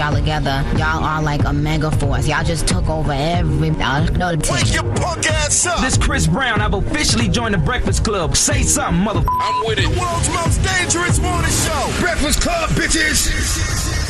[0.00, 2.26] y'all together, y'all are like a mega force.
[2.26, 3.70] Y'all just took over every.
[3.70, 5.80] Uh, y'all Wake your punk ass up.
[5.80, 6.62] This Chris Brown.
[6.62, 8.34] I've officially joined the Breakfast Club.
[8.34, 9.22] Say something, mother.
[9.28, 9.82] I'm with it.
[9.82, 12.00] The world's most dangerous morning show.
[12.00, 14.09] Breakfast Club, bitches.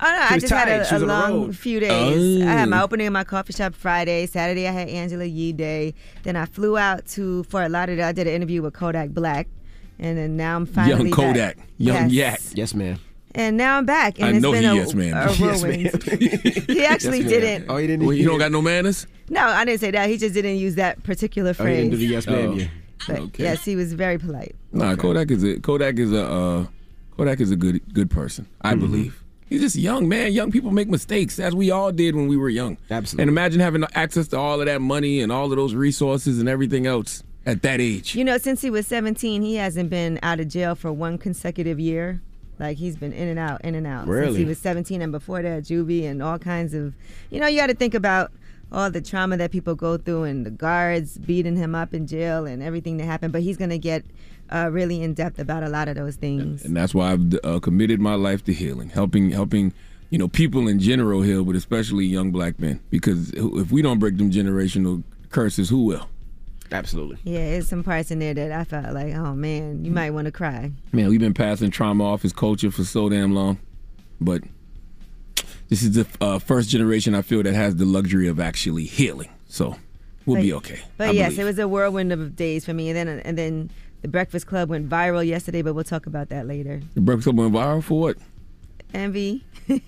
[0.00, 0.68] Oh no, I just tired.
[0.68, 1.56] had a, a was on the long road.
[1.56, 2.42] few days.
[2.42, 2.84] I had my Oh.
[2.84, 4.26] opening in my coffee shop Friday.
[4.26, 5.94] Saturday I had Angela Yee Day.
[6.22, 8.06] Then I flew out to Fort Lauderdale.
[8.06, 9.48] I did an interview with Kodak Black.
[9.98, 11.66] And then now I'm finally Young Kodak, back.
[11.78, 12.52] young yes.
[12.54, 12.98] Yes, ma'am.
[13.34, 14.18] And now I'm back.
[14.20, 15.16] And I it's know been he a, yes, ma'am.
[15.16, 16.02] a Yes, whirlwind.
[16.68, 17.40] he actually Yes, ma'am.
[17.40, 17.64] didn't.
[17.68, 18.06] Oh, you didn't.
[18.06, 19.06] Well, you don't got no manners.
[19.28, 20.08] No, I didn't say that.
[20.08, 22.00] He just didn't use that particular Oh, you didn't phrase.
[22.00, 22.50] do the yes, ma'am.
[22.50, 22.54] Oh.
[22.54, 22.66] Yeah.
[23.08, 23.42] but okay.
[23.42, 24.54] yes, he was very polite.
[24.72, 26.66] Nah, Kodak is a Kodak is a uh,
[27.16, 28.46] Kodak is a good good person.
[28.62, 29.20] I believe.
[29.48, 30.32] He's just young, man.
[30.32, 32.76] Young people make mistakes, as we all did when we were young.
[32.90, 33.22] Absolutely.
[33.22, 36.48] And imagine having access to all of that money and all of those resources and
[36.48, 38.14] everything else at that age.
[38.14, 41.80] You know, since he was 17, he hasn't been out of jail for one consecutive
[41.80, 42.20] year.
[42.58, 44.26] Like he's been in and out, in and out really?
[44.26, 46.92] since he was 17, and before that, juvie and all kinds of.
[47.30, 48.32] You know, you got to think about
[48.70, 52.46] all the trauma that people go through and the guards beating him up in jail
[52.46, 53.32] and everything that happened.
[53.32, 54.04] But he's gonna get
[54.50, 56.64] uh, really in depth about a lot of those things.
[56.64, 59.72] and that's why I've uh, committed my life to healing, helping helping
[60.10, 62.80] you know people in general heal, but especially young black men.
[62.90, 66.08] Because if we don't break them generational curses, who will?
[66.70, 67.16] Absolutely.
[67.24, 70.26] Yeah, there's some parts in there that I felt like, oh man, you might want
[70.26, 70.70] to cry.
[70.92, 73.58] Man, we've been passing trauma off as culture for so damn long,
[74.20, 74.42] but
[75.68, 79.28] this is the uh, first generation I feel that has the luxury of actually healing.
[79.48, 79.76] So
[80.26, 80.80] we'll But- be okay.
[80.96, 81.40] But I yes, believe.
[81.40, 83.70] it was a whirlwind of days for me, and then and then
[84.02, 86.80] the Breakfast Club went viral yesterday, but we'll talk about that later.
[86.94, 88.16] The Breakfast Club went viral for what?
[88.94, 89.44] Envy.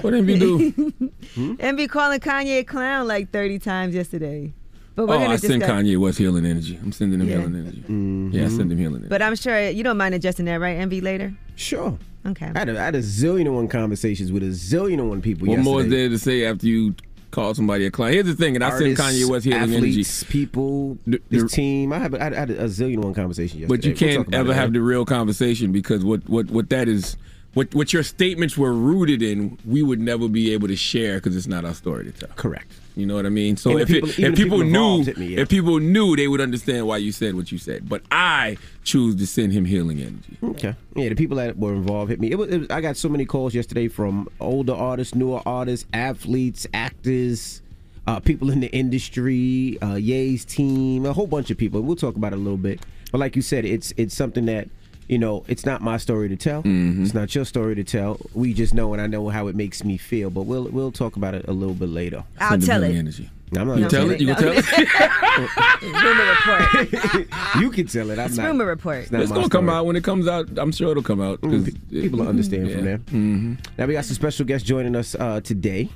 [0.00, 0.92] What did we do?
[1.60, 4.52] Envy calling Kanye a clown like 30 times yesterday.
[4.96, 6.78] But we're oh, gonna I send Kanye West healing energy.
[6.82, 7.38] I'm sending him Yeah.
[7.38, 7.80] healing energy.
[7.82, 8.30] Mm-hmm.
[8.32, 9.08] Yeah, I send him healing energy.
[9.08, 10.76] But I'm sure you don't mind adjusting that, right?
[10.76, 11.34] Envy later.
[11.56, 11.98] Sure.
[12.26, 12.50] Okay.
[12.54, 15.20] I had, a, I had a zillion and one conversations with a zillion and one
[15.20, 16.94] people what more is there to say after you
[17.34, 18.14] call somebody a client?
[18.14, 20.32] Here's the thing, and I send Artists, Kanye West healing athletes, energy.
[20.32, 21.92] people, The- his team.
[21.92, 23.76] I have, I had a zillion one conversation yesterday.
[23.76, 26.88] But you can't about ever it have the real conversation because what what what that
[26.88, 27.16] is,
[27.54, 31.36] what what your statements were rooted in, we would never be able to share because
[31.36, 32.30] it's not our story to tell.
[32.36, 32.72] Correct.
[32.96, 33.56] You know what I mean?
[33.56, 35.40] So if, people- it, if people, knew, me, yeah.
[35.40, 37.88] if people knew, they would understand why you said what you said.
[37.88, 40.36] But I choose to send him healing energy.
[40.42, 40.76] Okay.
[40.94, 42.30] Yeah, the people that were involved hit me.
[42.30, 45.86] It was, it was, I got so many calls yesterday from older artists, newer artists,
[45.92, 47.62] athletes, actors,
[48.06, 51.80] uh, people in the industry, uh, Ye's team, a whole bunch of people.
[51.80, 52.80] We'll talk about it a little bit.
[53.10, 54.68] But like you said, it's it's something that
[55.08, 56.62] you know, it's not my story to tell.
[56.62, 57.04] Mm-hmm.
[57.04, 58.18] It's not your story to tell.
[58.34, 60.30] We just know, and I know how it makes me feel.
[60.30, 62.24] But we'll we'll talk about it a little bit later.
[62.38, 62.94] I'll tell it.
[62.94, 63.30] Energy.
[63.56, 64.20] I'm not You tell it.
[64.20, 64.64] You can tell it.
[65.82, 67.28] rumor report.
[67.60, 68.18] You can tell it.
[68.18, 68.46] I'm It's not.
[68.46, 68.98] rumor report.
[69.04, 69.70] It's It's gonna come story.
[69.78, 70.48] out when it comes out.
[70.56, 71.40] I'm sure it'll come out.
[71.40, 72.98] 'cause Mm, pe- People will understand from there.
[72.98, 73.54] Mm-hmm.
[73.78, 75.88] Now we got some special guests joining us uh, today.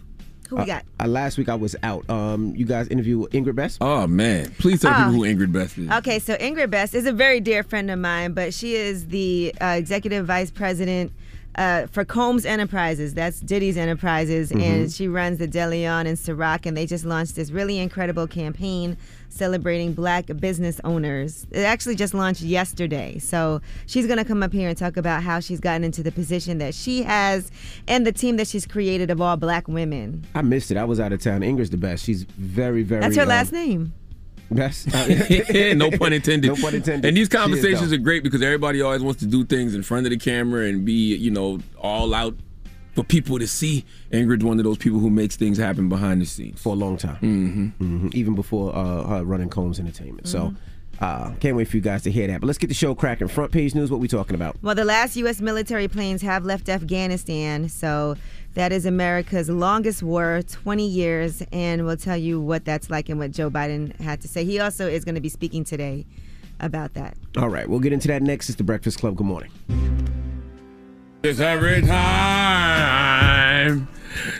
[0.48, 0.84] Who we got?
[0.98, 2.08] Uh, last week I was out.
[2.08, 3.78] Um, you guys interviewed Ingrid Best.
[3.80, 4.50] Oh man!
[4.58, 5.06] Please tell Ah.
[5.06, 5.90] people who Ingrid Best is.
[5.90, 9.54] Okay, so Ingrid Best is a very dear friend of mine, but she is the
[9.60, 11.12] uh, executive vice president
[11.56, 13.14] uh, for Combs Enterprises.
[13.14, 17.50] That's Diddy's Enterprises, and she runs the DeLeon in Ciroc, and they just launched this
[17.50, 18.96] really incredible campaign
[19.28, 21.46] celebrating black business owners.
[21.50, 23.18] It actually just launched yesterday.
[23.18, 26.12] So she's going to come up here and talk about how she's gotten into the
[26.12, 27.50] position that she has
[27.86, 30.26] and the team that she's created of all black women.
[30.34, 30.76] I missed it.
[30.76, 31.40] I was out of town.
[31.40, 32.04] Ingrid's the best.
[32.04, 33.00] She's very, very.
[33.00, 33.92] That's her um, last name.
[34.50, 34.86] Best.
[35.76, 36.48] no pun intended.
[36.48, 37.06] No pun intended.
[37.06, 39.82] And these She is conversations are great because everybody always wants to do things in
[39.82, 42.34] front of the camera and be, you know, all out
[42.98, 43.84] for people to see.
[44.10, 46.60] Ingrid's one of those people who makes things happen behind the scenes.
[46.60, 47.16] for a long time.
[47.78, 48.08] Mm-hmm.
[48.12, 50.26] Even before uh, her running Combs Entertainment.
[50.26, 50.54] So.
[51.00, 52.40] Uh, can't wait for you guys to hear that.
[52.40, 53.28] But let's get the show cracking.
[53.28, 53.88] Front page news.
[53.88, 54.56] What we talking about?
[54.62, 55.40] Well, the last U.S.
[55.40, 58.16] military planes have left Afghanistan, so
[58.54, 63.20] that is America's longest war, 20 years, and we'll tell you what that's like and
[63.20, 64.44] what Joe Biden had to say.
[64.44, 66.04] He also is going to be speaking today
[66.58, 67.16] about that.
[67.36, 68.48] All right, we'll get into that next.
[68.48, 69.14] It's the Breakfast Club.
[69.14, 69.52] Good morning.
[71.28, 73.86] It's every time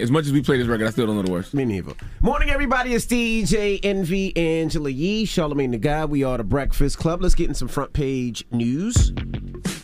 [0.00, 1.52] As much as we play this record, I still don't know the words.
[1.52, 1.92] Me neither.
[2.20, 2.94] Morning, everybody.
[2.94, 6.08] It's DJ Envy, Angela Yee, Charlamagne the God.
[6.10, 7.20] We are the Breakfast Club.
[7.22, 9.12] Let's get in some front page news.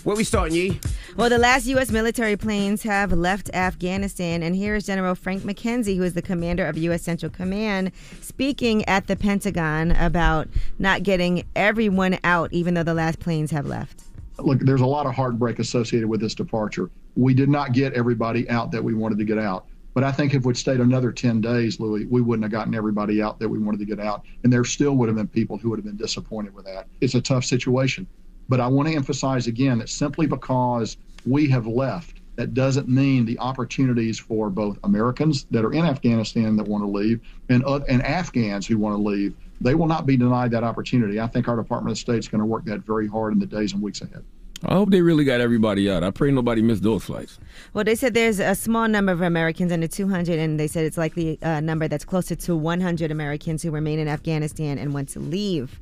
[0.04, 0.80] Where we starting, Yee?
[1.16, 1.90] Well, the last U.S.
[1.90, 6.64] military planes have left Afghanistan, and here is General Frank McKenzie, who is the commander
[6.64, 7.02] of U.S.
[7.02, 10.48] Central Command, speaking at the Pentagon about
[10.78, 14.05] not getting everyone out, even though the last planes have left.
[14.38, 16.90] Look, there's a lot of heartbreak associated with this departure.
[17.14, 19.66] We did not get everybody out that we wanted to get out.
[19.94, 23.22] But I think if we'd stayed another 10 days, Louis, we wouldn't have gotten everybody
[23.22, 24.24] out that we wanted to get out.
[24.44, 26.86] And there still would have been people who would have been disappointed with that.
[27.00, 28.06] It's a tough situation.
[28.48, 33.24] But I want to emphasize again that simply because we have left, that doesn't mean
[33.24, 37.80] the opportunities for both Americans that are in Afghanistan that want to leave and, uh,
[37.88, 41.18] and Afghans who want to leave, they will not be denied that opportunity.
[41.18, 43.46] I think our Department of State is going to work that very hard in the
[43.46, 44.22] days and weeks ahead.
[44.64, 46.02] I hope they really got everybody out.
[46.02, 47.38] I pray nobody missed those flights.
[47.74, 50.96] Well, they said there's a small number of Americans under 200, and they said it's
[50.96, 55.20] likely a number that's closer to 100 Americans who remain in Afghanistan and want to
[55.20, 55.78] leave.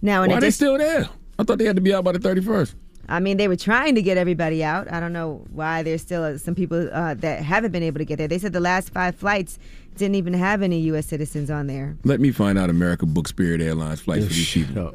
[0.00, 1.08] Now, in Why are they still there?
[1.38, 2.74] I thought they had to be out by the 31st.
[3.08, 4.90] I mean, they were trying to get everybody out.
[4.90, 8.04] I don't know why there's still uh, some people uh, that haven't been able to
[8.04, 8.28] get there.
[8.28, 9.58] They said the last five flights
[9.96, 11.06] didn't even have any U.S.
[11.06, 11.96] citizens on there.
[12.04, 14.94] Let me find out America book Spirit Airlines flights for these people.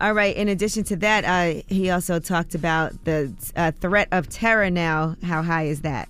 [0.00, 0.34] All right.
[0.36, 5.16] In addition to that, uh, he also talked about the uh, threat of terror now.
[5.22, 6.08] How high is that?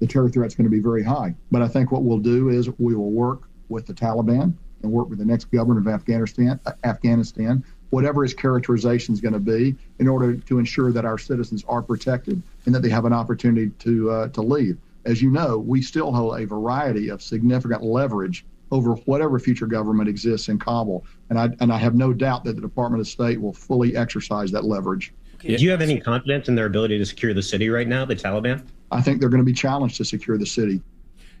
[0.00, 1.34] the terror threat's going to be very high.
[1.50, 5.08] But I think what we'll do is we will work with the Taliban and work
[5.08, 9.74] with the next government of Afghanistan, uh, Afghanistan, whatever his characterization is going to be,
[9.98, 13.70] in order to ensure that our citizens are protected and that they have an opportunity
[13.78, 14.78] to uh, to leave.
[15.04, 20.08] As you know, we still hold a variety of significant leverage over whatever future government
[20.08, 23.40] exists in Kabul, and I and I have no doubt that the Department of State
[23.40, 25.12] will fully exercise that leverage.
[25.40, 28.16] Do you have any confidence in their ability to secure the city right now, the
[28.16, 28.66] Taliban?
[28.90, 30.82] I think they're going to be challenged to secure the city.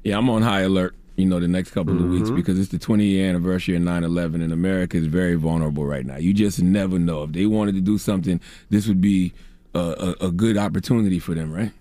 [0.04, 2.36] Yeah, I'm on high alert, you know, the next couple of weeks mm-hmm.
[2.36, 6.06] because it's the 20 year anniversary of 9 11, and America is very vulnerable right
[6.06, 6.16] now.
[6.16, 7.24] You just never know.
[7.24, 9.32] If they wanted to do something, this would be
[9.74, 11.72] a, a, a good opportunity for them, right?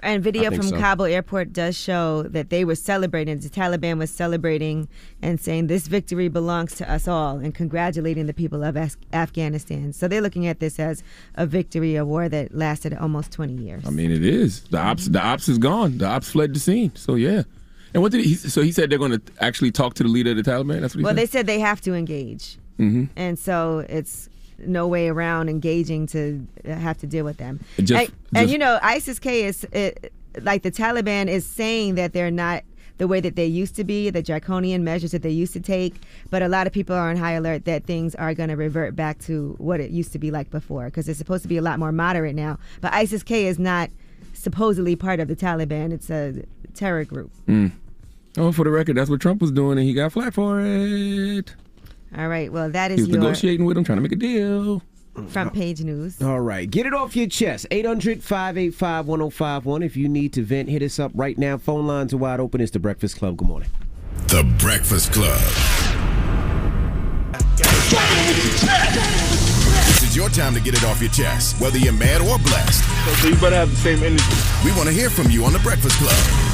[0.00, 0.76] And video from so.
[0.76, 3.38] Kabul airport does show that they were celebrating.
[3.38, 4.88] The Taliban was celebrating
[5.22, 9.92] and saying this victory belongs to us all, and congratulating the people of Af- Afghanistan.
[9.92, 11.02] So they're looking at this as
[11.36, 13.86] a victory, a war that lasted almost 20 years.
[13.86, 14.62] I mean, it is.
[14.64, 15.98] The ops, the ops is gone.
[15.98, 16.94] The ops fled the scene.
[16.96, 17.44] So, yeah.
[17.94, 20.30] And what did he, so he said they're going to actually talk to the leader
[20.30, 20.80] of the Taliban?
[20.80, 21.18] That's what he well, said?
[21.18, 23.04] they said they have to engage, mm-hmm.
[23.16, 24.28] and so it's
[24.58, 27.60] no way around engaging to have to deal with them.
[27.78, 32.30] Just- and, and you know, ISIS-K is it, like the Taliban is saying that they're
[32.30, 32.62] not
[32.98, 35.96] the way that they used to be, the draconian measures that they used to take.
[36.30, 38.94] But a lot of people are on high alert that things are going to revert
[38.94, 41.62] back to what it used to be like before, because it's supposed to be a
[41.62, 42.58] lot more moderate now.
[42.80, 43.90] But ISIS-K is not
[44.34, 47.32] supposedly part of the Taliban; it's a terror group.
[48.36, 51.54] Oh, for the record, that's what Trump was doing, and he got flat for it.
[52.16, 54.16] All right, well, that is He was your negotiating with him, trying to make a
[54.16, 54.82] deal.
[55.28, 56.20] front page news.
[56.22, 57.66] All right, get it off your chest.
[57.70, 59.82] 800 585 1051.
[59.82, 61.56] If you need to vent, hit us up right now.
[61.58, 62.60] Phone lines are wide open.
[62.60, 63.36] It's The Breakfast Club.
[63.38, 63.68] Good morning.
[64.28, 65.40] The Breakfast Club.
[69.86, 72.84] This is your time to get it off your chest, whether you're mad or blessed.
[73.20, 74.24] So you better have the same energy.
[74.64, 76.51] We want to hear from you on The Breakfast Club.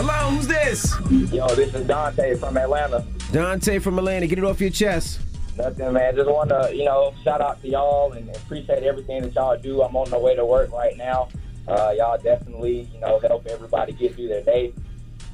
[0.00, 0.94] Hello, who's this?
[1.32, 3.04] Yo, this is Dante from Atlanta.
[3.32, 4.28] Dante from Atlanta.
[4.28, 5.18] Get it off your chest.
[5.56, 6.14] Nothing, man.
[6.14, 9.82] Just want to, you know, shout out to y'all and appreciate everything that y'all do.
[9.82, 11.30] I'm on the way to work right now.
[11.66, 14.72] Uh, y'all definitely, you know, help everybody get through their day.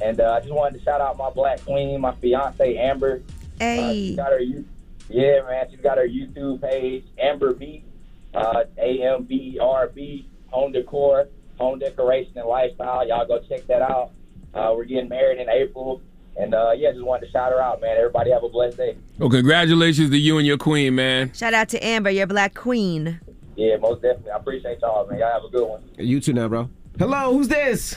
[0.02, 3.20] And uh, I just wanted to shout out my black queen, my fiance Amber.
[3.26, 3.92] Uh, Hey.
[3.92, 5.66] she's got her, yeah, man.
[5.70, 7.84] She's got her YouTube page, Amber B,
[8.32, 11.28] uh, A M B E R B, home decor,
[11.58, 13.06] home decoration and lifestyle.
[13.06, 14.12] Y'all go check that out.
[14.54, 16.00] Uh, we're getting married in April.
[16.36, 17.96] And uh, yeah, just wanted to shout her out, man.
[17.96, 18.96] Everybody have a blessed day.
[19.18, 21.32] Well, congratulations to you and your queen, man.
[21.32, 23.20] Shout out to Amber, your black queen.
[23.56, 24.32] Yeah, most definitely.
[24.32, 25.20] I appreciate y'all, man.
[25.20, 25.82] Y'all have a good one.
[25.96, 26.68] You too now, bro.
[26.98, 27.96] Hello, who's this?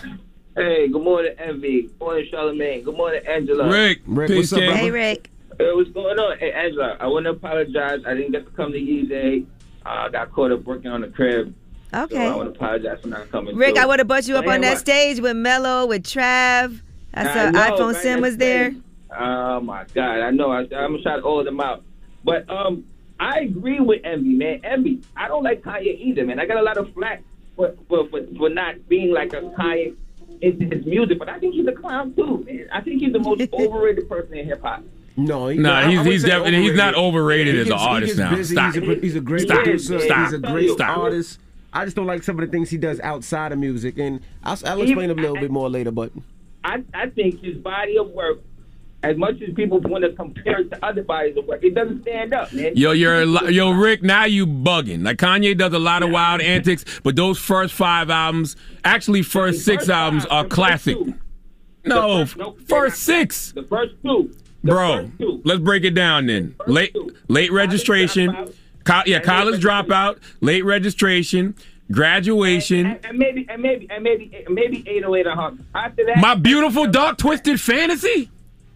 [0.56, 1.84] Hey, good morning, Envy.
[1.84, 2.84] Good morning, Charlamagne.
[2.84, 3.70] Good morning, Angela.
[3.70, 4.76] Rick, Rick, peace, what's up, King.
[4.76, 5.32] Hey, Rick.
[5.58, 6.38] Hey, what's going on?
[6.38, 8.02] Hey, Angela, I want to apologize.
[8.06, 9.46] I didn't get to come to you today.
[9.84, 11.56] Uh, I got caught up working on the crib.
[11.92, 12.30] So I want Okay.
[12.30, 13.56] to apologize for not coming.
[13.56, 13.84] Rick, through.
[13.84, 16.82] I would have brought you up But on that anyway, stage with Mello, with Trav.
[17.14, 18.76] I I saw know, iPhone man, Sim was there.
[19.18, 20.52] Oh my God, I know.
[20.52, 21.84] I, I'm gonna shout all of them out.
[22.24, 22.84] But um,
[23.20, 24.60] I agree with Envy, man.
[24.64, 26.40] Envy, I don't like Kanye either, man.
[26.40, 27.24] I got a lot of flack
[27.56, 29.96] for for, for, for not being like a Kanye
[30.42, 32.68] into his music, but I think he's a clown too, man.
[32.72, 34.84] I think he's the most overrated person in hip hop.
[35.16, 37.72] No, he, Nah, I- I he's wouldn't he's definitely he's not overrated He as an
[37.74, 38.36] gets- he artist now.
[38.36, 38.54] busy.
[38.56, 38.76] Stop.
[38.76, 39.64] He's a, he's a great Stop.
[39.64, 40.00] producer.
[40.02, 40.26] Stop.
[40.26, 40.98] He's a great Stop.
[40.98, 41.40] artist.
[41.74, 44.58] I just don't like some of the things he does outside of music, and I'll,
[44.66, 45.92] I'll explain a little bit more later.
[45.92, 46.12] But
[46.64, 48.40] I, I think his body of work,
[49.04, 52.02] as much as people want to compare it to other bodies of work, it doesn't
[52.02, 52.72] stand up, man.
[52.76, 54.02] Yo, you're li- yo, Rick.
[54.02, 55.04] Now you bugging.
[55.04, 59.64] Like Kanye does a lot of wild antics, but those first five albums, actually first
[59.64, 60.98] six first albums, five, are the first classic.
[61.86, 64.34] No, first- no, first six, The first two.
[64.64, 64.98] The bro.
[65.04, 65.42] first two.
[65.46, 66.56] Let's break it down then.
[66.58, 67.16] First Late, two.
[67.28, 68.52] late registration.
[68.88, 71.56] Co- yeah, And college dropout, late registration,
[71.92, 72.86] graduation.
[72.86, 75.54] And, and maybe, and maybe, and maybe, maybe 808 or Hawk.
[75.76, 78.30] After that, My beautiful dark twisted fantasy.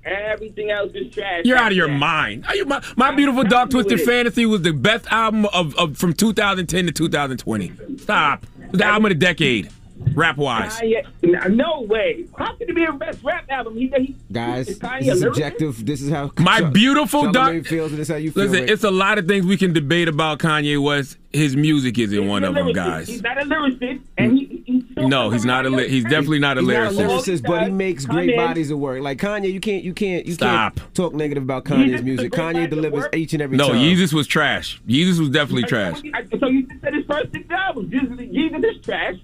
[0.04, 1.42] everything else is trash.
[1.46, 1.98] You're out of your that.
[1.98, 2.46] mind.
[2.48, 6.14] Are you, my my beautiful dark twisted fantasy was the best album of, of from
[6.14, 7.72] 2010 to 2020.
[7.98, 8.44] Stop.
[8.64, 9.70] It was the album of the decade,
[10.16, 10.80] rap wise.
[10.80, 12.26] Kanye, no way.
[12.38, 13.76] How could it be a best rap album?
[13.78, 15.20] He, he, guys, is this is a lyricist?
[15.20, 15.86] subjective.
[15.86, 18.44] This is how My Char- beautiful Charlamagne dark- feels, and this is how you feel.
[18.44, 18.70] Listen, Rick.
[18.72, 21.18] it's a lot of things we can debate about Kanye West.
[21.34, 23.08] His music isn't He's one a of them, guys.
[23.08, 25.70] He's not a lyricist, and he, he's still No, he's not a.
[25.70, 27.08] Li- he's definitely not a He's not a lyricist.
[27.40, 29.02] lyricist, but he makes great Kanye- bodies of work.
[29.02, 30.76] Like Kanye, you can't, you can't, you Stop.
[30.76, 32.34] can't talk negative about Kanye's is music.
[32.34, 33.78] Kanye delivers each and every No, time.
[33.78, 34.82] Yeezus was trash.
[34.86, 36.02] Yeezus was definitely trash.
[36.38, 37.94] So you just said his first six albums.
[37.94, 39.16] Yeezus, Yeezus is trash.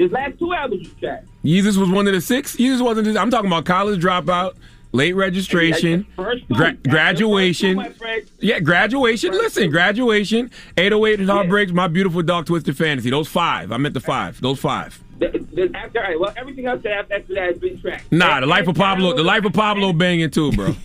[0.00, 1.24] His last two albums is trash.
[1.44, 2.56] Yeezus was one of the six.
[2.56, 3.18] Yeezus wasn't.
[3.18, 4.54] I'm talking about college dropout,
[4.92, 7.76] late registration, first gra- graduation.
[7.76, 8.06] first two.
[8.06, 9.32] Oh yeah, graduation.
[9.32, 13.10] Listen, graduation, 808 Heartbreaks, My Beautiful Dark Twisted Fantasy.
[13.10, 13.72] Those five.
[13.72, 14.40] I meant the five.
[14.40, 14.98] Those five.
[15.20, 18.02] The, the, after, all right, well, everything else after, after that has been trash.
[18.10, 20.74] Nah, the life of Pablo, the life of Pablo banging too, bro.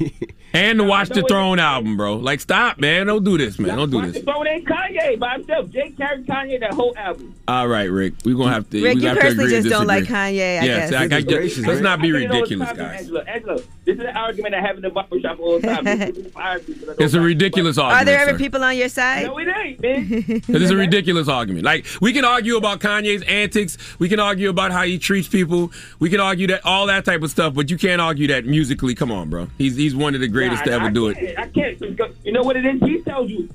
[0.55, 2.15] And the Watch the Throne album, bro.
[2.15, 3.07] Like, stop, man.
[3.07, 3.75] Don't do this, man.
[3.75, 4.19] Don't do Watch this.
[4.19, 5.69] the Throne ain't Kanye by himself.
[5.69, 7.35] Jake carried Kanye that whole album.
[7.45, 8.13] All right, Rick.
[8.23, 8.81] We're gonna have to.
[8.81, 10.05] Rick, we you have to personally agree just don't like.
[10.05, 10.93] Kanye, I yes, guess.
[10.93, 12.99] I, I, Goodness gracious, let's not be I say it all the ridiculous, guys.
[13.01, 15.83] Angela, Angela, this is an argument I have in the barbershop all the time.
[15.83, 18.37] This is fire people that It's a don't like- ridiculous Are there ever sir.
[18.37, 19.25] people on your side?
[19.25, 20.05] No, it ain't, man.
[20.47, 21.65] Because it's a ridiculous argument.
[21.65, 25.71] Like we can argue about Kanye's antics, we can argue about how he treats people,
[25.99, 28.95] we can argue that all that type of stuff, but you can't argue that musically.
[28.95, 29.47] Come on, bro.
[29.57, 31.37] He's he's one of the greatest Nah, to ever I do it.
[31.37, 31.79] I can't.
[32.23, 32.81] You know what it is?
[32.81, 33.49] He tells you.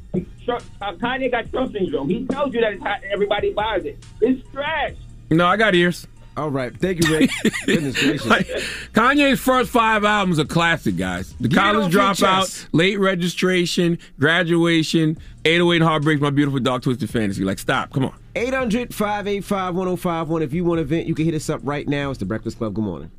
[0.44, 2.08] Trump- uh, Kanye got Trump syndrome.
[2.08, 4.04] He tells you that it's hot, everybody buys it.
[4.20, 4.94] It's trash.
[5.30, 6.06] No, I got ears.
[6.40, 7.30] All right, thank you, Rick.
[7.66, 8.24] Goodness gracious.
[8.24, 8.46] Like,
[8.94, 11.34] Kanye's first five albums are classic, guys.
[11.38, 12.68] The Get College off Dropout.
[12.72, 17.44] Late Registration, Graduation, 808 Heartbreaks, My Beautiful Dark Twisted Fantasy.
[17.44, 17.92] Like, stop.
[17.92, 18.14] Come on.
[18.36, 20.42] 800 585 1051.
[20.42, 22.08] If you want to vent, you can hit us up right now.
[22.08, 22.72] It's the Breakfast Club.
[22.72, 23.10] Good morning.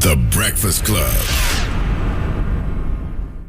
[0.00, 1.10] The Breakfast Club.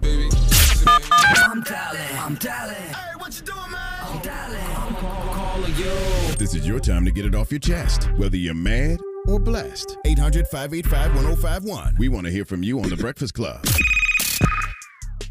[0.02, 2.18] I'm dialing.
[2.20, 2.76] I'm dialing.
[2.76, 3.80] Hey, what you doing, man?
[4.02, 4.62] I'm dialing.
[4.78, 6.36] I'm call, calling you.
[6.38, 9.98] This is your time to get it off your chest, whether you're mad or blessed.
[10.06, 11.96] 800 585 1051.
[12.00, 13.64] We want to hear from you on The Breakfast Club.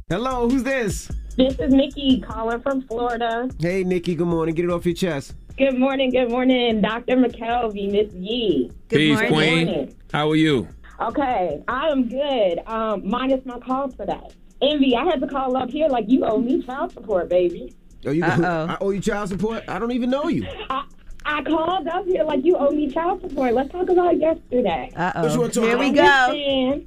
[0.08, 1.10] Hello, who's this?
[1.36, 3.48] This is Nikki calling from Florida.
[3.60, 4.54] Hey, Nikki, good morning.
[4.54, 5.34] Get it off your chest.
[5.58, 7.16] Good morning, good morning, Dr.
[7.16, 8.70] McKelvey, Miss Yee.
[8.88, 9.34] Good Peace, morning.
[9.34, 9.66] Queen.
[9.66, 9.96] Morning.
[10.12, 10.68] How are you?
[11.00, 12.60] Okay, I am good.
[12.66, 14.28] Um, minus my call today.
[14.62, 17.74] Envy, I had to call up here like you owe me child support, baby.
[18.06, 18.66] Oh, you, Uh-oh.
[18.70, 19.64] I owe you child support?
[19.68, 20.46] I don't even know you.
[20.70, 20.84] I,
[21.28, 23.52] I called up here like you owe me child support.
[23.52, 24.90] Let's talk about yesterday.
[24.94, 25.38] What you Uh-oh.
[25.40, 26.82] wanna talk Here we go.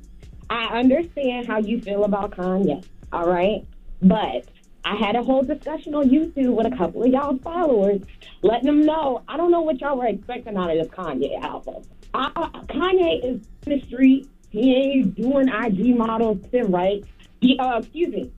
[0.50, 2.84] I understand how you feel about Kanye,
[3.14, 3.64] all right?
[4.02, 4.46] But
[4.84, 8.02] I had a whole discussion on YouTube with a couple of y'all followers,
[8.42, 11.84] letting them know I don't know what y'all were expecting out of this Kanye album.
[12.16, 14.28] I, I- Kanye is in the street.
[14.50, 17.04] He ain't doing IG models, then right?
[17.42, 18.32] He, uh, excuse me.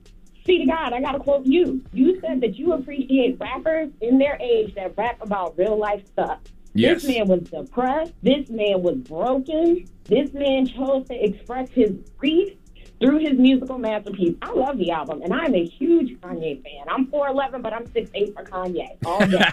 [0.46, 1.82] See to God, I gotta quote you.
[1.92, 6.40] You said that you appreciate rappers in their age that rap about real life stuff.
[6.74, 7.02] Yes.
[7.02, 8.12] This man was depressed.
[8.22, 9.88] This man was broken.
[10.04, 12.56] This man chose to express his grief
[13.04, 14.34] through his musical masterpiece.
[14.42, 16.86] I love the album, and I'm a huge Kanye fan.
[16.88, 18.96] I'm 4'11, but I'm 6'8 for Kanye.
[19.04, 19.44] All day.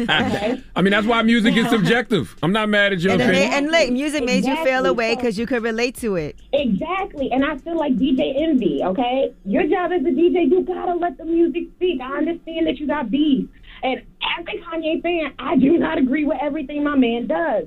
[0.00, 0.62] Okay?
[0.76, 2.34] I mean, that's why music is subjective.
[2.42, 3.52] I'm not mad at your And, opinion.
[3.52, 4.88] and look, music made you feel Exactly.
[4.88, 6.36] away because you could relate to it.
[6.52, 7.30] Exactly.
[7.32, 9.32] And I feel like DJ Envy, okay?
[9.44, 12.00] Your job as a DJ, you gotta let the music speak.
[12.00, 13.48] I understand that you got beef.
[13.82, 14.00] And
[14.38, 17.64] as a Kanye fan, I do not agree with everything my man does.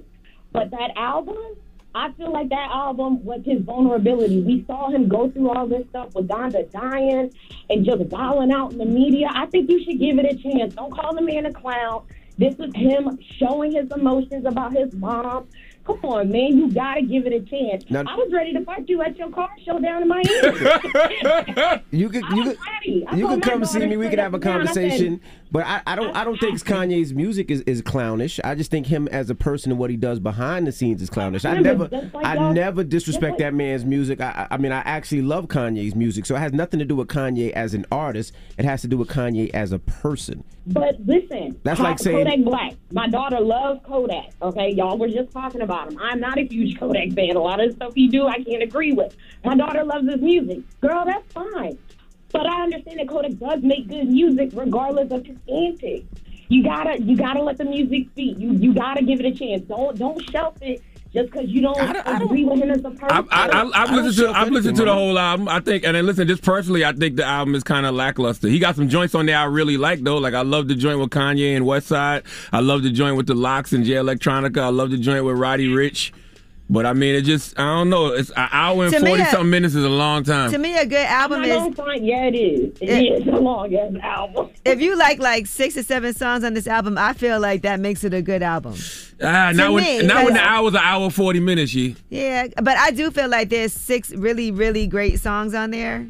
[0.51, 1.37] But that album,
[1.95, 4.41] I feel like that album was his vulnerability.
[4.41, 7.31] We saw him go through all this stuff with Donda dying
[7.69, 9.29] and just wilding out in the media.
[9.33, 10.75] I think you should give it a chance.
[10.75, 12.03] Don't call the man a clown.
[12.37, 15.47] This was him showing his emotions about his mom.
[15.89, 17.83] Come on, man, you gotta give it a chance.
[17.89, 20.29] Now- I was ready to fight you at your car show down in Miami.
[21.91, 22.57] You could you could
[23.17, 23.97] you could come see me.
[23.97, 25.21] We could have a down, I said, conversation.
[25.51, 28.39] But I, I don't I don't think Kanye's music is, is clownish.
[28.43, 31.09] I just think him as a person and what he does behind the scenes is
[31.09, 31.43] clownish.
[31.45, 34.21] I never like I never disrespect like- that man's music.
[34.21, 36.25] I I I mean I actually love Kanye's music.
[36.27, 38.33] So it has nothing to do with Kanye as an artist.
[38.57, 40.43] It has to do with Kanye as a person.
[40.67, 42.73] But listen, That's like saying- Kodak Black.
[42.91, 44.29] My daughter loves Kodak.
[44.41, 45.97] Okay, y'all were just talking about him.
[46.01, 47.35] I'm not a huge Kodak fan.
[47.35, 49.15] A lot of the stuff he do, I can't agree with.
[49.43, 50.59] My daughter loves his music.
[50.81, 51.77] Girl, that's fine.
[52.31, 56.05] But I understand that Kodak does make good music regardless of his antics.
[56.49, 58.39] You gotta you gotta let the music speak.
[58.39, 59.63] You you gotta give it a chance.
[59.63, 60.81] Don't don't shelf it
[61.13, 63.27] just because you don't, agree with him as a person.
[63.31, 65.47] I, I, I've listened to I've listened to the whole album.
[65.47, 68.47] I think, and then listen, just personally, I think the album is kind of lackluster.
[68.47, 70.17] He got some joints on there I really like though.
[70.17, 72.25] Like I love the joint with Kanye and Westside.
[72.51, 74.61] I love the joint with the LOX and Jay Electronica.
[74.61, 76.11] I love the joint with Roddy Ricch.
[76.71, 78.07] But I mean, it just I don't know.
[78.13, 80.51] It's an hour and forty a- something minutes is a long time.
[80.51, 82.77] To me, a good album is find, yeah, it is.
[82.79, 83.73] It It- is a long
[84.03, 84.49] album.
[84.65, 87.79] if you like like six or seven songs on this album, I feel like that
[87.79, 88.75] makes it a good album.
[89.23, 91.71] Ah, To not when not when the because- hour's an hour forty minutes.
[91.71, 91.95] She.
[92.09, 96.05] Yeah, but I do feel like there's six really, really great songs on there.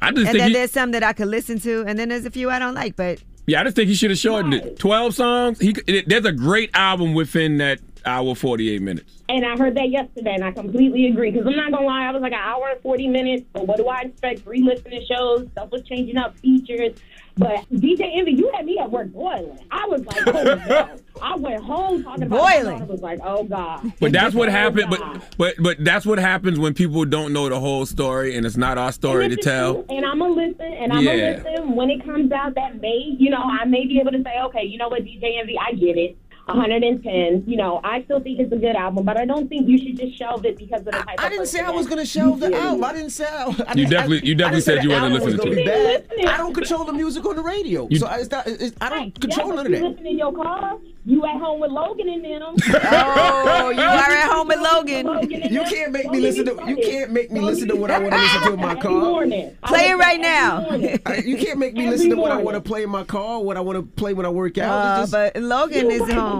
[0.00, 2.10] I just and think then he- there's some that I could listen to, and then
[2.10, 2.94] there's a few I don't like.
[2.94, 4.78] But Yeah, I just think he should have shortened it.
[4.78, 5.60] Twelve songs.
[5.60, 9.22] He it, there's a great album within that hour forty eight minutes.
[9.28, 11.30] And I heard that yesterday, and I completely agree.
[11.30, 13.44] Because I'm not gonna lie, I was like an hour and 40 minutes.
[13.52, 14.46] But what do I expect?
[14.46, 16.98] Re-listening shows, stuff was changing up, features.
[17.36, 19.58] But DJ Envy, you had me at work boiling.
[19.70, 20.88] I was like, oh no.
[21.22, 22.82] I went home talking about Boiling.
[22.82, 23.92] I was like, oh god.
[24.00, 24.90] But that's what happened.
[24.90, 25.00] But
[25.36, 28.78] but but that's what happens when people don't know the whole story, and it's not
[28.78, 29.74] our story to tell.
[29.74, 31.32] true, And I'm gonna listen, and I'm Yeah.
[31.42, 32.54] gonna listen when it comes out.
[32.54, 35.38] That may, you know, I may be able to say, okay, you know what, DJ
[35.40, 36.16] Envy, I get it.
[36.46, 37.44] 110.
[37.46, 39.96] You know, I still think it's a good album, but I don't think you should
[39.98, 42.06] just shelve it because of the type I of didn't say I was going to
[42.06, 42.84] shelve the album.
[42.84, 43.24] I didn't say.
[43.26, 45.54] I, I You didn't- definitely- you definitely I didn't said you the wasn't listening gonna
[45.54, 46.08] to it.
[46.08, 46.26] bad.
[46.26, 49.20] I don't control the music on the radio, You- so it's not, it's, I don't
[49.20, 49.88] control yeah, none but of you that.
[49.90, 50.78] listen in your car.
[51.06, 52.42] You at home with Logan and them.
[52.82, 55.06] oh, you are at home with Logan.
[55.54, 56.64] You can't make me listen to.
[56.66, 59.26] You can't make me listen to what I want to listen to in my car.
[59.66, 60.72] Play it right now.
[60.74, 63.56] You can't make me listen to what I want to play in my car, what
[63.58, 64.72] I want to play when I work out.
[64.72, 66.33] Uh, but Logan is home.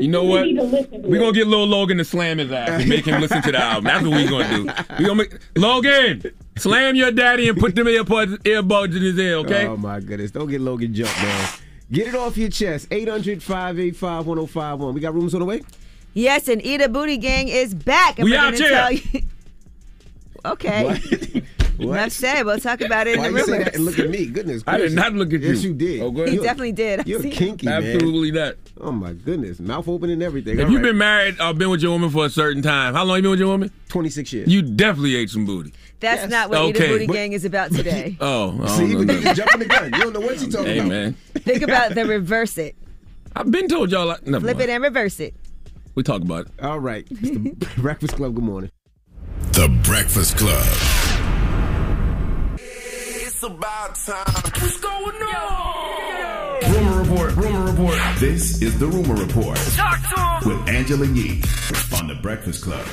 [0.00, 0.46] You know what?
[0.46, 3.58] We're gonna get Lil Logan to slam his ass and make him listen to the
[3.58, 3.84] album.
[3.84, 4.64] That's what we're gonna do.
[4.98, 6.22] We gonna make Logan
[6.56, 9.66] slam your daddy and put them earbuds, earbuds in his ear, okay?
[9.66, 10.30] Oh my goodness!
[10.30, 11.48] Don't get Logan jumped, man.
[11.90, 12.90] Get it off your chest.
[12.90, 14.92] 800-585-1051.
[14.94, 15.62] We got rooms on the way.
[16.12, 18.18] Yes, and Eat Booty Gang is back.
[18.18, 18.68] And We we're out here.
[18.68, 19.02] tell you.
[20.44, 21.42] okay.
[21.78, 22.42] Enough said.
[22.44, 24.26] We'll talk about it in Why the you say that and look at me?
[24.26, 24.94] Goodness I did gracious.
[24.96, 25.48] not look at you.
[25.48, 26.00] Yes, you did.
[26.02, 26.42] Oh, go He ahead.
[26.42, 27.00] definitely did.
[27.00, 27.30] I You're see.
[27.30, 27.84] kinky, man.
[27.84, 28.54] Absolutely not.
[28.80, 30.58] Oh my goodness, mouth open and everything.
[30.58, 30.88] If All you've right.
[30.88, 33.30] been married or been with your woman for a certain time, how long you been
[33.32, 33.70] with your woman?
[33.88, 34.48] 26 years.
[34.48, 35.72] You definitely ate some booty.
[36.00, 36.88] That's not what Eat Okay.
[36.88, 38.16] Booty But- Gang is about today.
[38.20, 39.14] Oh, I See, don't we know.
[39.14, 39.84] need to jump in the gun.
[39.92, 40.88] You don't know what you're talking Hey about.
[40.88, 42.76] man, Think about the reverse it.
[43.34, 44.06] I've been told y'all.
[44.06, 44.70] Like, never Flip mind.
[44.70, 45.34] it and reverse it.
[45.96, 46.52] We talk about it.
[46.62, 48.34] All right, it's the Breakfast Club.
[48.36, 48.70] Good morning.
[49.52, 50.64] The Breakfast Club.
[53.40, 54.24] It's about time.
[54.60, 56.72] What's going on?
[56.74, 57.36] Rumor report.
[57.36, 57.96] Rumor report.
[58.18, 60.00] This is the rumor report Talk
[60.42, 60.58] to him.
[60.58, 61.40] with Angela Yee
[61.96, 62.84] on the Breakfast Club.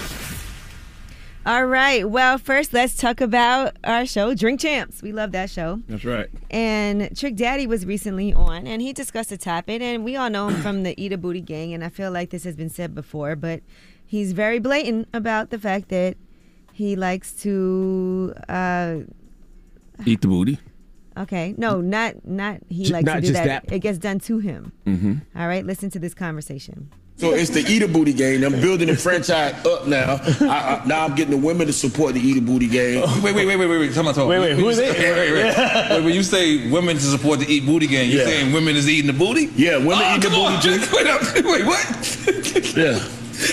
[1.48, 2.08] All right.
[2.08, 5.02] Well, first, let's talk about our show, Drink Champs.
[5.02, 5.82] We love that show.
[5.88, 6.30] That's right.
[6.52, 9.82] And Trick Daddy was recently on, and he discussed the topic.
[9.82, 12.30] And we all know him from the Eat a Booty Gang, and I feel like
[12.30, 13.64] this has been said before, but
[14.06, 16.18] he's very blatant about the fact that
[16.72, 18.36] he likes to.
[18.48, 18.98] Uh,
[20.06, 20.60] Eat the booty.
[21.18, 23.68] okay, no, not not he J- likes not to do just that.
[23.68, 23.74] that.
[23.74, 24.72] It gets done to him.
[24.86, 25.14] Mm-hmm.
[25.40, 26.92] All right, listen to this conversation.
[27.18, 28.44] So it's the Eater Booty Gang.
[28.44, 30.20] I'm building the franchise up now.
[30.42, 33.04] I, I, now I'm getting the women to support the Eater Booty Gang.
[33.24, 33.94] Wait, wait, wait, wait, wait, wait.
[33.94, 34.28] Come on, talk.
[34.28, 34.98] Wait, wait, who is Wait, it?
[35.00, 35.56] Wait, wait, wait.
[35.92, 38.26] wait, when you say women to support the Eat Booty Gang, you Yeah.
[38.26, 39.50] saying women is eating the booty?
[39.56, 40.62] Yeah, women oh, eating the booty on.
[40.62, 41.46] too.
[41.46, 42.76] Wait, wait, what?
[42.76, 43.00] Yeah.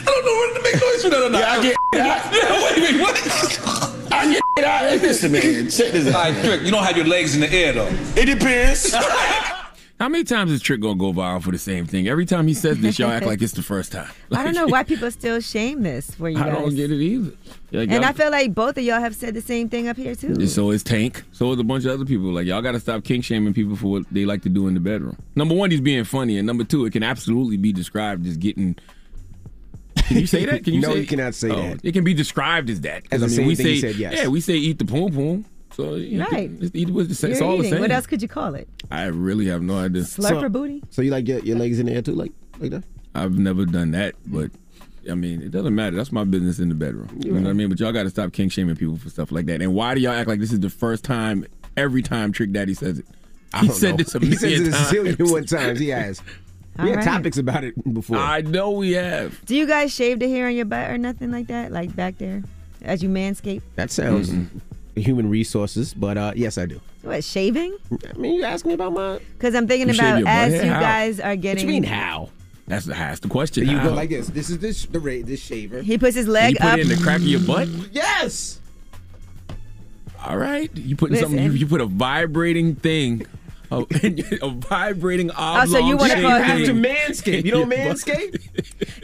[0.00, 1.40] I don't know whether to make noise for that or not.
[1.40, 1.76] Yeah, I get
[2.32, 4.12] Yeah, wait, wait, what?
[4.12, 5.02] I get out.
[5.02, 5.70] Listen, man.
[5.70, 6.14] Check this out.
[6.14, 7.88] All right, Trick, you don't have your legs in the air, though.
[8.16, 8.94] It depends.
[10.00, 12.08] How many times is Trick gonna go viral for the same thing?
[12.08, 14.10] Every time he says this, y'all act like it's the first time.
[14.32, 16.54] I don't know why people still shame this for you I guys.
[16.54, 17.30] don't get it either.
[17.70, 20.16] Like, and I feel like both of y'all have said the same thing up here
[20.16, 20.44] too.
[20.48, 21.22] So is Tank.
[21.30, 22.32] So is a bunch of other people.
[22.32, 24.74] Like y'all got to stop kink shaming people for what they like to do in
[24.74, 25.16] the bedroom.
[25.36, 28.76] Number one, he's being funny, and number two, it can absolutely be described as getting.
[30.12, 30.64] Can you say that?
[30.64, 31.80] Can you No, say you cannot say Oh, that.
[31.84, 33.08] It can be described as that.
[33.08, 34.14] 'Cause, As the I mean, same we thing say said, yes.
[34.16, 35.44] yeah, we say eat the poom poom.
[35.74, 36.50] So you know, Right.
[36.60, 37.80] it's, eat, it's, the- it's You're all the same.
[37.80, 38.68] What else could you call it?
[38.90, 40.02] I really have no idea.
[40.02, 40.82] Slurper booty?
[40.90, 42.84] So you like your, your legs in the air too, like like that?
[43.14, 44.50] I've never done that, but
[45.10, 45.96] I mean, it doesn't matter.
[45.96, 47.08] That's my business in the bedroom.
[47.24, 47.68] You know what I mean?
[47.70, 49.60] But y'all got to stop kink shaming people for stuff like that.
[49.60, 51.44] And why do y'all act like this is the first time?
[51.76, 53.06] Every time Trick Daddy says it,
[53.54, 53.96] I he don't said know.
[53.96, 55.16] this a He million says it a times.
[55.18, 55.78] zillion one times.
[55.80, 56.20] He has.
[56.78, 57.04] All we had right.
[57.04, 58.16] topics about it before.
[58.16, 59.44] I know we have.
[59.44, 61.70] Do you guys shave the hair on your butt or nothing like that?
[61.72, 62.42] Like back there?
[62.82, 63.62] As you manscape?
[63.76, 64.32] that sounds
[64.96, 66.80] human resources, but uh, yes, I do.
[67.02, 67.76] What, shaving?
[68.08, 69.18] I mean, you ask me about my.
[69.34, 70.80] Because I'm thinking You about as you How?
[70.80, 71.66] guys are What getting.
[71.66, 72.30] you mean how?
[72.68, 73.68] That's the, that's the question.
[73.68, 73.88] You How?
[73.88, 74.28] go like this.
[74.28, 75.82] This is this the ra- this shaver.
[75.82, 76.78] He puts his leg you put up.
[76.78, 77.68] it in the crack of your butt.
[77.92, 78.60] Yes.
[80.24, 81.38] All right, you put something.
[81.42, 83.26] You, you put a vibrating thing,
[83.80, 85.62] a, a vibrating oblong.
[85.62, 87.44] Oh, so you wanna call You have to manscape.
[87.44, 88.40] You don't manscape?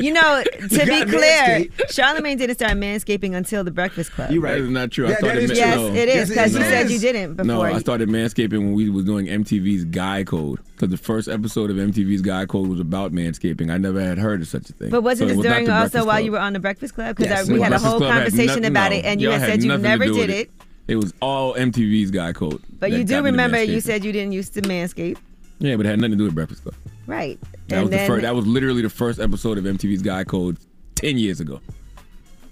[0.01, 1.73] You know, to be clear, manscape.
[1.89, 4.31] Charlamagne didn't start manscaping until the Breakfast Club.
[4.31, 4.53] You right.
[4.53, 5.07] That is not true.
[5.07, 5.65] I That- that started is ma- true.
[5.65, 5.87] Yes, no.
[5.95, 6.67] it is Yes, because you is.
[6.69, 7.47] said you didn't before.
[7.47, 11.71] No, I started manscaping when we was doing MTV's Guy Code because the first episode
[11.71, 13.73] of MTV's Guy Code was about manscaping.
[13.73, 14.91] I never had heard of such a thing.
[14.91, 16.25] But wasn't So it this was during also Breakfast while Club.
[16.25, 17.17] you were on the Breakfast Club?
[17.17, 19.21] Because Yes, we the had a whole Club had conversation nothing- about no, it, and
[19.21, 20.31] you had said you never did it.
[20.31, 20.51] It
[20.97, 22.63] was all MTV's Guy Code.
[22.81, 25.19] But you do remember you said you didn't used to manscape,
[25.59, 26.75] Yeah, but it had nothing to do with Breakfast Club.
[27.07, 27.39] right?
[27.69, 28.23] That and was the then, first.
[28.23, 30.57] That was literally the first episode of MTV's Guy Code
[30.95, 31.61] ten years ago.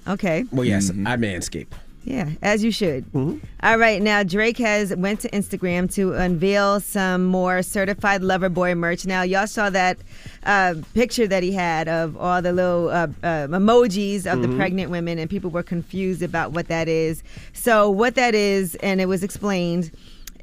[0.07, 0.45] okay.
[0.53, 1.07] Well, yes, Mm-hmm.
[1.07, 1.69] I manscape.
[2.07, 3.05] Yeah, as you should.
[3.07, 3.45] Mm-hmm.
[3.65, 8.77] All right, now Drake has went to Instagram to unveil some more certified lover boy
[8.77, 9.05] merch.
[9.07, 9.99] Now y'all saw that
[10.45, 14.43] uh, picture that he had of all the little uh, uh, emojis of Mm-hmm.
[14.53, 17.25] the pregnant women, and people were confused about what that is.
[17.55, 19.91] So what that is, and it was explained,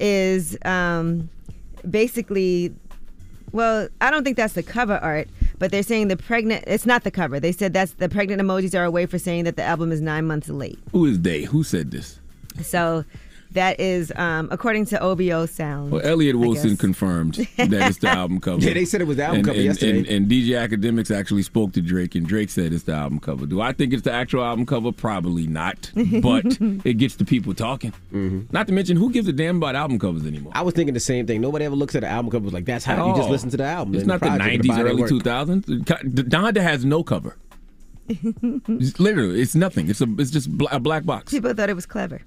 [0.02, 1.30] is um,
[1.90, 2.74] basically
[3.54, 6.64] well, I don't think that's the cover art, but they're saying the pregnant.
[6.68, 7.40] It's not the cover.
[7.40, 10.02] They said that's the pregnant emojis are a way for saying that the album is
[10.02, 10.80] nine months late.
[10.92, 11.44] Who is they?
[11.44, 12.20] Who said this?
[12.62, 13.06] So
[13.54, 15.92] that is um, according to OVO Sound.
[15.92, 16.80] Well, Elliot I Wilson guess.
[16.80, 18.62] confirmed that it's the album cover.
[18.62, 19.98] Yeah, they said it was the album and, cover and, yesterday.
[20.00, 23.46] And, and DJ Akademiks actually spoke to Drake, and Drake said it's the album cover.
[23.46, 24.92] Do I think it's the actual album cover?
[24.92, 26.46] Probably not, but
[26.86, 27.92] it gets the people talking.
[28.12, 28.44] Mm-hmm.
[28.52, 30.52] Not to mention, who gives a damn about album covers anymore?
[30.56, 31.42] I was thinking the same thing.
[31.42, 33.58] Nobody ever looks at the album cover like, that's At how you just listen to
[33.58, 33.96] the album.
[33.96, 35.12] It's not the project and '90s, buy early work.
[35.12, 35.64] 2000s.
[35.66, 37.38] Donda has no cover.
[39.00, 39.90] Literally, it's nothing.
[39.90, 41.32] It's a, it's just bla- a black box.
[41.32, 42.22] People thought it was clever.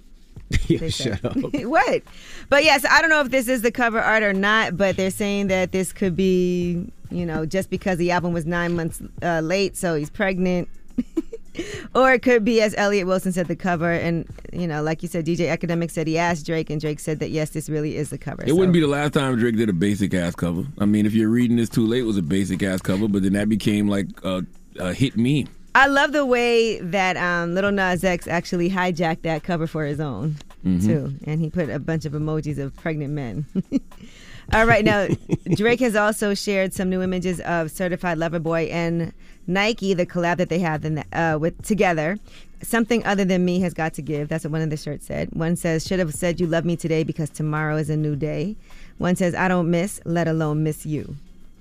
[0.68, 1.36] Yeah, They shut up.
[1.64, 2.02] what?
[2.48, 4.76] But yes, I don't know if this is the cover art or not.
[4.76, 8.74] But they're saying that this could be, you know, just because the album was nine
[8.74, 10.68] months uh, late, so he's pregnant.
[11.94, 13.90] or it could be, as Elliot Wilson said, the cover.
[13.90, 17.20] And you know, like you said, DJ Academic said he asked Drake, and Drake said
[17.20, 18.42] that yes, this really is the cover.
[18.46, 20.64] It wouldn't be the last time Drake did a basic ass cover.
[20.78, 23.22] I mean, if you're reading this too late, it was a basic ass cover, but
[23.22, 24.44] then that became like a,
[24.78, 25.48] a hit meme.
[25.76, 30.00] I love the way that um, Lil Nas X actually hijacked that cover for his
[30.00, 30.86] own Mm-hmm.
[30.86, 33.46] too, and he put a bunch of emojis of pregnant men.
[34.52, 35.06] All right, now
[35.54, 39.12] Drake has also shared some new images of Certified Lover Boy and
[39.46, 42.18] Nike, the collab that they have in the, uh, with together.
[42.62, 44.28] Something other than me has got to give.
[44.28, 45.28] That's what one of the shirts said.
[45.34, 48.56] One says, "Should have said you love me today because tomorrow is a new day."
[48.98, 51.14] One says, "I don't miss, let alone miss you."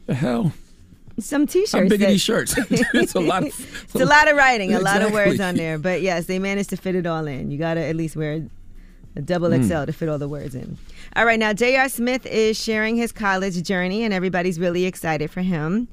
[0.08, 0.54] The hell?
[1.19, 1.71] Some T-shirts.
[1.71, 2.56] How big are these shirts?
[2.69, 3.43] it's a lot.
[3.43, 5.78] Of, it's a lot of writing, a lot of words on there.
[5.78, 7.51] But yes, they managed to fit it all in.
[7.51, 8.47] You gotta at least wear
[9.15, 9.51] a double.
[9.51, 9.63] Hmm.
[9.63, 10.78] XL to fit all the words in.
[11.15, 11.88] All right, now J.R.
[11.88, 15.88] Smith is sharing his college journey, and everybody's really excited for him.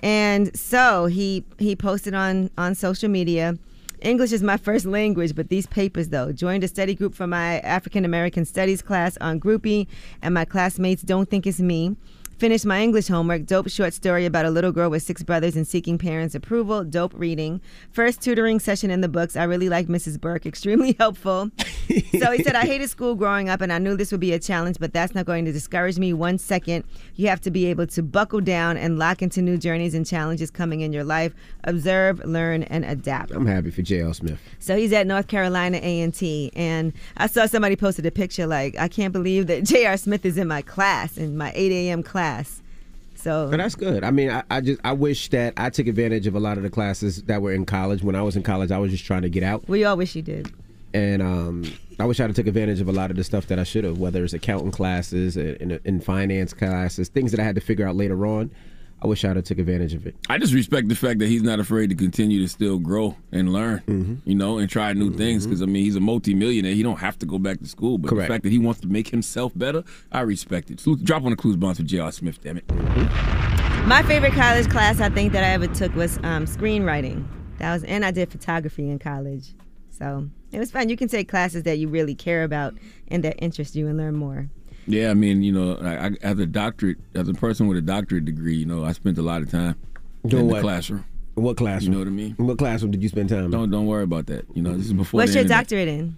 [0.00, 3.58] And so he he posted on on social media.
[4.02, 6.32] English is my first language, but these papers though.
[6.32, 9.86] Joined a study group for my African American Studies class on GroupMe,
[10.22, 11.96] and my classmates don't think it's me.
[12.40, 13.44] Finished my English homework.
[13.44, 16.84] Dope short story about a little girl with six brothers and seeking parents' approval.
[16.84, 17.60] Dope reading.
[17.92, 19.36] First tutoring session in the books.
[19.36, 20.18] I really like Mrs.
[20.18, 20.46] Burke.
[20.50, 21.50] Extremely helpful.
[22.18, 24.38] so he said, I hated school growing up and I knew this would be a
[24.38, 26.84] challenge, but that's not going to discourage me one second.
[27.14, 30.50] You have to be able to buckle down and lock into new journeys and challenges
[30.50, 31.34] coming in your life.
[31.64, 33.32] Observe, learn, and adapt.
[33.32, 34.14] I'm happy for J.R.
[34.14, 34.40] Smith.
[34.60, 38.88] So he's at North Carolina A&T, and I saw somebody posted a picture like, I
[38.88, 39.98] can't believe that J.R.
[39.98, 42.02] Smith is in my class, in my 8 a.m.
[42.02, 42.29] class.
[43.16, 44.02] So But that's good.
[44.02, 46.62] I mean, I, I just I wish that I took advantage of a lot of
[46.62, 48.02] the classes that were in college.
[48.02, 50.16] When I was in college, I was just trying to get out, we all wish
[50.16, 50.50] you did.
[50.94, 53.58] and um, I wish I'd have took advantage of a lot of the stuff that
[53.58, 57.56] I should have, whether it's accounting classes and, and finance classes, things that I had
[57.56, 58.50] to figure out later on.
[59.02, 60.14] I wish I'd have took advantage of it.
[60.28, 63.52] I just respect the fact that he's not afraid to continue to still grow and
[63.52, 64.14] learn, Mm-hmm.
[64.28, 65.46] you know, and try new things.
[65.46, 66.74] Because I mean, he's a multimillionaire.
[66.74, 68.28] He don't have to go back to school, but Correct.
[68.28, 70.80] the fact that he wants to make himself better, I respect it.
[70.80, 72.12] So drop on the clues bonds for J.R.
[72.12, 72.64] Smith, damn it.
[73.86, 77.26] My favorite college class I think that I ever took was um, screenwriting.
[77.58, 79.54] That was, and I did photography in college.
[79.90, 80.88] So it was fun.
[80.88, 82.74] You can take classes that you really care about
[83.08, 84.48] and that interest you and learn more.
[84.86, 87.82] Yeah, I mean, you know, I, I, as a doctorate, as a person with a
[87.82, 89.76] doctorate degree, you know, I spent a lot of time
[90.26, 90.56] Doing in what?
[90.56, 91.04] the classroom.
[91.34, 91.92] What classroom?
[91.92, 92.34] You know what I mean?
[92.38, 93.50] What classroom did you spend time in?
[93.50, 94.44] Don't don't worry about that.
[94.54, 95.18] You know, this is before.
[95.18, 95.68] What's the your internet.
[95.68, 96.16] doctorate in?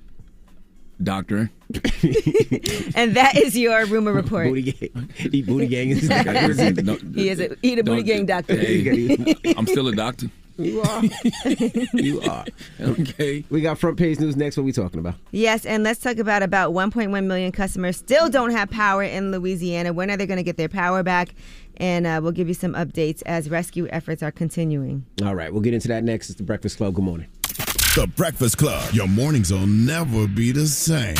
[1.02, 1.50] Doctoring.
[2.94, 4.48] And that is your rumor report.
[4.48, 5.10] Booty gang.
[5.16, 6.00] He booty gang is
[7.14, 8.56] He is a he the booty gang doctor.
[8.56, 10.26] Hey, I'm still a doctor.
[10.56, 11.02] You are.
[11.94, 12.44] you are.
[12.80, 13.44] Okay.
[13.50, 14.56] We got front page news next.
[14.56, 15.14] What we talking about?
[15.30, 19.92] Yes, and let's talk about about 1.1 million customers still don't have power in Louisiana.
[19.92, 21.34] When are they going to get their power back?
[21.78, 25.06] And uh, we'll give you some updates as rescue efforts are continuing.
[25.24, 26.30] All right, we'll get into that next.
[26.30, 26.94] It's the Breakfast Club.
[26.94, 27.28] Good morning.
[27.94, 28.92] The Breakfast Club.
[28.92, 31.16] Your mornings will never be the same.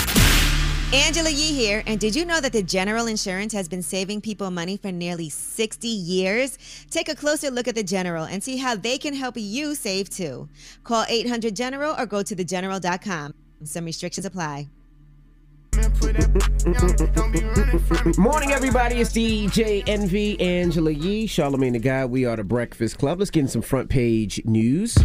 [0.94, 4.50] Angela Yee here, and did you know that the General Insurance has been saving people
[4.50, 6.58] money for nearly 60 years?
[6.90, 10.10] Take a closer look at the General and see how they can help you save
[10.10, 10.50] too.
[10.84, 13.32] Call 800 General or go to thegeneral.com.
[13.64, 14.68] Some restrictions apply.
[18.18, 18.96] Morning, everybody.
[18.96, 22.10] It's DJ Envy, Angela Yee, Charlamagne the God.
[22.10, 23.18] We are the Breakfast Club.
[23.18, 24.98] Let's get in some front page news.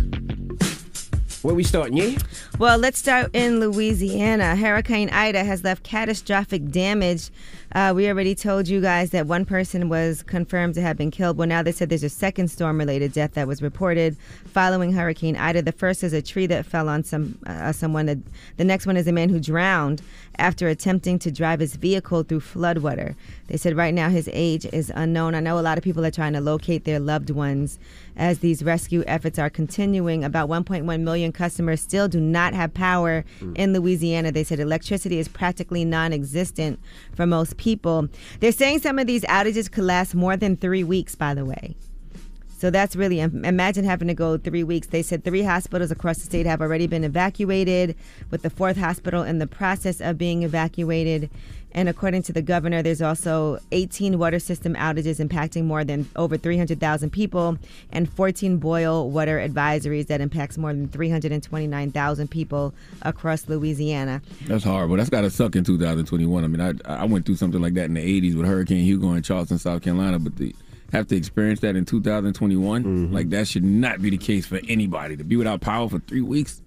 [1.44, 2.18] Where we starting, yeah?
[2.58, 4.56] Well, let's start in Louisiana.
[4.56, 7.30] Hurricane Ida has left catastrophic damage.
[7.74, 11.38] Uh, we already told you guys that one person was confirmed to have been killed.
[11.38, 15.62] Well, now they said there's a second storm-related death that was reported following Hurricane Ida.
[15.62, 18.08] The first is a tree that fell on some uh, someone.
[18.08, 18.20] The,
[18.56, 20.02] the next one is a man who drowned
[20.40, 23.16] after attempting to drive his vehicle through floodwater.
[23.48, 25.36] They said right now his age is unknown.
[25.36, 27.78] I know a lot of people are trying to locate their loved ones
[28.18, 30.24] as these rescue efforts are continuing.
[30.24, 33.54] About 1.1 million customers still do not have power hmm.
[33.56, 34.32] in Louisiana.
[34.32, 36.80] They said electricity is practically non existent
[37.16, 38.10] for most people.
[38.40, 41.76] They're saying some of these outages could last more than three weeks, by the way.
[42.58, 44.88] So that's really imagine having to go three weeks.
[44.88, 47.96] They said three hospitals across the state have already been evacuated,
[48.32, 51.30] with the fourth hospital in the process of being evacuated.
[51.74, 56.38] And according to the governor, there's also 18 water system outages impacting more than over
[56.38, 57.58] 300,000 people,
[57.92, 64.22] and 14 boil water advisories that impacts more than 329,000 people across Louisiana.
[64.46, 64.98] That's horrible.
[64.98, 66.44] That's got to suck in 2021.
[66.44, 69.14] I mean, I I went through something like that in the 80s with Hurricane Hugo
[69.14, 70.56] in Charleston, South Carolina, but the
[70.92, 72.84] have to experience that in 2021.
[72.84, 73.14] Mm-hmm.
[73.14, 76.22] Like that should not be the case for anybody to be without power for three
[76.22, 76.62] weeks.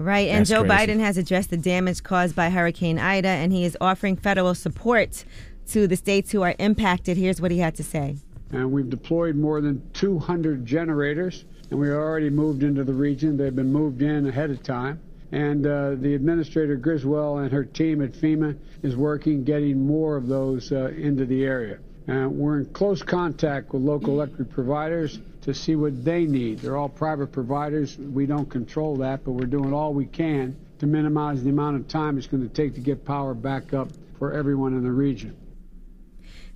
[0.00, 0.92] Right, and That's Joe crazy.
[0.92, 5.26] Biden has addressed the damage caused by Hurricane Ida, and he is offering federal support
[5.68, 7.18] to the states who are impacted.
[7.18, 8.16] Here's what he had to say.
[8.50, 13.36] and we've deployed more than 200 generators, and we already moved into the region.
[13.36, 15.00] They've been moved in ahead of time.
[15.32, 20.28] And uh, the administrator Criswell and her team at FEMA is working, getting more of
[20.28, 21.78] those uh, into the area.
[22.08, 26.58] Uh, we're in close contact with local electric providers to see what they need.
[26.58, 27.96] They're all private providers.
[27.96, 31.88] We don't control that, but we're doing all we can to minimize the amount of
[31.88, 35.36] time it's going to take to get power back up for everyone in the region.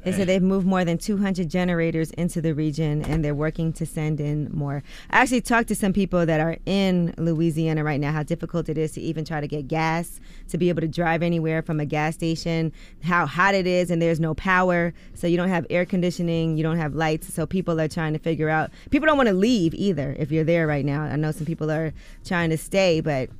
[0.05, 3.87] They said they've moved more than 200 generators into the region and they're working to
[3.87, 4.83] send in more.
[5.11, 8.77] I actually talked to some people that are in Louisiana right now, how difficult it
[8.77, 11.87] is to even try to get gas, to be able to drive anywhere from a
[11.87, 12.71] gas station,
[13.03, 14.93] how hot it is, and there's no power.
[15.14, 17.33] So you don't have air conditioning, you don't have lights.
[17.33, 18.71] So people are trying to figure out.
[18.90, 21.03] People don't want to leave either if you're there right now.
[21.03, 21.95] I know some people are
[22.27, 23.31] trying to stay, but,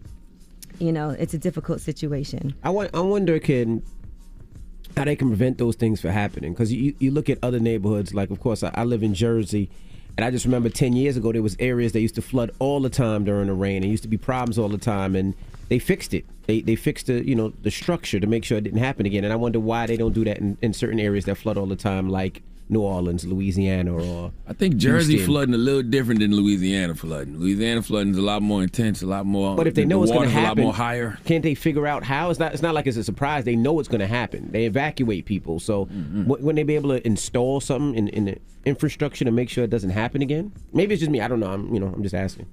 [0.79, 2.55] you know, it's a difficult situation.
[2.63, 3.83] I, wa- I wonder can
[4.97, 6.53] how they can prevent those things from happening.
[6.53, 9.71] Because you, you look at other neighborhoods like of course I, I live in jersey
[10.17, 12.81] and i just remember 10 years ago there was areas that used to flood all
[12.81, 13.83] the time during the rain.
[13.83, 15.35] And used to be problems all the time and
[15.69, 16.25] they fixed it.
[16.47, 19.25] They, they fixed the you know the structure to make sure it didn't happen again.
[19.25, 21.67] And i wonder why they don't do that in, in certain areas that flood all
[21.67, 25.33] the time like new orleans louisiana or I think Jersey Houston.
[25.33, 27.39] flooding a little different than Louisiana flooding.
[27.39, 29.55] Louisiana flooding is a lot more intense, a lot more.
[29.55, 31.19] But if they the know it's going to happen, a lot more higher.
[31.27, 32.31] Can't they figure out how?
[32.31, 32.53] It's not.
[32.55, 33.45] It's not like it's a surprise.
[33.45, 34.51] They know it's going to happen.
[34.51, 35.61] They evacuate people.
[35.61, 36.27] So Mm-hmm.
[36.27, 39.71] wouldn't they be able to install something in, in the infrastructure to make sure it
[39.71, 40.53] doesn't happen again?
[40.73, 41.21] Maybe it's just me.
[41.21, 41.51] I don't know.
[41.51, 42.47] I'm you know I'm just asking.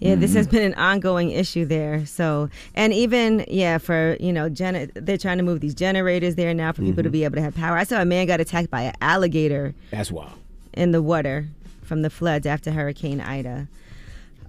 [0.00, 2.04] Yeah, this has been an ongoing issue there.
[2.04, 6.52] So, and even yeah, for you know, gen- they're trying to move these generators there
[6.52, 7.76] now for people to be able to have power.
[7.78, 10.32] I saw a man got attacked by an alligator That's wild.
[10.74, 11.46] in the water
[11.82, 13.66] from the floods after Hurricane Ida.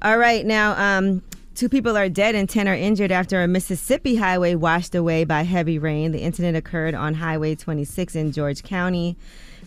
[0.01, 1.21] All right, now um,
[1.53, 5.43] two people are dead and ten are injured after a Mississippi highway washed away by
[5.43, 6.11] heavy rain.
[6.11, 9.15] The incident occurred on Highway 26 in George County.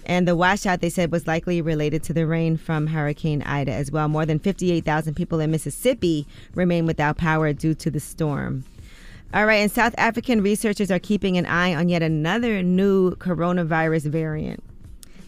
[0.08, 3.92] And the washout, they said, was likely related to the rain from Hurricane Ida as
[3.92, 4.08] well.
[4.08, 8.64] More than 58,000 people in Mississippi remain without power due to the storm.
[9.34, 14.06] All right, and South African researchers are keeping an eye on yet another new coronavirus
[14.06, 14.64] variant.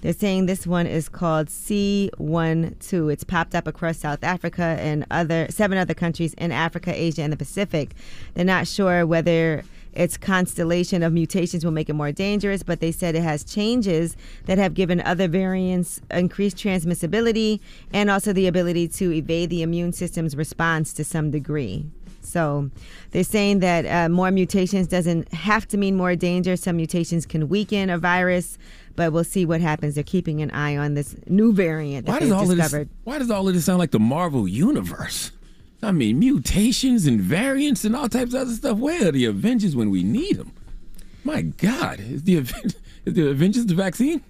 [0.00, 3.12] They're saying this one is called C12.
[3.12, 7.30] It's popped up across South Africa and other seven other countries in Africa, Asia, and
[7.30, 7.90] the Pacific.
[8.32, 9.62] They're not sure whether
[9.92, 14.16] its constellation of mutations will make it more dangerous, but they said it has changes
[14.46, 17.60] that have given other variants increased transmissibility
[17.92, 21.86] and also the ability to evade the immune system's response to some degree.
[22.22, 22.70] So
[23.10, 26.56] they're saying that uh, more mutations doesn't have to mean more danger.
[26.56, 28.58] Some mutations can weaken a virus,
[28.94, 29.94] but we'll see what happens.
[29.94, 32.86] They're keeping an eye on this new variant that Why does all of this?
[33.04, 35.32] Why does all of this sound like the Marvel universe?
[35.82, 38.78] I mean, mutations and variants and all types of other stuff.
[38.78, 40.52] Where are the Avengers when we need them?
[41.24, 42.72] My God, is the Aven-
[43.04, 44.22] is the Avengers the vaccine?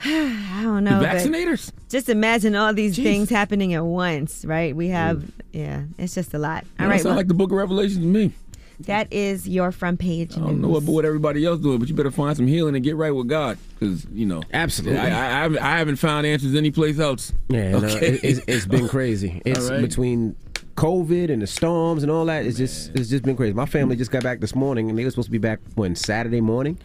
[0.04, 1.00] I don't know.
[1.00, 1.72] The vaccinators?
[1.88, 4.74] Just imagine all these things happening at once, right?
[4.76, 5.30] We have, mm.
[5.52, 6.64] yeah, it's just a lot.
[6.78, 8.32] All right, sound well, like the Book of Revelation to me.
[8.80, 10.36] That is your front page.
[10.36, 12.84] I don't know what, what everybody else doing, but you better find some healing and
[12.84, 14.42] get right with God, because you know.
[14.52, 14.98] Absolutely.
[14.98, 17.32] I, I, I, haven't, found answers anyplace else.
[17.48, 18.06] Yeah, no, Okay.
[18.06, 19.42] it, it's, it's been crazy.
[19.44, 19.80] It's All right.
[19.82, 20.36] between
[20.76, 22.46] COVID and the storms and all that.
[22.46, 23.52] It's just it's just been crazy.
[23.52, 25.96] My family just got back this morning, and they were supposed to be back when
[25.96, 26.78] Saturday morning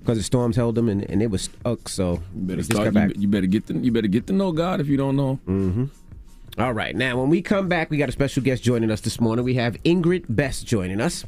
[0.00, 1.88] because the storms held them, and, and it was stuck.
[1.88, 2.86] So You better just start.
[2.86, 3.16] got back.
[3.16, 3.74] You, you better get to.
[3.74, 5.38] You better get to know God if you don't know.
[5.46, 5.84] Mm-hmm.
[6.56, 9.20] All right, now when we come back, we got a special guest joining us this
[9.20, 9.44] morning.
[9.44, 11.24] We have Ingrid Best joining us.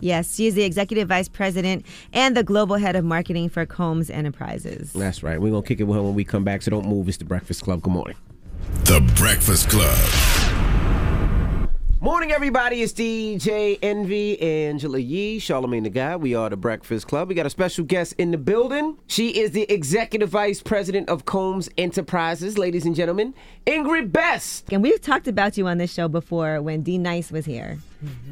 [0.00, 4.10] Yes, she is the executive vice president and the global head of marketing for Combs
[4.10, 4.92] Enterprises.
[4.92, 5.40] That's right.
[5.40, 6.60] We're gonna kick it with her when we come back.
[6.62, 7.08] So don't move.
[7.08, 7.80] It's the Breakfast Club.
[7.80, 8.16] Good morning.
[8.84, 10.31] The Breakfast Club.
[12.02, 12.82] Morning, everybody.
[12.82, 16.20] It's DJ Envy, Angela Yee, Charlamagne the God.
[16.20, 17.28] We are the Breakfast Club.
[17.28, 18.98] We got a special guest in the building.
[19.06, 23.34] She is the executive vice president of Combs Enterprises, ladies and gentlemen,
[23.68, 24.72] Ingrid Best.
[24.72, 27.78] And we've talked about you on this show before when D Nice was here,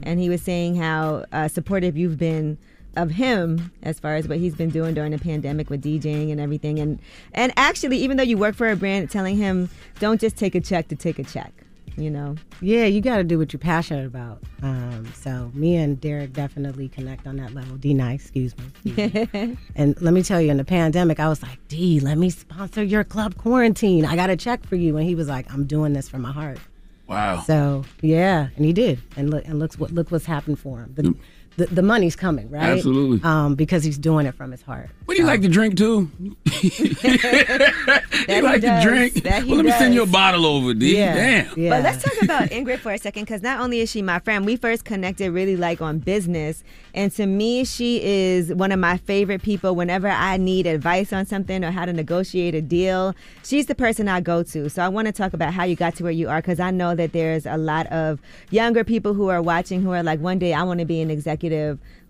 [0.02, 2.58] and he was saying how uh, supportive you've been
[2.96, 6.40] of him as far as what he's been doing during the pandemic with DJing and
[6.40, 6.80] everything.
[6.80, 6.98] And
[7.34, 10.60] and actually, even though you work for a brand, telling him don't just take a
[10.60, 11.52] check to take a check.
[12.00, 14.42] You know, Yeah, you got to do what you're passionate about.
[14.62, 17.76] Um, so me and Derrick definitely connect on that level.
[17.76, 19.56] D nice, excuse me.
[19.76, 22.82] And let me tell you, in the pandemic, I was like, D, let me sponsor
[22.82, 24.06] your club quarantine.
[24.06, 26.32] I got a check for you, and he was like, I'm doing this from my
[26.32, 26.58] heart.
[27.06, 27.42] Wow.
[27.42, 30.92] So yeah, and he did, and look, and looks what look what's happened for him.
[30.94, 31.14] The,
[31.56, 32.62] the, the money's coming, right?
[32.62, 33.20] Absolutely.
[33.22, 34.88] Um, because he's doing it from his heart.
[35.04, 36.10] What do you like to drink too?
[38.28, 38.84] You he like does.
[38.84, 39.14] to drink?
[39.24, 40.94] That well, let me send you a bottle over, D.
[40.94, 41.46] Damn.
[41.48, 44.44] But let's talk about Ingrid for a second because not only is she my friend,
[44.44, 46.62] we first connected really like on business.
[46.94, 51.24] And to me, she is one of my favorite people whenever I need advice on
[51.24, 53.14] something or how to negotiate a deal.
[53.42, 54.68] She's the person I go to.
[54.68, 56.70] So I want to talk about how you got to where you are because I
[56.70, 60.38] know that there's a lot of younger people who are watching who are like, one
[60.38, 61.39] day I want to be an executive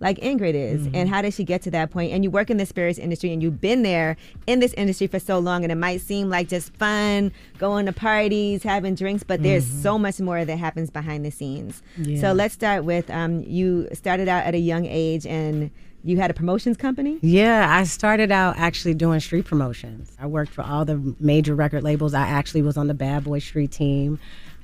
[0.00, 0.82] like Ingrid is.
[0.86, 0.94] Mm-hmm.
[0.96, 2.12] And how did she get to that point?
[2.12, 4.16] And you work in the spirits industry and you've been there
[4.46, 7.92] in this industry for so long and it might seem like just fun, going to
[7.92, 9.82] parties, having drinks, but there's Mhm.
[9.82, 11.82] so much more that happens behind the scenes.
[11.96, 12.20] Yeah.
[12.20, 15.70] So let's start with um, you started out at a young age and
[16.02, 17.18] you had a promotions company?
[17.20, 20.16] Yeah, I started out actually doing street promotions.
[20.18, 22.14] I worked for all the major record labels.
[22.14, 24.18] I actually was on the Bad Boy Street team.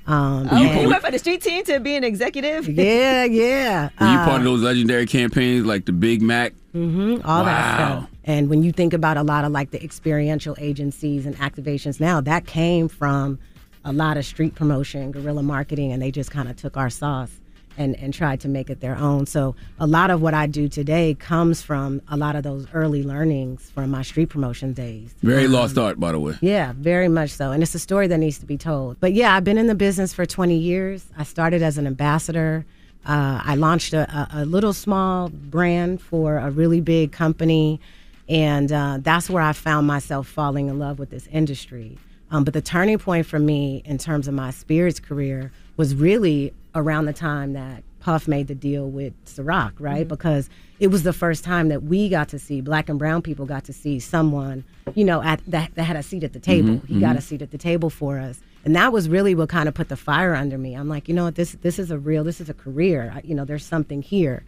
[0.07, 2.67] Um, Oh, and- you went from the street team to be an executive?
[2.69, 3.89] yeah, yeah.
[3.99, 6.53] Were you Uh, part of those legendary campaigns like the Big Mac?
[6.73, 7.97] Mm-hmm, all that Wow.
[7.99, 8.09] stuff.
[8.23, 12.21] And when you think about a lot of like the experiential agencies and activations now,
[12.21, 13.37] that came from
[13.85, 17.31] a lot of street promotion, guerrilla marketing, and they just kind of took our sauce
[17.77, 19.25] and, and tried to make it their own.
[19.25, 23.03] So a lot of what I do today comes from a lot of those early
[23.03, 25.13] learnings from my street promotion days.
[25.21, 26.35] Very lost art, by the way.
[26.41, 27.51] Yeah, very much so.
[27.51, 28.99] And it's a story that needs to be told.
[28.99, 31.05] But yeah, I've been in the business for 20 years.
[31.17, 32.65] I started as an ambassador.
[33.05, 37.79] Uh, I launched a, a, a little small brand for a really big company.
[38.27, 41.97] And uh, that's where I found myself falling in love with this industry.
[42.29, 46.53] Um, but the turning point for me in terms of my spirits career was really
[46.77, 50.05] around the time that Puff made the deal with Ciroc, right?
[50.05, 50.09] Mhm.
[50.09, 53.45] Because it was the first time that we got to see, black and brown people
[53.45, 54.63] got to see someone,
[54.95, 56.75] you know, at that, that had a seat at the table.
[56.75, 58.39] Mhm, He got a seat at the table for us.
[58.63, 60.75] And that was really what kind of put the fire under me.
[60.75, 63.11] I'm like, you know what, this this is a real, this is a career.
[63.15, 64.43] I, you know, there's something here.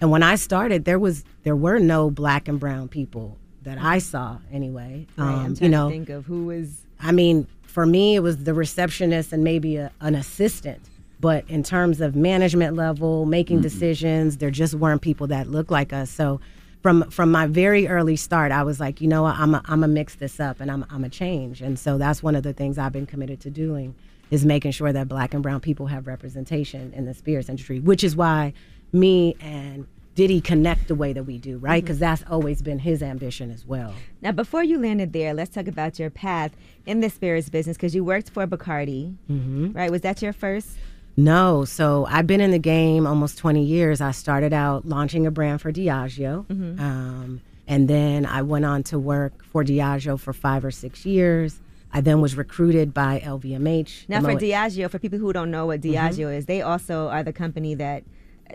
[0.00, 3.98] And when I started, there was there were no black and brown people that I
[3.98, 5.06] saw anyway.
[5.16, 8.52] Right, Um, you know, think of who was I mean, for me, it was the
[8.54, 10.80] receptionist and maybe a, an assistant.
[11.20, 15.92] But in terms of management level, making decisions, there just weren't people that looked like
[15.92, 16.10] us.
[16.10, 16.40] So
[16.82, 19.84] from from my very early start, I was like, you know what, I'm a, I'm
[19.84, 21.60] a mix this up and I'm I'm a change.
[21.60, 23.94] And so that's one of the things I've been committed to doing
[24.30, 28.02] is making sure that black and brown people have representation in the spirits industry, which
[28.02, 28.54] is why
[28.92, 31.82] me and Diddy connect the way that we do, right?
[31.82, 33.92] Because that's always been his ambition as well.
[34.22, 36.52] Now, before you landed there, let's talk about your path
[36.86, 39.74] in the spirits business because you worked for Bacardi, Mhm.
[39.74, 39.90] right?
[39.90, 40.78] Was that your first?
[41.24, 44.00] No, so I've been in the game almost 20 years.
[44.00, 46.46] I started out launching a brand for Diageo.
[46.46, 46.80] Mhm.
[46.80, 51.60] Um, and then I went on to work for Diageo for five or six years.
[51.92, 54.06] I then was recruited by LVMH.
[54.08, 55.94] Now, for Diageo, for people who don't know what Mm-hmm.
[56.22, 58.04] Diageo is, they also are the company that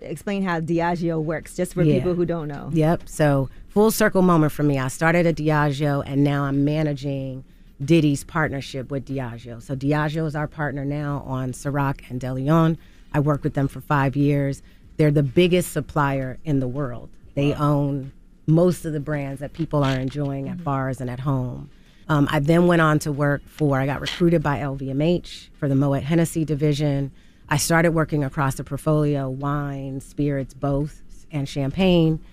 [0.02, 1.96] explain how Diageo works, just for Yeah.
[1.96, 2.70] people who don't know.
[2.74, 3.04] Yep.
[3.06, 4.80] So full circle moment for me.
[4.80, 7.44] I started at Diageo, and now I'm managing
[7.84, 9.62] Diddy's partnership with Diageo.
[9.62, 12.78] So Diageo is our partner now on Ciroc and DeLeon.
[13.14, 14.62] I worked with them for five years.
[14.98, 17.10] They're the biggest supplier in the world.
[17.34, 18.14] They own
[18.48, 21.70] most of the brands that people are enjoying at bars and at home.
[22.08, 25.76] Um, I then went on to work for, I got recruited by LVMH for the
[25.76, 27.12] Moet Hennessy division.
[27.50, 32.24] I started working across the portfolio wine, spirits, both, and champagne.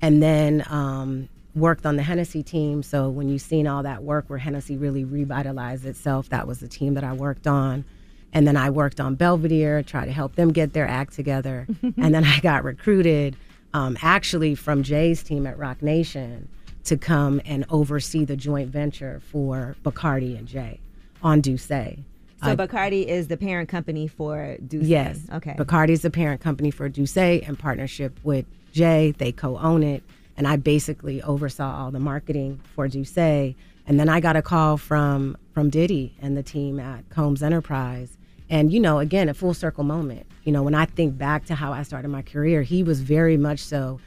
[0.00, 1.28] And then um,
[1.58, 2.82] worked on the Hennessy team.
[2.82, 6.68] So when you've seen all that work where Hennessy really revitalized itself, that was the
[6.68, 7.84] team that I worked on.
[8.32, 11.66] And then I worked on Belvedere, tried to help them get their act together.
[11.82, 13.36] and then I got recruited
[13.74, 16.48] um, actually from Jay's team at Roc Nation
[16.84, 20.80] to come and oversee the joint venture for Bacardi and Jay
[21.22, 21.98] on D'USSÉ.
[22.42, 24.88] So I- Bacardi is the parent company for D'USSÉ.
[24.88, 25.20] Yes.
[25.32, 25.54] Okay.
[25.58, 29.12] Bacardi is the parent company for D'USSÉ in partnership with Jay.
[29.16, 30.02] They co-own it,
[30.38, 33.56] and I basically oversaw all the marketing for D'USSÉ.
[33.86, 38.16] And then I got a call from from Diddy and the team at Combs Enterprise.
[38.48, 40.26] And you know, again, a full circle moment.
[40.44, 43.36] You know, when I think back to how I started my career, he was very
[43.36, 44.00] much so.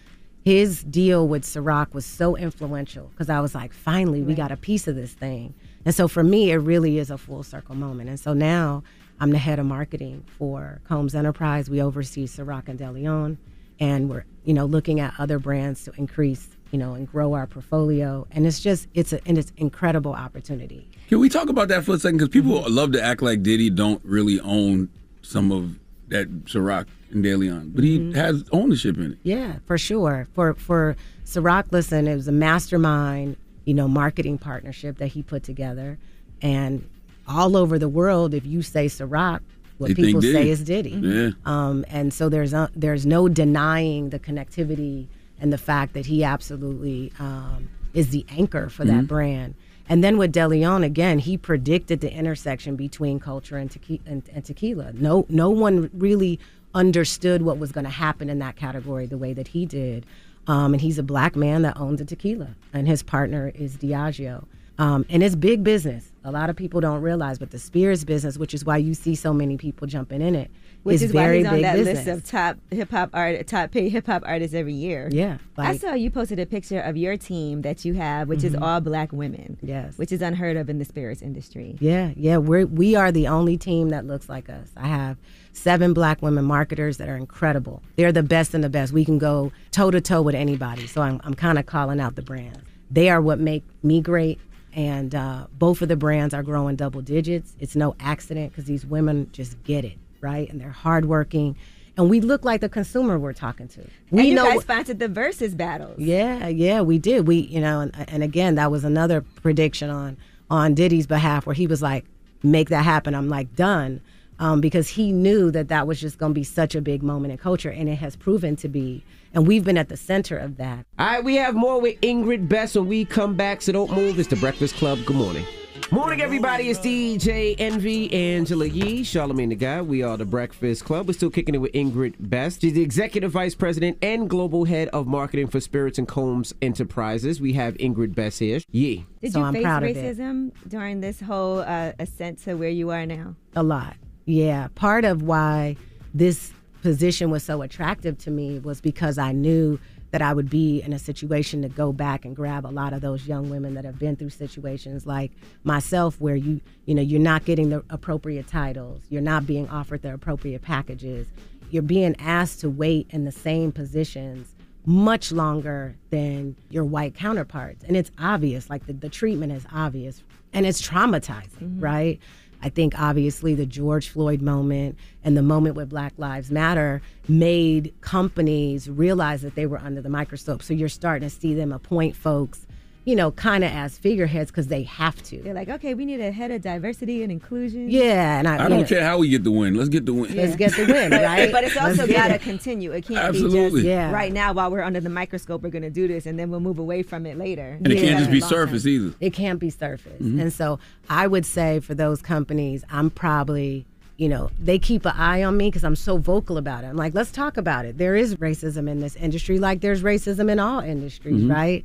[0.44, 4.58] His deal with Ciroc was so influential because I was like, finally, we got a
[4.58, 5.54] piece of this thing.
[5.86, 8.10] And so for me, it really is a full circle moment.
[8.10, 8.84] And so now
[9.20, 11.70] I'm the head of marketing for Combs Enterprise.
[11.70, 13.38] We oversee Ciroc and DeLeon,
[13.82, 17.48] and we're you know looking at other brands to increase you know and grow our
[17.48, 18.26] portfolio.
[18.32, 20.88] And it's just it's a and it's incredible opportunity.
[21.10, 22.18] Can we talk about that for a second?
[22.18, 22.74] Because people mm-hmm.
[22.74, 24.90] love to act like Diddy don't really own
[25.22, 25.78] some of
[26.08, 28.14] that Ciroc and De Leon, but he mm-hmm.
[28.14, 29.18] has ownership in it.
[29.24, 30.28] Yeah, for sure.
[30.34, 35.44] For for Ciroc, listen, it was a mastermind, you know, marketing partnership that he put
[35.44, 35.98] together,
[36.42, 36.88] and
[37.28, 39.42] all over the world, if you say Ciroc,
[39.82, 40.92] what They people say is Diddy.
[40.92, 41.30] Yeah.
[41.46, 45.08] Um, and so there's a, there's no denying the connectivity
[45.40, 49.08] and the fact that he absolutely um, is the anchor for that Mhm.
[49.08, 49.56] brand.
[49.90, 54.46] And then with DeLeon, again, he predicted the intersection between culture and, tequi- and, and
[54.46, 54.94] tequila.
[54.94, 56.40] No, no one really
[56.74, 60.06] understood what was going to happen in that category the way that he did.
[60.48, 64.46] Um, and he's a black man that owns a tequila, and his partner is Diageo.
[64.82, 66.12] Um, and it's big business.
[66.24, 69.14] A lot of people don't realize, but the spirits business, which is why you see
[69.14, 70.50] so many people jumping in it,
[70.82, 72.06] Which is is why very he's on big that business.
[72.06, 75.08] list of top hip hop art, top paid hip hop artists every year.
[75.12, 78.54] Yeah, I saw you posted a picture of your team that you have, which is
[78.54, 78.62] Mhm.
[78.64, 79.58] all black women.
[79.62, 79.98] Yes.
[80.00, 81.76] which is unheard of in the spirits industry.
[81.80, 84.70] Yeah, yeah, we're we are the only team that looks like us.
[84.76, 85.18] I have
[85.54, 87.84] seven black women marketers that are incredible.
[87.98, 88.94] They're the best and the best.
[88.94, 90.88] We can go toe to toe with anybody.
[90.88, 92.60] So I'm I'm kind of calling out the brands.
[92.90, 94.40] They are what make me great.
[94.74, 97.56] And uh, both of the brands are growing double digits.
[97.60, 100.50] It's no accident because these women just get it, right?
[100.50, 101.58] And they're hardworking.
[101.98, 103.82] And we look like the consumer we're talking to.
[104.12, 106.00] We and you know guys sponsored the versus battles.
[106.00, 107.28] yeah, yeah, we did.
[107.28, 110.18] We, you know, and, and again, that was another prediction on
[110.50, 112.06] on Diddy's behalf where he was like,
[112.44, 114.00] "Make that happen." I'm like, done,
[114.40, 117.34] um, because he knew that that was just going to be such a big moment
[117.34, 119.04] in culture, and it has proven to be.
[119.34, 120.86] And we've been at the center of that.
[121.00, 124.20] All right, we have more with Ingrid Best when we come back, so don't move.
[124.20, 125.00] It's the Breakfast Club.
[125.06, 125.46] Good morning.
[125.90, 126.70] Morning, everybody.
[126.70, 129.88] It's DJ Envy, Angela Yee, Charlamagne the God.
[129.88, 131.08] We are the Breakfast Club.
[131.08, 132.62] We're still kicking it with Ingrid Best.
[132.62, 137.42] She's the Executive Vice President and Global Head of Marketing for Spirits and Combs Enterprises.
[137.42, 138.60] We have Ingrid Best here.
[138.72, 139.06] Yee.
[139.22, 143.36] Did you face racism during this whole uh, ascent to where you are now?
[143.56, 143.96] A lot.
[144.26, 144.70] Yeah.
[144.76, 145.76] Part of why
[146.14, 149.80] this position was so attractive to me was because I knew
[150.12, 153.02] that I would be in a situation to go back and grab a lot of
[153.02, 155.32] those young women that have been through situations like
[155.64, 160.02] myself where you you know you're not getting the appropriate titles, you're not being offered
[160.02, 161.28] the appropriate packages,
[161.70, 164.54] you're being asked to wait in the same positions
[164.86, 167.84] much longer than your white counterparts.
[167.84, 170.24] And it's obvious, like the, the treatment is obvious
[170.54, 171.80] and it's traumatizing, mm-hmm.
[171.80, 172.20] right?
[172.62, 177.94] I think obviously the George Floyd moment and the moment with Black Lives Matter made
[178.02, 180.62] companies realize that they were under the microscope.
[180.62, 182.68] So you're starting to see them appoint folks,
[183.04, 185.42] you know, kind of as figureheads because they have to.
[185.42, 187.90] They're like, okay, we need a head of diversity and inclusion.
[187.90, 189.74] Yeah, and I, I don't know, care how we get the win.
[189.76, 190.36] Let's get the win.
[190.36, 191.52] Let's get the win, But, right?
[191.52, 192.42] but it's also got to it.
[192.42, 192.92] continue.
[192.92, 193.60] It can't Absolutely.
[193.60, 194.12] be just Yeah.
[194.12, 195.64] right now while we're under the microscope.
[195.64, 197.78] We're going to do this, and then we'll move away from it later.
[197.84, 198.68] And it can't just be Long term.
[198.68, 199.16] surface either.
[199.20, 200.22] It can't be surface.
[200.22, 200.40] Mhm.
[200.40, 200.78] And so
[201.10, 203.86] I would say for those companies, I'm probably,
[204.18, 206.88] you know, they keep an eye on me because I'm so vocal about it.
[206.88, 207.98] I'm like, let's talk about it.
[207.98, 211.52] There is racism in this industry, like there's racism in all industries, Mhm.
[211.52, 211.84] right?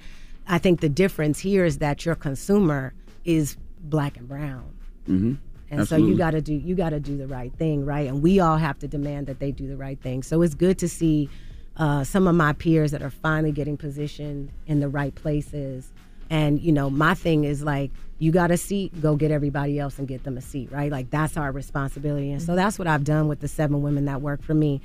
[0.48, 2.94] I think the difference here is that your consumer
[3.24, 4.74] is black and brown.
[5.08, 5.34] Mm-hmm.
[5.70, 8.06] And so you got to do you got to do the right thing, right?
[8.06, 10.22] And we all have to demand that they do the right thing.
[10.22, 11.28] So it's good to see
[11.76, 15.92] uh, some of my peers that are finally getting positioned in the right places.
[16.30, 19.98] And you know, my thing is like, you got a seat, go get everybody else
[19.98, 20.90] and get them a seat, right?
[20.90, 22.30] Like that's our responsibility.
[22.30, 24.80] And so that's what I've done with the seven women that work for me,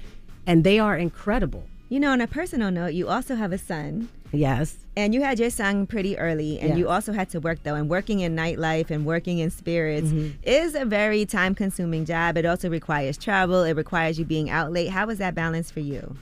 [0.48, 1.64] and they are incredible.
[1.92, 4.08] You know, on a personal note, you also have a son.
[4.32, 4.78] Yes.
[4.96, 7.76] And you had your son pretty early, and you also had to work though.
[7.76, 10.36] And working in nightlife and working in spirits Mhm.
[10.44, 12.38] is a very time consuming job.
[12.38, 14.88] It also requires travel, it requires you being out late.
[14.90, 16.16] How was that balance for you?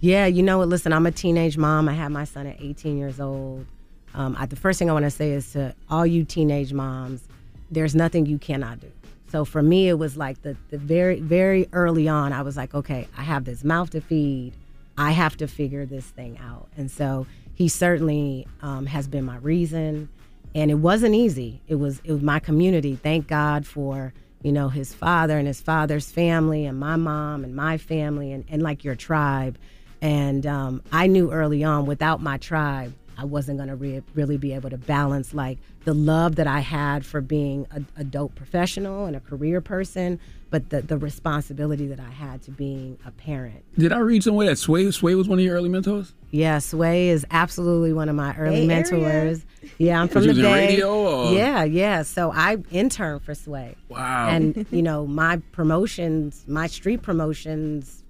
[0.00, 0.70] Yeah, you know what?
[0.70, 1.90] Listen, I'm a teenage mom.
[1.90, 3.66] I had my son at 18 years old.
[4.14, 7.28] Um, I, the first thing I want to say is to all you teenage moms,
[7.70, 8.86] there's nothing you cannot do.
[9.30, 12.74] So for me, it was like the, the very, very early on, I was like,
[12.74, 14.54] okay, I have this mouth to feed.
[14.96, 16.68] I have to figure this thing out.
[16.76, 20.08] And so he certainly um, has been my reason.
[20.54, 21.62] And it wasn't easy.
[21.66, 22.96] It was it was my community.
[22.96, 24.12] Thank God for
[24.42, 28.44] you know his father and his father's family and my mom and my family and,
[28.50, 29.56] and like your tribe.
[30.02, 34.36] And um, I knew early on without my tribe, I wasn't going to re- really
[34.36, 38.34] be able to balance like the love that I had for being a, a dope
[38.34, 40.18] professional and a career person,
[40.52, 43.64] but the, the responsibility that I had to being a parent.
[43.78, 46.12] Did I read somewhere that Sway Sway was one of your early mentors?
[46.30, 49.00] Yeah, Sway is absolutely one of my early Bay Area?
[49.00, 49.46] mentors.
[49.78, 50.68] Yeah, I'm from the Bay.
[50.68, 52.02] radio, Yeah, yeah.
[52.02, 53.76] So I interned for Sway.
[53.88, 54.28] Wow.
[54.28, 58.04] And you know, my promotions, my street promotions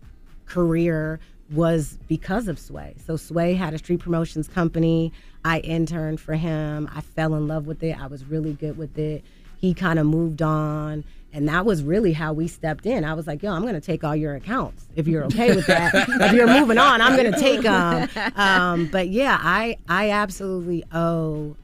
[0.47, 1.21] career
[1.53, 2.97] was because of Sway.
[3.07, 5.13] So Sway had a street promotions company.
[5.45, 6.91] I interned for him.
[6.93, 7.97] I fell in love with it.
[8.01, 9.23] I was really good with it.
[9.59, 11.05] He kind of moved on.
[11.33, 13.05] And that was really how we stepped in.
[13.05, 15.67] I was like, yo, I'm going to take all your accounts if you're okay with
[15.67, 15.95] that.
[16.09, 18.09] if you're moving on, I'm going to take them.
[18.37, 21.57] Um, but yeah, I, I absolutely owe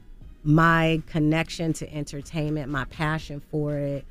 [0.43, 4.05] my connection to entertainment, my passion for it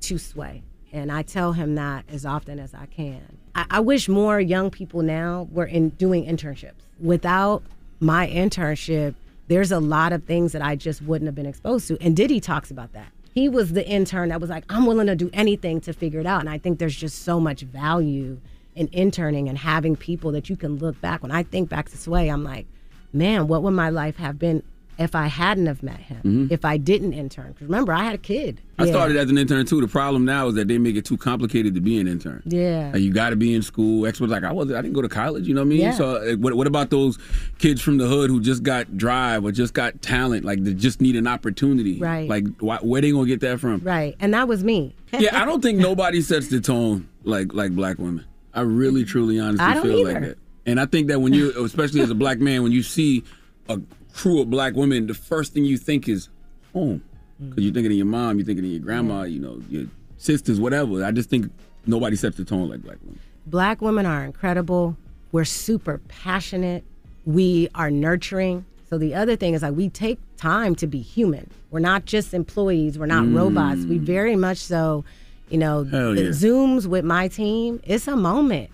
[0.00, 0.62] to Sway.
[0.92, 3.38] And I tell him that as often as I can.
[3.54, 6.72] I, I wish more young people now were in doing internships.
[7.00, 7.62] Without
[8.00, 9.14] my internship,
[9.48, 11.98] there's a lot of things that I just wouldn't have been exposed to.
[12.00, 13.12] And Diddy talks about that.
[13.32, 16.26] He was the intern that was like, I'm willing to do anything to figure it
[16.26, 16.40] out.
[16.40, 18.40] And I think there's just so much value
[18.74, 21.22] in interning and having people that you can look back.
[21.22, 22.66] When I think back to Sway, I'm like,
[23.12, 24.62] man, what would my life have been
[24.98, 26.18] if I hadn't have met him?
[26.24, 26.52] Mhm.
[26.52, 27.54] If I didn't intern?
[27.60, 28.60] remember, I had a kid.
[28.78, 28.90] I Yeah.
[28.92, 29.80] started as an intern too.
[29.80, 32.42] The problem now is that they make it too complicated to be an intern.
[32.46, 32.90] Yeah.
[32.92, 34.06] Like, you got to be in school.
[34.06, 34.70] Experts like I was.
[34.72, 35.46] I didn't go to college.
[35.48, 35.80] You know what I mean?
[35.80, 35.92] Yeah.
[35.92, 37.18] So uh, what, what about those
[37.58, 40.44] kids from the hood who just got drive or just got talent?
[40.44, 41.98] Like they just need an opportunity.
[41.98, 42.28] Right.
[42.28, 43.80] Like why, where they gonna get that from?
[43.82, 44.14] Right.
[44.20, 44.94] And that was me.
[45.18, 48.24] yeah, I don't think nobody sets the tone like like black women.
[48.54, 50.26] I really, truly, honestly feel like either.
[50.28, 50.38] that.
[50.66, 53.24] And I think that when you, especially as a black man, when you see
[53.68, 53.80] a
[54.14, 56.28] crew of black women, the first thing you think is
[56.72, 57.02] home,
[57.40, 59.86] because you're thinking of your mom, you're thinking of your grandma, you know, your
[60.16, 61.04] sisters, whatever.
[61.04, 61.50] I just think
[61.86, 63.18] nobody sets the tone like black women.
[63.46, 64.96] Black women are incredible.
[65.32, 66.84] We're super passionate.
[67.24, 68.64] We are nurturing.
[68.88, 71.50] So the other thing is like we take time to be human.
[71.70, 72.98] We're not just employees.
[72.98, 73.34] We're not Mm.
[73.36, 73.84] robots.
[73.86, 75.04] We very much so,
[75.48, 76.28] you know, Hell the yeah.
[76.30, 77.80] Zooms with my team.
[77.84, 78.70] It's a moment.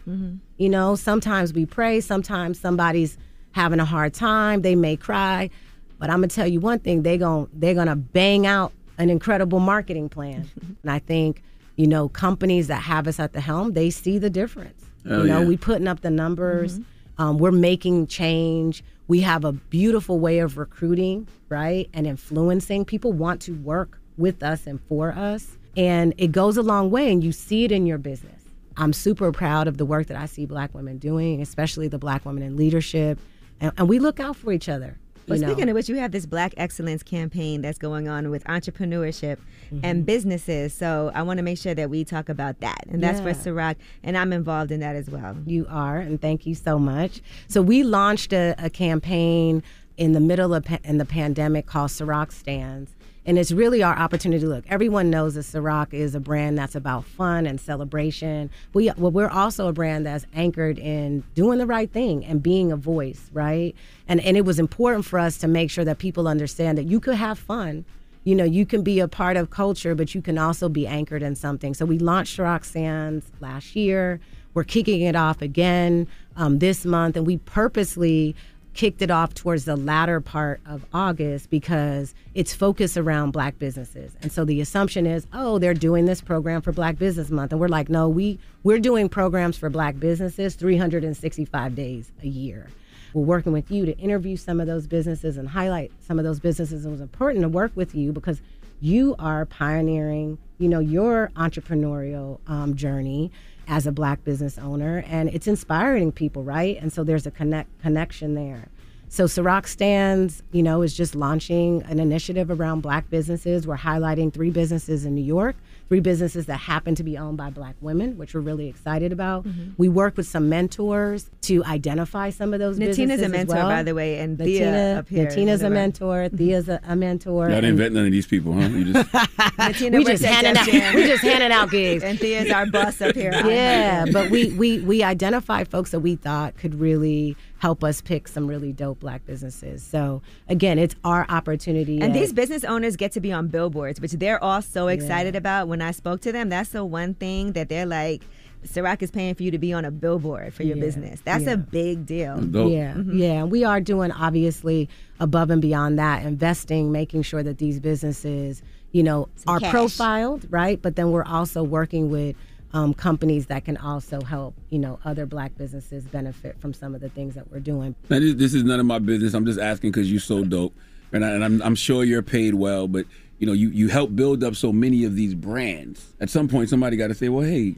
[0.58, 2.00] You know, sometimes we pray.
[2.00, 3.16] Sometimes somebody's
[3.58, 4.62] having a hard time.
[4.62, 5.50] They may cry,
[5.98, 9.58] but I'm gonna tell you one thing: they gon' they're gonna bang out an incredible
[9.58, 10.48] marketing plan.
[10.82, 11.42] and I think
[11.76, 14.84] you know companies that have us at the helm, they see the difference.
[15.06, 15.46] Hell you know, yeah.
[15.46, 16.80] we putting up the numbers.
[17.18, 18.84] Um, we're making change.
[19.08, 22.84] We have a beautiful way of recruiting, right, and influencing.
[22.84, 27.10] People want to work with us and for us, and it goes a long way.
[27.10, 28.42] And you see it in your business.
[28.76, 32.24] I'm super proud of the work that I see Black women doing, especially the Black
[32.24, 33.18] women in leadership,
[33.60, 34.98] and, and we look out for each other.
[35.26, 39.38] Well, speaking of which, you have this Black Excellence campaign that's going on with entrepreneurship
[39.70, 39.84] Mm-hmm.
[39.84, 40.72] and businesses.
[40.72, 42.84] So I want to make sure that we talk about that.
[42.88, 43.34] And that's Yeah.
[43.34, 45.36] for Ciroc, and I'm involved in that as well.
[45.44, 47.20] You are, and thank you so much.
[47.48, 49.62] So we launched a, a campaign
[49.98, 52.92] in the middle of pa- in the pandemic called Ciroc Stands.
[53.28, 54.64] And it's really our opportunity to look.
[54.70, 58.48] Everyone knows that Ciroc is a brand that's about fun and celebration.
[58.72, 62.72] We, well, we're also a brand that's anchored in doing the right thing and being
[62.72, 63.74] a voice, right?
[64.08, 67.00] And, and it was important for us to make sure that people understand that you
[67.00, 67.84] could have fun
[68.24, 71.22] you know, you can be a part of culture, but you can also be anchored
[71.22, 71.72] in something.
[71.72, 74.20] So we launched Stands last year.
[74.52, 76.06] We're kicking it off again
[76.36, 78.36] um, this month, and we purposely
[78.78, 84.16] kicked it off towards the latter part of August because it's focused around black businesses.
[84.22, 87.50] And so the assumption is, oh, they're doing this program for Black Business Month.
[87.50, 92.68] And we're like, no, we we're doing programs for black businesses 365 days a year.
[93.14, 96.38] We're working with you to interview some of those businesses and highlight some of those
[96.38, 96.86] businesses.
[96.86, 98.40] It was important to work with you because
[98.80, 103.32] you are pioneering, you know, your entrepreneurial um, journey
[103.68, 106.78] as a black business owner, and it's inspiring people, right?
[106.80, 108.68] And so there's a connect connection there.
[109.10, 113.66] So Ciroc Stands, you know, is just launching an initiative around black businesses.
[113.66, 115.56] We're highlighting three businesses in New York,
[115.88, 119.46] three businesses that happen to be owned by black women, which we're really excited about.
[119.46, 119.72] Mhm.
[119.78, 123.22] We work with some mentors to identify some of those Natina's businesses.
[123.22, 123.68] a as mentor, well.
[123.68, 126.28] by the way, and Thea Natina, up here is Natina's a mentor.
[126.28, 127.48] Thea's a, a mentor.
[127.48, 128.68] Y'all didn't vet none of these people, huh?
[128.68, 130.66] You just Natina we works just handing out.
[130.68, 130.94] Jam.
[130.94, 132.02] We just handing out gigs.
[132.02, 133.32] And Thea's our boss up here.
[133.32, 138.28] Yeah, but we we we identified folks that we thought could really help us pick
[138.28, 139.82] some really dope black businesses.
[139.82, 142.00] So again, it's our opportunity.
[142.00, 145.34] And at- these business owners get to be on billboards, which they're all so excited
[145.36, 145.68] about.
[145.68, 148.22] When I spoke to them, that's the one thing that they're like,
[148.66, 151.20] Ciroc is paying for you to be on a billboard for your Yeah, business.
[151.24, 151.52] That's yeah.
[151.52, 152.42] a big deal.
[152.68, 153.16] Yeah, mm-hmm.
[153.16, 153.44] yeah.
[153.44, 154.88] We are doing obviously
[155.20, 159.70] above and beyond that, investing, making sure that these businesses, you know, are cash.
[159.70, 160.82] profiled, right?
[160.82, 162.34] But then we're also working with
[162.72, 167.00] um, companies that can also help, you know, other black businesses benefit from some of
[167.00, 167.94] the things that we're doing.
[168.10, 169.34] Now, this, this is none of my business.
[169.34, 170.74] I'm just asking because you're so dope,
[171.12, 172.86] and, I, and I'm, I'm sure you're paid well.
[172.88, 173.06] But
[173.38, 176.14] you know, you you help build up so many of these brands.
[176.20, 177.76] At some point, somebody got to say, "Well, hey,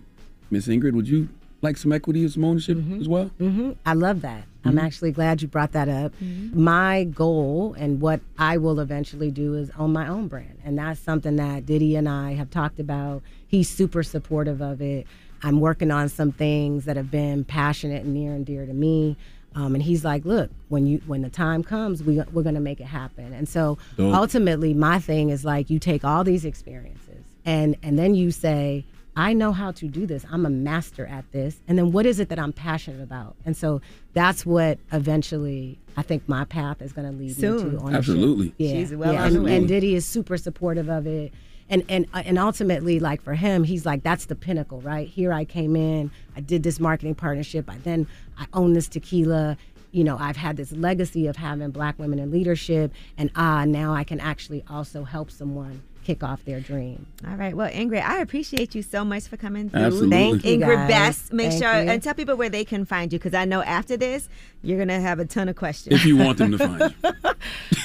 [0.51, 1.29] Miss Ingrid, would you
[1.63, 4.45] like some equity or some ownership as well?" hmm I love that.
[4.65, 4.83] I'm Mhm.
[4.83, 6.13] actually glad you brought that up.
[6.53, 10.59] My goal and what I will eventually do is own my own brand.
[10.65, 13.23] And that's something that Diddy and I have talked about.
[13.51, 15.07] He's super supportive of it.
[15.43, 19.17] I'm working on some things that have been passionate and near and dear to me.
[19.57, 22.81] Um, and he's like, look, when you when the time comes, we we're gonna make
[22.81, 23.33] it happen.
[23.33, 24.15] And so Dope.
[24.15, 28.85] ultimately, my thing is like you take all these experiences and and then you say,
[29.17, 30.25] I know how to do this.
[30.31, 31.61] I'm a master at this.
[31.67, 33.35] And then what is it that I'm passionate about?
[33.45, 33.81] And so
[34.13, 37.79] that's what eventually I think my path is going to lead me to.
[37.81, 37.95] Ownership.
[37.95, 38.55] Absolutely.
[38.57, 38.71] Yeah.
[38.71, 39.25] She's well yeah.
[39.25, 41.33] on And, and Diddy is super supportive of it.
[41.71, 45.09] And, and uh, and ultimately, like for him, he's like that's the pinnacle, right?
[45.09, 48.07] Here I came in, I did this marketing partnership, I then
[48.39, 49.57] I own this tequila.
[49.93, 53.93] You know, I've had this legacy of having black women in leadership, and ah, now
[53.93, 57.07] I can actually also help someone kick off their dream.
[57.29, 57.55] All right.
[57.55, 59.81] Well, Ingrid, I appreciate you so much for coming through.
[59.81, 60.11] Absolutely.
[60.11, 60.89] Thank you, Ingrid guys.
[60.89, 61.33] Best.
[61.33, 61.91] Make Thank sure you.
[61.91, 64.29] and tell people where they can find you because I know after this
[64.63, 65.95] you're gonna have a ton of questions.
[65.95, 66.95] If you want them to find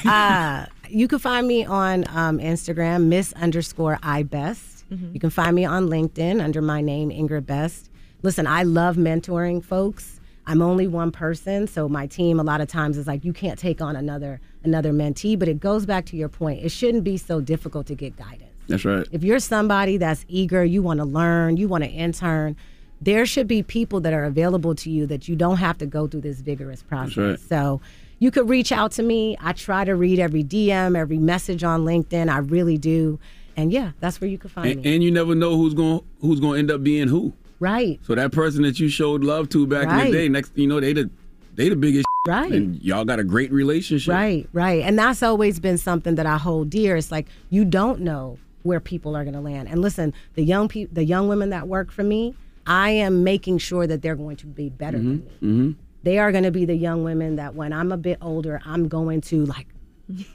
[0.06, 0.10] you.
[0.12, 4.88] uh, you can find me on um, Instagram, Miss underscore I Best.
[4.92, 5.14] Mhm.
[5.14, 7.90] You can find me on LinkedIn under my name, Ingrid Best.
[8.24, 10.20] Listen, I love mentoring folks.
[10.48, 13.58] I'm only one person, so my team a lot of times is like, you can't
[13.58, 15.38] take on another another mentee.
[15.38, 16.64] But it goes back to your point.
[16.64, 18.52] It shouldn't be so difficult to get guidance.
[18.68, 19.08] That's right.
[19.12, 22.56] If you're somebody that's eager, you want to learn, you want to intern,
[23.02, 26.08] there should be people that are available to you that you don't have to go
[26.08, 27.18] through this vigorous process.
[27.18, 27.40] right.
[27.40, 27.82] So
[28.20, 29.38] you could reach out to me.
[29.40, 32.30] I try to read every DM, every message on LinkedIn.
[32.30, 33.20] I really do.
[33.58, 34.94] And yeah, that's where you can find And, me.
[34.96, 37.34] and you never know who's going who's going to end up being who.
[37.60, 38.00] Right.
[38.04, 40.80] So that person that you showed love to back in the day, next you know
[40.80, 41.10] they the
[41.56, 42.06] they the biggest.
[42.28, 42.52] Right.
[42.52, 44.12] And y'all got a great relationship.
[44.12, 44.82] Right, right.
[44.82, 46.98] And that's always been something that I hold dear.
[46.98, 49.70] It's like you don't know where people are going to land.
[49.70, 52.34] And listen, the young people, the young women that work for me,
[52.66, 55.24] I am making sure that they're going to be better than me.
[55.36, 55.72] Mm-hmm.
[56.06, 58.88] They are going to be the young women that when I'm a bit older, I'm
[58.88, 59.68] going to like,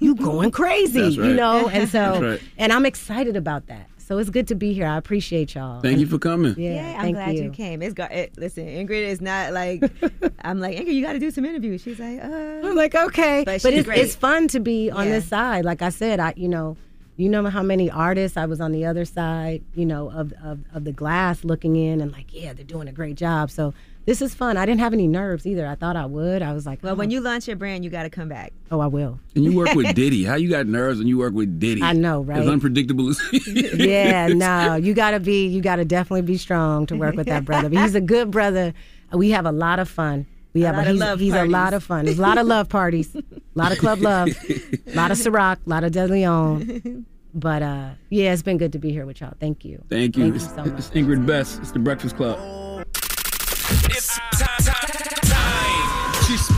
[0.01, 1.69] you going crazy, That's you know?
[1.69, 2.43] And so, right.
[2.59, 3.89] and I'm excited about that.
[3.99, 4.87] So it's good to be here.
[4.89, 5.81] I appreciate y'all.
[5.81, 6.57] Thank you for coming.
[6.59, 7.45] Yeah, Yeah, I'm glad you.
[7.45, 7.51] you.
[7.51, 7.81] came.
[7.81, 8.67] It's got it, listen.
[8.67, 9.85] Ingrid is not like
[10.45, 10.95] I'm like Ingrid.
[10.95, 11.81] You got to do some interviews.
[11.83, 12.27] She's like, uh.
[12.27, 15.13] I'm like, okay, but, but, it's, it's fun to be on Yeah.
[15.13, 15.65] this side.
[15.65, 16.77] Like I said, I you know,
[17.17, 20.65] you know how many artists I was on the other side, you know, of of,
[20.75, 23.49] of the glass looking in and like, yeah, they're doing a great job.
[23.53, 23.73] So
[24.11, 24.57] this is fun.
[24.57, 25.65] I didn't have any nerves either.
[25.69, 26.43] I thought I would.
[26.43, 28.53] I was like, Well, when you launch your brand, you got to come back.
[28.73, 29.21] oh, I will.
[29.37, 30.25] And you work with Diddy.
[30.25, 31.81] How you got nerves when you work with Diddy?
[31.81, 32.41] I know, right?
[32.41, 37.15] As unpredictable as yeah, no, you gotta be, you gotta definitely be strong to work
[37.15, 37.69] with that brother.
[37.69, 38.75] But he's a good brother.
[39.13, 40.27] We have a lot of fun.
[40.55, 42.05] We have A have lot of he's, love he's a lot of fun.
[42.07, 43.23] There's a lot of love parties, a
[43.55, 47.07] lot of club love, a lot of Ciroc, a lot of De Leon.
[47.33, 49.35] But uh, yeah, it's been good to be here with y'all.
[49.39, 49.85] Thank you.
[49.89, 50.25] Thank you.
[50.25, 50.79] Thank you so much.
[50.81, 51.61] it's Ingrid Best.
[51.61, 52.60] It's the Breakfast Club.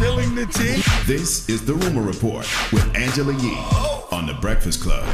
[0.03, 0.83] Spilling the tea.
[1.07, 3.57] This is the Rumor Report with Angela Yee
[4.11, 5.07] on the Breakfast Club.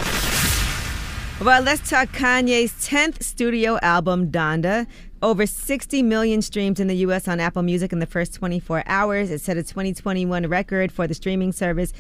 [1.45, 4.87] Well, let's talk Kanye's 10th studio album, Donda.
[5.21, 7.29] over 60 million streams in the U.S.
[7.29, 9.31] on Apple Music in the first 24 hours.
[9.31, 11.93] It set a 2021 record for the streaming service.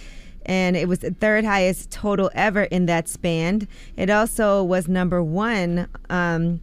[0.47, 3.69] And it was the third highest total ever in that span.
[3.99, 6.63] It also was number one um,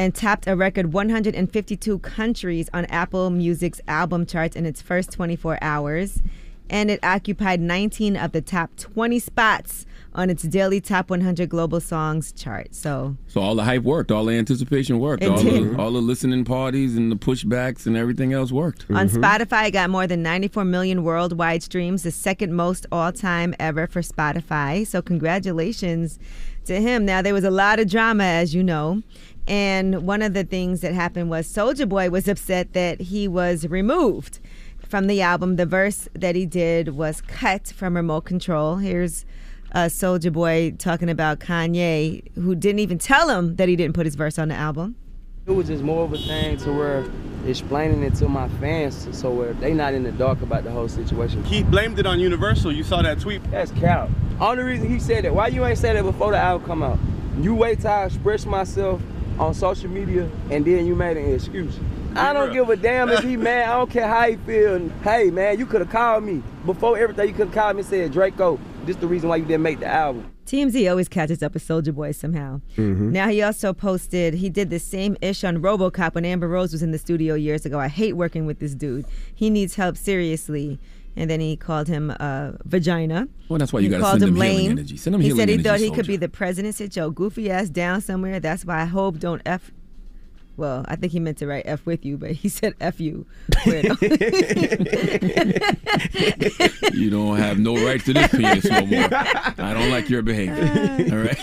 [0.00, 5.58] and tapped a record 152 countries on Apple Music's album charts in its first 24
[5.60, 6.22] hours.
[6.70, 9.84] And it occupied 19 of the top 20 spots
[10.14, 12.74] on its daily top 100 global songs chart.
[12.74, 15.76] So, So all the hype worked, all the anticipation worked, It all did.
[15.76, 18.86] the all the listening parties and the pushbacks and everything else worked.
[18.88, 19.22] On mm-hmm.
[19.22, 23.86] Spotify, it got more than 94 million worldwide streams, the second most all time ever
[23.86, 24.86] for Spotify.
[24.86, 26.18] So, congratulations
[26.66, 27.04] to him.
[27.04, 29.02] Now, there was a lot of drama, as you know.
[29.50, 33.66] And one of the things that happened was Soulja Boy was upset that he was
[33.66, 34.38] removed
[34.78, 35.56] from the album.
[35.56, 38.76] The verse that he did was cut from Remote Control.
[38.76, 39.26] Here's
[39.72, 44.06] uh, Soulja Boy talking about Kanye, who didn't even tell him that he didn't put
[44.06, 44.94] his verse on the album.
[45.48, 47.04] It was just more of a thing to where
[47.44, 50.86] explaining it to my fans so where they not in the dark about the whole
[50.86, 51.42] situation.
[51.42, 52.70] He blamed it on Universal.
[52.70, 53.42] You saw that tweet.
[53.50, 54.10] That's cap.
[54.38, 57.00] Only reason he said it, why you ain't said it before the album come out?
[57.40, 59.02] You wait till I express myself
[59.38, 61.78] on social media and then you made an excuse.
[62.16, 63.68] I don't give a damn if he mad.
[63.68, 64.88] I don't care how he feel.
[65.02, 67.28] Hey man, you could have called me before everything.
[67.28, 69.80] You could have called me and said, Draco, this the reason why you didn't make
[69.80, 70.30] the album.
[70.46, 72.60] TMZ always catches up with Soulja Boy somehow.
[72.76, 73.12] Mm-hmm.
[73.12, 76.82] Now he also posted he did the same ish on RoboCop when Amber Rose was
[76.82, 77.78] in the studio years ago.
[77.78, 79.06] I hate working with this dude.
[79.32, 80.80] He needs help seriously.
[81.16, 83.28] And then he called him uh, vagina.
[83.48, 84.70] Well, that's why you gotta called send him lame.
[84.72, 84.96] energy.
[84.96, 86.76] Send them he said he thought he could be the president.
[86.76, 88.38] Sit your goofy ass down somewhere.
[88.40, 89.72] That's why I hope don't f.
[90.56, 93.26] Well, I think he meant to write f with you, but he said f you.
[96.92, 99.08] You don't have no rights to this penis no more.
[99.12, 100.64] I don't like your behavior.
[101.12, 101.38] All right.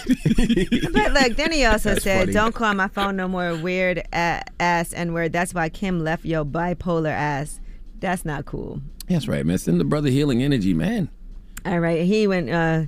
[0.94, 2.34] But look, then he also That's said, funny.
[2.34, 6.46] "Don't call my phone no more weird ass n word." That's why Kim left your
[6.46, 7.60] bipolar ass.
[8.00, 8.82] That's not cool.
[9.08, 9.58] That's right, man.
[9.58, 11.10] Send the brother healing energy, man.
[11.66, 12.84] All right, he went, uh,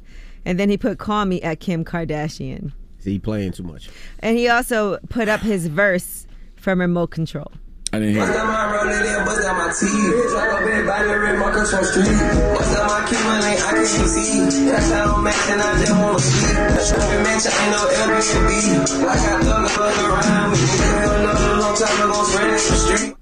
[0.45, 3.89] and then he put "Call me" at Kim Kardashian, See, he playing too much.
[4.20, 7.51] and he also put up his verse from Remote Control.
[7.91, 10.30] I didn't hear Bust down my rolling in, bust down my teeth.
[10.30, 12.05] Drop up in body, red markers from street.
[12.05, 14.70] Bust down my key money, I can't see.
[14.70, 16.53] That's how I'm and I just wanna see.
[16.86, 19.03] Shopping mansion ain't no Airbnb.
[19.03, 20.57] Like I thought the fuck around me.
[20.60, 23.16] Nigga, another long time ago, spread it the street.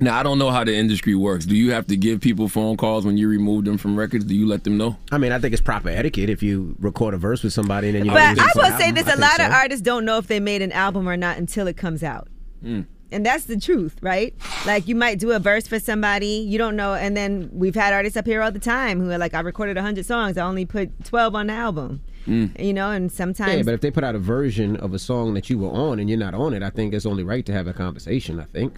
[0.00, 1.44] Now I don't know how the industry works.
[1.44, 4.24] Do you have to give people phone calls when you remove them from records?
[4.24, 4.96] Do you let them know?
[5.12, 7.96] I mean, I think it's proper etiquette if you record a verse with somebody and
[7.96, 8.12] then you.
[8.12, 9.46] But I will say this: I a think lot so.
[9.46, 12.28] of artists don't know if they made an album or not until it comes out.
[12.64, 12.86] Mm.
[13.12, 14.34] And that's the truth, right?
[14.66, 17.92] Like you might do a verse for somebody, you don't know, and then we've had
[17.92, 20.64] artists up here all the time who are like, I recorded 100 songs, I only
[20.64, 22.02] put 12 on the album.
[22.26, 25.34] You know, and sometimes Yeah, but if they put out a version of a song
[25.34, 27.52] that you were on and you're not on it, I think it's only right to
[27.52, 28.38] have a conversation.
[28.38, 28.74] I think.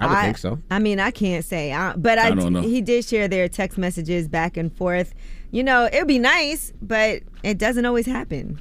[0.00, 0.58] I would think so.
[0.70, 2.62] I mean, I can't say, I, but I, I don't know.
[2.62, 5.14] he did share their text messages back and forth.
[5.50, 8.60] You know, it would be nice, but it doesn't always happen.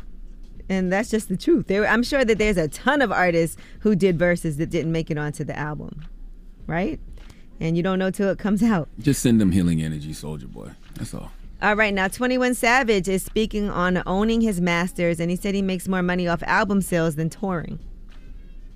[0.69, 1.67] And that's just the truth.
[1.67, 5.09] There, I'm sure that there's a ton of artists who did verses that didn't make
[5.09, 6.05] it onto the album,
[6.67, 6.99] right?
[7.59, 8.87] And you don't know till it comes out.
[8.99, 10.71] Just send them healing energy, Soulja Boy.
[10.95, 11.31] That's all.
[11.61, 15.61] All right, now 21 Savage is speaking on owning his masters, and he said he
[15.61, 17.79] makes more money off album sales than touring.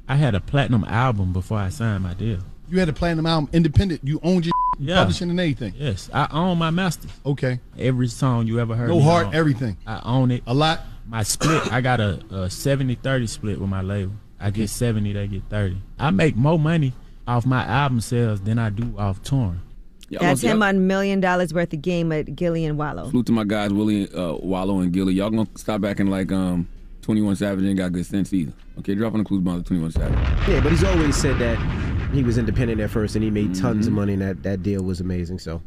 [0.08, 2.40] I had a platinum album before I signed my deal.
[2.70, 4.02] You had a platinum album, independent.
[4.04, 4.96] You owned your Yeah.
[4.98, 5.74] publishing and everything.
[5.78, 7.12] Yes, I own my masters.
[7.26, 7.60] Okay.
[7.78, 8.90] Every song you ever heard.
[8.90, 9.78] No me heart, on, everything.
[9.86, 10.44] I own it.
[10.48, 10.82] A lot.
[11.08, 14.14] My split, I got a, a 70-30 split with my label.
[14.40, 15.78] I get 70, they get 30.
[16.00, 16.94] I make more money
[17.28, 19.62] off my album sales than I do off touring.
[20.10, 23.08] That's him on Million Dollaz Worth of Game at Gillie and Wallo.
[23.10, 25.14] Salute to my guys Willie, uh, Wallow, and Gillie.
[25.14, 26.68] Y'all gonna stop acting like um,
[27.02, 28.54] 21 Savage ain't got good sense either.
[28.80, 30.48] Okay, dropping the clues about 21 Savage.
[30.48, 31.58] Yeah, but he's always said that
[32.14, 33.88] he was independent at first and he made tons Mm-hmm.
[33.88, 35.40] of money and that, that deal was amazing.
[35.40, 35.62] So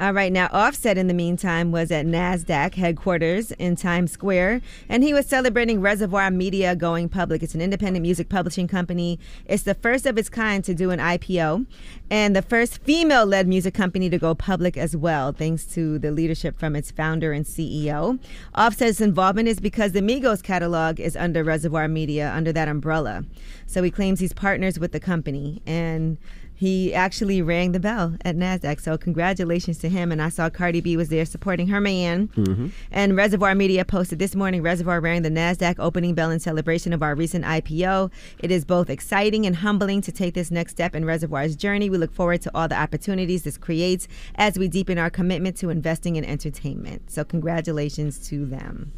[0.00, 5.04] All right, now Offset in the meantime was at NASDAQ headquarters in Times Square, and
[5.04, 7.44] he was celebrating Reservoir Media going public.
[7.44, 9.20] It's an independent music publishing company.
[9.46, 11.66] It's the first of its kind to do an IPO,
[12.10, 16.10] and the first female led music company to go public as well, thanks to the
[16.10, 18.18] leadership from its founder and CEO.
[18.56, 23.24] Offset's involvement is because the Migos catalog is under Reservoir Media, under that umbrella.
[23.68, 26.18] So he claims he's partners with the company, and
[26.54, 28.80] he actually rang the bell at NASDAQ.
[28.80, 30.12] So, congratulations to him.
[30.12, 32.28] And I saw Cardi B was there supporting her man.
[32.28, 32.68] Mm-hmm.
[32.92, 37.02] And Reservoir Media posted this morning Reservoir rang the NASDAQ opening bell in celebration of
[37.02, 38.10] our recent IPO.
[38.38, 41.90] It is both exciting and humbling to take this next step in Reservoir's journey.
[41.90, 45.70] We look forward to all the opportunities this creates as we deepen our commitment to
[45.70, 47.10] investing in entertainment.
[47.10, 48.92] So, congratulations to them.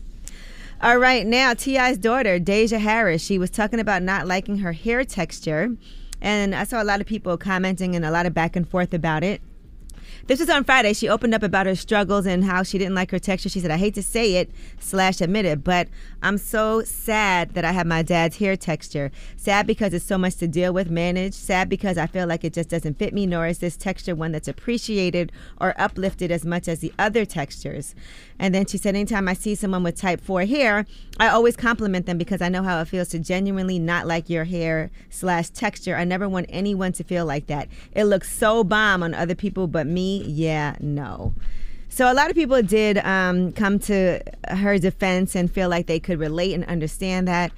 [0.82, 5.04] All right, now T.I.'s daughter, Deyjah Harris, she was talking about not liking her hair
[5.04, 5.74] texture.
[6.20, 8.94] And I saw a lot of people commenting and a lot of back and forth
[8.94, 9.40] about it.
[10.26, 10.92] This was on Friday.
[10.92, 13.48] She opened up about her struggles and how she didn't like her texture.
[13.48, 14.50] She said, I hate to say it,
[14.80, 15.86] slash admit it, but
[16.20, 19.12] I'm so sad that I have my dad's hair texture.
[19.36, 21.32] Sad because it's so much to deal with, manage.
[21.32, 24.32] Sad because I feel like it just doesn't fit me, nor is this texture one
[24.32, 27.94] that's appreciated or uplifted as much as the other textures.
[28.36, 30.86] And then she said, anytime I see someone with type 4 hair,
[31.20, 34.44] I always compliment them because I know how it feels to genuinely not like your
[34.44, 35.94] hair slash texture.
[35.94, 37.68] I never want anyone to feel like that.
[37.92, 41.34] It looks so bomb on other people, but me, yeah, no.
[41.88, 45.98] So a lot of people did um, come to her defense and feel like they
[45.98, 47.52] could relate and understand that.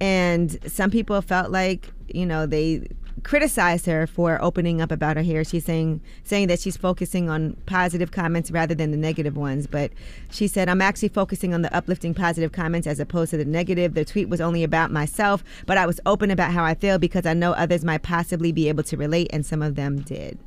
[0.00, 2.88] And some people felt like, you know, they
[3.22, 5.44] criticized her for opening up about her hair.
[5.44, 9.66] She's saying saying that she's focusing on positive comments rather than the negative ones.
[9.66, 9.92] But
[10.30, 13.94] she said, I'm actually focusing on the uplifting positive comments as opposed to the negative.
[13.94, 17.26] The tweet was only about myself, but I was open about how I feel because
[17.26, 20.38] I know others might possibly be able to relate, and some of them did.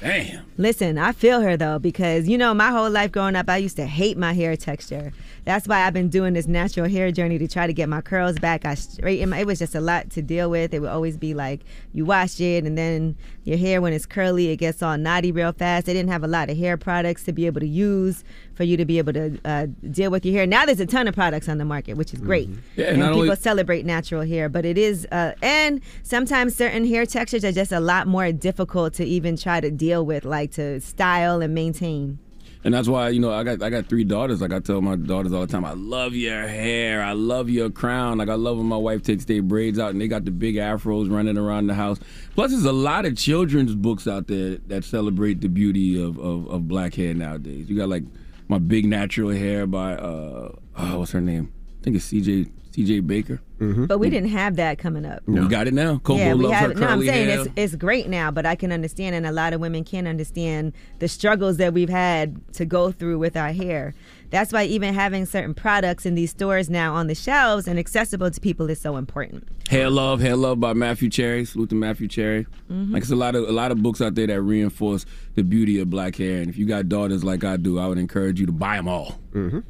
[0.00, 0.44] Damn.
[0.56, 3.76] Listen, I feel her though because you know my whole life growing up, I used
[3.76, 5.12] to hate my hair texture.
[5.44, 8.38] That's why I've been doing this natural hair journey to try to get my curls
[8.38, 8.64] back.
[8.64, 9.30] I straighten.
[9.30, 10.72] My, it was just a lot to deal with.
[10.72, 11.60] It would always be like
[11.92, 15.52] you wash it and then your hair when it's curly, it gets all knotty real
[15.52, 15.86] fast.
[15.86, 18.24] They didn't have a lot of hair products to be able to use
[18.58, 20.44] for you to be able to uh, deal with your hair.
[20.44, 22.50] Now there's a ton of products on the market, which is great.
[22.74, 26.84] Yeah, and not people only- celebrate natural hair, but it is, uh, and sometimes certain
[26.84, 30.50] hair textures are just a lot more difficult to even try to deal with, like
[30.54, 32.18] to style and maintain.
[32.64, 34.40] And that's why you know I got I got three daughters.
[34.40, 37.70] Like I tell my daughters all the time, I love your hair, I love your
[37.70, 38.18] crown.
[38.18, 40.56] Like I love when my wife takes their braids out and they got the big
[40.56, 42.00] afros running around the house.
[42.34, 46.48] Plus, there's a lot of children's books out there that celebrate the beauty of of,
[46.48, 47.70] of black hair nowadays.
[47.70, 48.02] You got like
[48.48, 51.52] my big natural hair by uh oh, what's her name?
[51.80, 52.46] I think it's C.J.
[52.86, 53.00] C.J.
[53.00, 53.40] Baker.
[53.58, 53.86] Mm-hmm.
[53.86, 55.20] But we didn't have that coming up.
[55.26, 55.94] We got it now.
[55.98, 56.72] Coco yeah, we loves have.
[56.74, 57.40] her No, I'm saying hair.
[57.40, 60.74] it's it's great now, but I can understand, and a lot of women can understand
[61.00, 63.94] the struggles that we've had to go through with our hair.
[64.30, 68.30] That's why even having certain products in these stores now on the shelves and accessible
[68.30, 69.48] to people is so important.
[69.70, 71.44] Hair Love, Hair Love by Matthew Cherry.
[71.44, 72.46] Salute to Matthew Cherry.
[72.70, 72.92] Mhm.
[72.92, 75.04] Like it's a lot of a lot of books out there that reinforce
[75.34, 76.40] the beauty of black hair.
[76.42, 78.86] And if you got daughters like I do, I would encourage you to buy them
[78.86, 79.18] all.
[79.34, 79.60] Mm-hmm.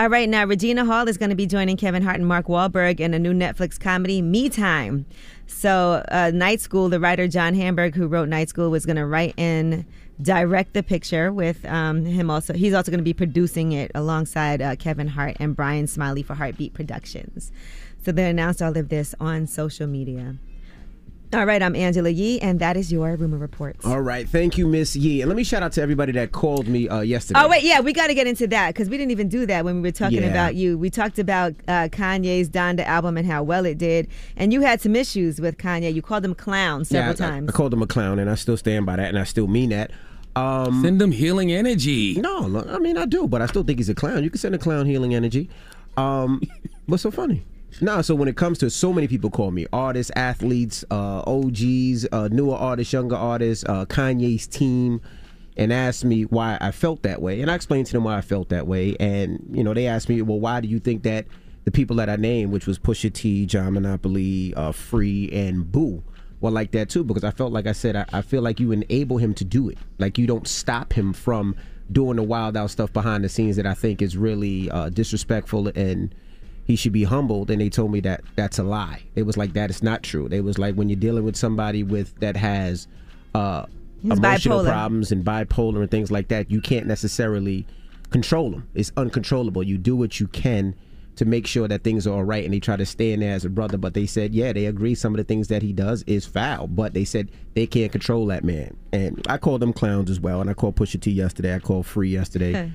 [0.00, 3.00] All right, now Regina Hall is going to be joining Kevin Hart and Mark Wahlberg
[3.00, 5.06] in a new Netflix comedy, Me Time.
[5.48, 9.04] So, uh, Night School, the writer John Hamburg, who wrote Night School, was going to
[9.04, 9.84] write and
[10.22, 12.30] direct the picture with um, him.
[12.30, 16.22] Also, he's also going to be producing it alongside uh, Kevin Hart and Bryan Smiley
[16.22, 17.50] for HartBeat Productions.
[18.04, 20.36] So they announced all of this on social media.
[21.30, 23.76] All right, I'm Angela Yee, and that is your rumor report.
[23.84, 26.66] All right, thank you, Miss Yee, and let me shout out to everybody that called
[26.68, 27.38] me uh, yesterday.
[27.42, 29.62] Oh wait, yeah, we got to get into that because we didn't even do that
[29.62, 30.28] when we were talking Yeah.
[30.30, 30.78] about you.
[30.78, 34.08] We talked about uh, Kanye's Donda album and how well it did,
[34.38, 35.92] and you had some issues with Kanye.
[35.92, 37.50] You called him clown several yeah, I- times.
[37.50, 39.68] I, called him a clown, and I still stand by that, and I still mean
[39.68, 39.90] that.
[40.34, 42.14] Um, send him healing energy.
[42.14, 44.24] No, no, I mean I do, but I still think he's a clown.
[44.24, 45.50] You can send a clown healing energy.
[45.98, 46.40] Um,
[46.86, 47.44] what's so funny?
[47.80, 49.66] No, so when it comes to so many people call me.
[49.72, 55.00] Artists, athletes, uh, OGs, uh, newer artists, younger artists, uh, Kanye's team,
[55.56, 58.20] and asked me why I felt that way, and I explained to them why I
[58.20, 61.26] felt that way, and you know they asked me, well, why do you think that
[61.64, 66.02] the people that I named, which was Pusha T, John Monopoly, uh, Free, and Boo,
[66.40, 67.04] were like that too?
[67.04, 69.68] Because I felt like I said, I, I feel like you enable him to do
[69.68, 71.56] it, like you don't stop him from
[71.90, 75.68] doing the wild out stuff behind the scenes that I think is really uh, disrespectful
[75.74, 76.14] and
[76.68, 79.02] he should be humbled and they told me that that's a lie.
[79.16, 80.28] It was like that is not true.
[80.28, 82.86] They was like when you're dealing with somebody with that has
[83.34, 83.64] uh
[84.02, 84.68] He's emotional bipolar.
[84.68, 87.66] problems and bipolar and things like that you can't necessarily
[88.10, 88.68] control them.
[88.74, 89.62] It's uncontrollable.
[89.62, 90.74] You do what you can
[91.16, 93.32] to make sure that things are all right and they try to stay in there
[93.32, 95.72] as a brother but they said yeah they agree some of the things that he
[95.72, 98.76] does is foul but they said they can't control that man.
[98.92, 101.54] And i called them clowns as well and i called pusha t yesterday.
[101.54, 102.70] I called free yesterday.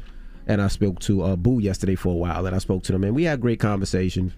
[0.47, 3.03] And I spoke to uh, Boo yesterday for a while, and I spoke to them,
[3.03, 4.33] and we had great conversation.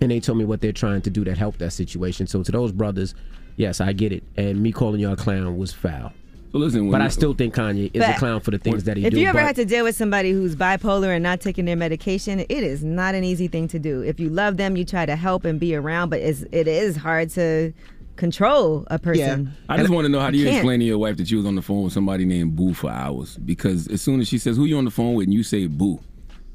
[0.00, 2.26] And they told me what they're trying to do that help that situation.
[2.26, 3.14] So to those brothers,
[3.56, 4.24] yes, I get it.
[4.36, 6.12] And me calling you a clown was foul.
[6.52, 9.04] So listen, but I still think Kanye is a clown for the things that he
[9.06, 9.18] if do.
[9.20, 12.40] you ever but- had to deal with somebody who's bipolar and not taking their medication,
[12.40, 14.02] it is not an easy thing to do.
[14.02, 16.96] If you love them, you try to help and be around, but it's, it is
[16.96, 17.72] hard to
[18.16, 19.44] control a person.
[19.68, 19.74] Yeah.
[19.74, 21.46] I just want to know how do you explain to your wife that you was
[21.46, 23.36] on the phone with somebody named Boo for hours?
[23.38, 25.66] Because as soon as she says who you on the phone with and you say
[25.66, 26.00] Boo,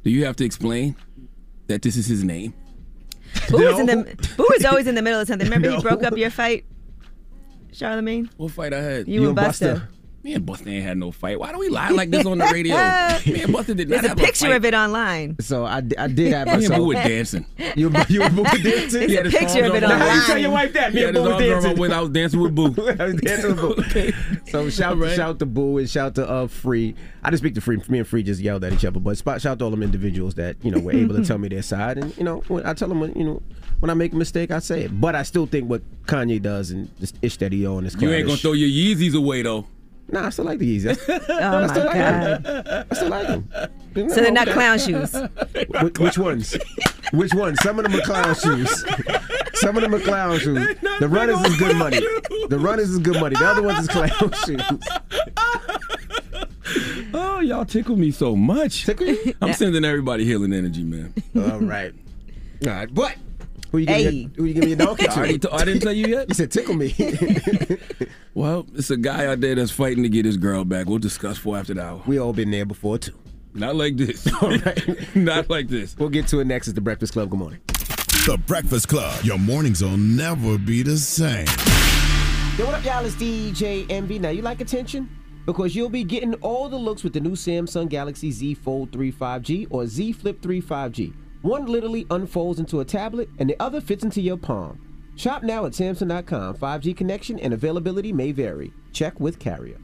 [0.04, 0.96] do you have to explain
[1.68, 2.54] that this is his name?
[3.50, 5.46] Boo is in the Boo is always in the middle of something.
[5.48, 5.76] Remember No.
[5.78, 6.66] he broke up your fight,
[7.72, 8.30] Charlamagne?
[8.38, 9.08] What fight I had?
[9.08, 9.88] You, and Buster.
[10.22, 11.40] Me and Buster ain't had no fight.
[11.40, 12.76] Why do we lie like this on the radio?
[13.34, 14.56] Me and Buster did not There's a have picture fight.
[14.58, 15.38] of it online.
[15.40, 16.76] So I, I did have Me and.
[16.76, 17.46] Boo were dancing.
[17.78, 19.08] You, you and Boo were dancing?
[19.08, 20.00] There's a had picture of it online.
[20.00, 20.92] How you tell your wife that?
[20.92, 21.82] He Me had and Boo were arms around my dancing.
[21.82, 21.94] waist.
[21.94, 22.64] I was dancing with Boo.
[23.00, 24.12] I was dancing with Boo.
[24.52, 26.96] So shout shout to Boo and shout to uh Free.
[27.24, 27.82] I didn't speak to Free.
[27.88, 30.36] Me and Free just yelled at each other, but spot shout to all them individuals
[30.36, 32.74] that you know were able to tell me their side, and you know when I
[32.74, 33.42] tell them when you know
[33.80, 35.00] when I make a mistake, I say it.
[35.00, 38.12] But I still think what Kanye does and this ish that he on is You
[38.12, 39.66] ain't gonna throw your Yeezys away though.
[40.12, 41.00] Nah, I still like the Yeezys.
[41.30, 42.44] Oh I my still like God.
[42.44, 42.86] them.
[42.90, 44.10] I still like them.
[44.10, 45.14] So they're not clown shoes.
[45.82, 46.58] Which, which ones?
[47.14, 47.60] Which ones?
[47.62, 48.86] Some of them are clown shoes.
[49.56, 50.76] Some of them are clown shoes.
[51.00, 52.00] The runners is good money.
[52.50, 53.36] The runners is good money.
[53.36, 54.10] The other ones is clown
[54.46, 54.62] shoes.
[57.14, 58.86] Oh, y'all tickle me so much.
[58.86, 59.34] Tickle you?
[59.42, 61.14] I'm sending everybody healing energy, man.
[61.36, 61.94] All right.
[62.66, 62.94] All right.
[62.94, 63.16] But
[63.72, 64.12] who you giving Hey.
[64.12, 65.48] your, who you giving your donkey I, already to?
[65.48, 66.28] t- I didn't tell you yet.
[66.30, 66.94] You said tickle me.
[68.36, 70.86] Well, it's a guy out there that's fighting to get his girl back.
[70.88, 72.02] We'll discuss for after the hour.
[72.06, 73.18] we all been there before too.
[73.54, 74.32] Not like this.
[74.42, 75.16] All right.
[75.16, 75.98] Not like this.
[75.98, 76.68] We'll get to it next.
[76.68, 77.32] It's the Breakfast Club.
[77.32, 77.60] Good morning.
[78.26, 79.24] The Breakfast Club.
[79.26, 81.48] Your mornings will never be the same.
[82.58, 83.04] Yo, what up, y'all?
[83.04, 84.20] It's DJ Envy.
[84.20, 85.10] Now, you like attention?
[85.46, 89.12] Because you'll be getting all the looks with the new Samsung Galaxy Z Fold 3
[89.12, 91.14] 5G or Z Flip 3 5G.
[91.42, 94.80] One literally unfolds into a tablet, and the other fits into your palm.
[95.16, 96.56] Shop now at Samsung.com.
[96.56, 98.74] 5G connection and availability may vary.
[98.92, 99.78] Check with carrier.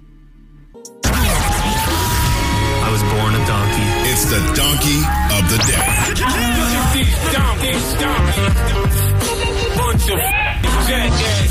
[2.86, 3.84] I was born a donkey.
[4.12, 5.00] It's the donkey
[5.36, 5.86] of the day.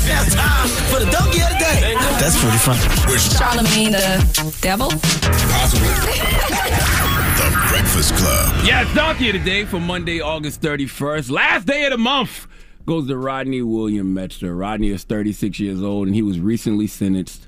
[0.07, 1.95] Now time for the donkey of the day.
[2.19, 2.77] That's pretty fun.
[3.17, 4.89] Charlamagne the devil.
[5.51, 7.01] Possibly.
[7.35, 8.65] The Breakfast Club.
[8.65, 11.29] Yeah, it's Donkey of the Day for Monday, August 31st.
[11.29, 12.47] Last day of the month
[12.85, 14.55] goes to Rodney William Metzger.
[14.55, 17.47] Rodney is 36 years old, and he was recently sentenced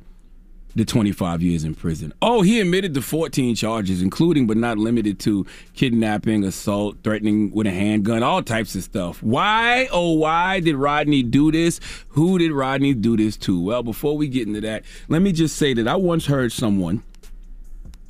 [0.76, 2.14] to 25 years in prison.
[2.22, 7.66] Oh, he admitted to 14 charges, including but not limited to kidnapping, assault, threatening with
[7.66, 9.24] a handgun, all types of stuff.
[9.24, 11.80] Why, oh, why did Rodney do this?
[12.10, 13.58] Who did Rodney do this to?
[13.58, 17.04] Well, before we get into that, let me just say that I once heard someone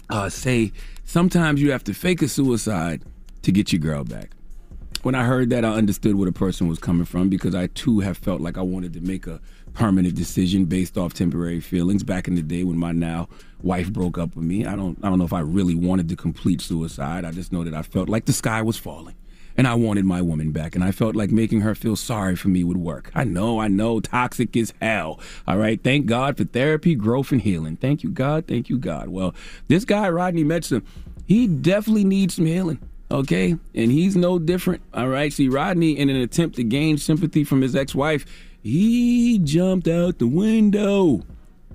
[0.09, 0.71] uh, say
[1.07, 3.01] sometimes you have to fake a suicide
[3.41, 4.31] to get your girl back.
[5.03, 8.01] When I heard that, I understood where the person was coming from because I too
[8.01, 9.39] have felt like I wanted to make a
[9.73, 13.29] permanent decision based off temporary feelings back in the day when my now
[13.61, 14.65] wife broke up with me.
[14.65, 17.23] I don't I don't know if I really wanted to complete suicide.
[17.23, 19.15] I just know that I felt like the sky was falling
[19.57, 22.47] and I wanted my woman back and I felt like making her feel sorry for
[22.47, 23.11] me would work.
[23.15, 25.19] I know, I know toxic is hell.
[25.47, 27.75] All right, thank God for therapy, growth and healing.
[27.75, 29.09] Thank you God, thank you God.
[29.09, 29.33] Well,
[29.67, 30.81] this guy Rodney Metzger,
[31.25, 32.79] he definitely needs some healing.
[33.09, 34.81] Okay, and he's no different.
[34.93, 35.31] All right.
[35.31, 38.25] See, Rodney, in an attempt to gain sympathy from his ex-wife,
[38.61, 41.21] he jumped out the window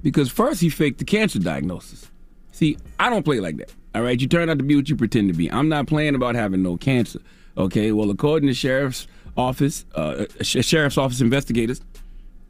[0.03, 2.11] because first he faked the cancer diagnosis.
[2.53, 3.72] See, I don't play like that.
[3.95, 5.51] All right, you turn out to be what you pretend to be.
[5.51, 7.20] I'm not playing about having no cancer.
[7.57, 11.81] Okay, well, according to sheriff's office, uh, sheriff's office investigators,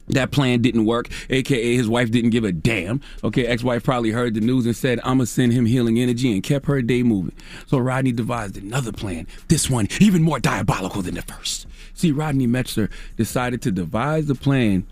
[0.09, 3.01] that plan didn't work, aka his wife didn't give a damn.
[3.23, 6.65] Okay, ex-wife probably heard the news and said, "I'ma send him healing energy," and kept
[6.65, 7.33] her day moving.
[7.67, 9.27] So Rodney devised another plan.
[9.47, 11.67] This one even more diabolical than the first.
[11.93, 14.85] See, Rodney Metzger decided to devise a plan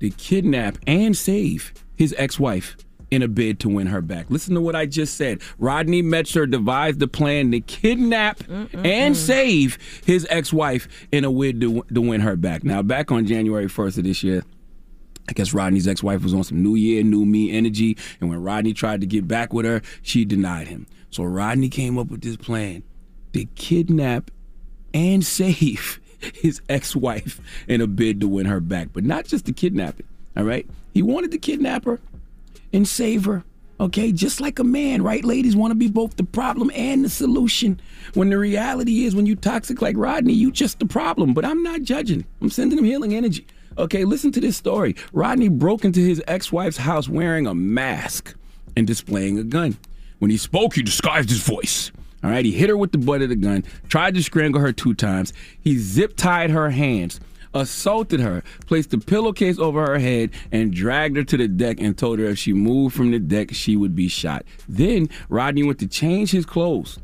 [0.00, 2.76] to kidnap and save his ex-wife
[3.14, 4.26] in a bid to win her back.
[4.28, 5.40] Listen to what I just said.
[5.58, 8.42] Rodney Metzger devised a plan to kidnap
[8.72, 12.64] and save his ex-wife in a bid to, to win her back.
[12.64, 14.42] Now, back on January 1st of this year,
[15.28, 18.74] I guess Rodney's ex-wife was on some new year, new me energy, and when Rodney
[18.74, 20.86] tried to get back with her, she denied him.
[21.10, 22.82] So Rodney came up with this plan
[23.32, 24.32] to kidnap
[24.92, 26.00] and save
[26.34, 30.06] his ex-wife in a bid to win her back, but not just to kidnap it.
[30.36, 32.00] All right, he wanted to kidnap her
[32.74, 33.44] and savor.
[33.80, 35.24] Okay, just like a man, right?
[35.24, 37.80] Ladies want to be both the problem and the solution.
[38.14, 41.34] When the reality is, when you toxic like Rodney, you just the problem.
[41.34, 42.24] But I'm not judging.
[42.40, 43.46] I'm sending him healing energy.
[43.76, 44.94] Okay, listen to this story.
[45.12, 48.34] Rodney broke into his ex-wife's house wearing a mask
[48.76, 49.76] and displaying a gun.
[50.20, 51.90] When he spoke, he disguised his voice.
[52.22, 54.72] All right, he hit her with the butt of the gun, tried to strangle her
[54.72, 55.32] two times.
[55.60, 57.20] He zip tied her hands,
[57.54, 61.96] assaulted her, placed a pillowcase over her head, and dragged her to the deck and
[61.96, 64.44] told her if she moved from the deck, she would be shot.
[64.68, 66.98] Then Rodney went to change his clothes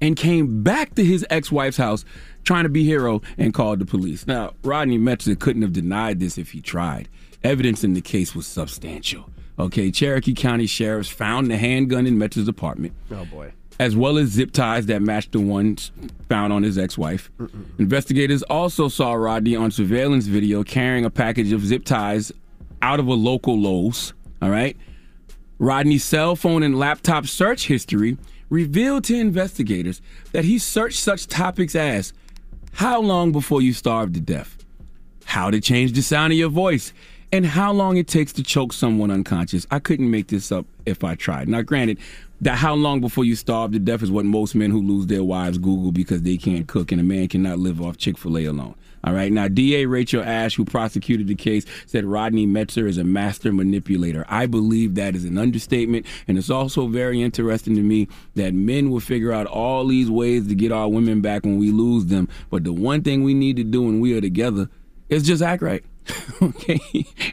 [0.00, 2.04] and came back to his ex-wife's house
[2.44, 4.26] trying to be hero and called the police.
[4.26, 7.08] Now, Rodney Metzger couldn't have denied this if he tried.
[7.44, 9.30] Evidence in the case was substantial.
[9.58, 13.52] Okay, Cherokee County sheriffs found the handgun in Metzger's apartment Oh boy.
[13.82, 15.90] As well as zip ties that matched the ones
[16.28, 17.32] found on his ex-wife.
[17.80, 22.30] Investigators also saw Rodney on surveillance video carrying a package of zip ties
[22.80, 24.12] out of a local Lowe's.
[24.40, 24.76] All right.
[25.58, 28.18] Rodney's cell phone and laptop search history
[28.50, 32.12] revealed to investigators that he searched such topics as
[32.74, 34.64] how long before you starve to death,
[35.24, 36.92] how to change the sound of your voice,
[37.32, 39.66] and how long it takes to choke someone unconscious.
[39.72, 41.48] I couldn't make this up if I tried.
[41.48, 41.98] Now, granted,
[42.42, 45.24] that how long before you starve to death is what most men who lose their
[45.24, 48.44] wives Google because they can't cook, and a man cannot live off Chick fil A
[48.44, 48.74] alone.
[49.04, 49.32] All right.
[49.32, 54.24] Now, DA Rachel Ash, who prosecuted the case, said Rodney Metzger is a master manipulator.
[54.28, 56.06] I believe that is an understatement.
[56.28, 60.46] And it's also very interesting to me that men will figure out all these ways
[60.46, 62.28] to get our women back when we lose them.
[62.48, 64.68] But the one thing we need to do when we are together
[65.08, 65.84] is just act right.
[66.42, 66.80] okay?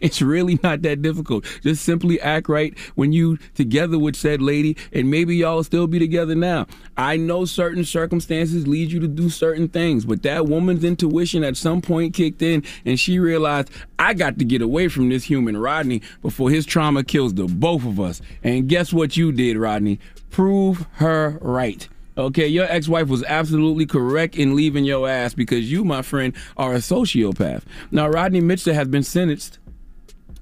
[0.02, 1.46] It's really not that difficult.
[1.62, 6.00] Just simply act right when you together with said lady and maybe y'all still be
[6.00, 6.68] together now.
[6.98, 11.58] I know certain circumstances lead you to do certain things but that woman's intuition at
[11.58, 15.58] some point kicked in and she realized i got to get away from this human
[15.58, 18.22] rodney before his trauma kills the both of us.
[18.44, 20.00] And guess what you did rodney?
[20.30, 21.88] Prove her right
[22.20, 26.74] Okay, your ex-wife was absolutely correct in leaving your ass because you, my friend, are
[26.74, 27.64] a sociopath.
[27.92, 29.58] Now, Rodney Metzger has been sentenced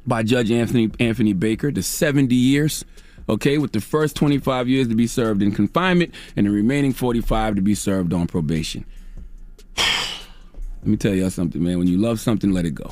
[0.08, 2.84] by Judge Anthony Anthony Baker to 70 years.
[3.30, 7.58] Okay, with the first 25 years to be served in confinement and the remaining 45
[7.58, 8.84] to be served on probation.
[9.78, 11.78] Let me tell y'all something, man.
[11.78, 12.92] When you love something, let it go.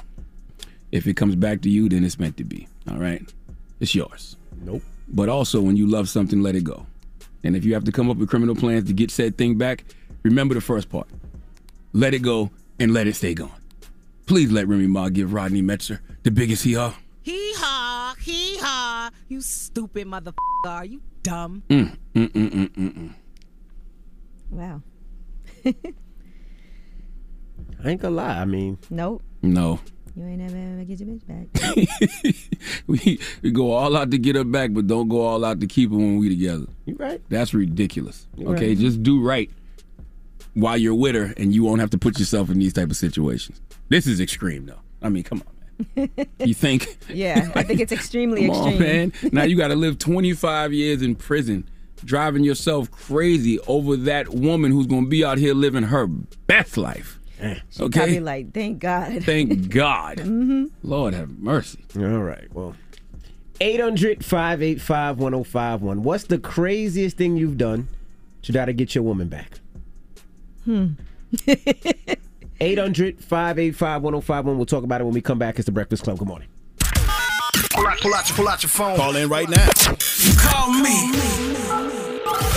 [0.92, 2.68] If it comes back to you, then it's meant to be.
[2.88, 3.24] All right,
[3.80, 4.36] it's yours.
[4.62, 4.84] Nope.
[5.08, 6.86] But also, when you love something, let it go.
[7.46, 9.86] And if you have to come up with criminal plans to get said thing back,
[10.24, 11.08] remember the first part.
[11.94, 13.52] Let it go and let it stay gone.
[14.26, 16.96] Please let Remy Ma give Rodney Metzger the biggest hee haw.
[17.22, 19.12] Hee haw, hee haw.
[19.28, 20.34] You stupid motherfucker.
[20.66, 21.62] Are you dumb?
[21.70, 23.14] Mm, mm, mm, mm, mm, mm.
[24.50, 24.82] Wow.
[27.84, 28.40] I ain't gonna lie.
[28.42, 29.22] I mean, Nope.
[29.44, 29.80] No.
[30.16, 31.48] You ain't never ever get your bitch back.
[32.88, 35.68] we, we go all out to get her back, but don't go all out to
[35.68, 36.68] keep her when we together.
[36.86, 37.22] You right.
[37.30, 38.26] That's ridiculous.
[38.38, 38.78] You okay, right.
[38.78, 39.50] just do right
[40.54, 42.96] while you're with her, and you won't have to put yourself in these type of
[42.96, 43.62] situations.
[43.90, 44.80] This is extreme, though.
[45.02, 46.28] I mean, come on, man.
[46.40, 46.98] You think?
[47.10, 49.12] yeah, I think it's extremely Come on, extreme.
[49.22, 49.32] man.
[49.34, 51.68] Now you got to live 25 years in prison,
[52.06, 56.78] driving yourself crazy over that woman who's going to be out here living her best
[56.78, 57.20] life.
[57.70, 58.00] She Okay.
[58.00, 59.24] probably like, thank God.
[59.24, 60.20] Thank God.
[60.20, 61.80] hmm Lord have mercy.
[61.98, 62.48] All right.
[62.54, 62.76] Well,
[63.62, 66.04] 800 585 1051.
[66.04, 67.88] What's the craziest thing you've done
[68.44, 69.60] to try to get your woman back?
[70.66, 70.88] Hmm.
[72.60, 74.58] 800 585 1051.
[74.58, 75.58] We'll talk about it when we come back.
[75.60, 76.18] It's the Breakfast Club.
[76.20, 76.48] Good morning.
[77.72, 78.96] Pull out, pull out, your, pull out your phone.
[78.98, 79.68] Call in right now.
[80.38, 81.12] Call me.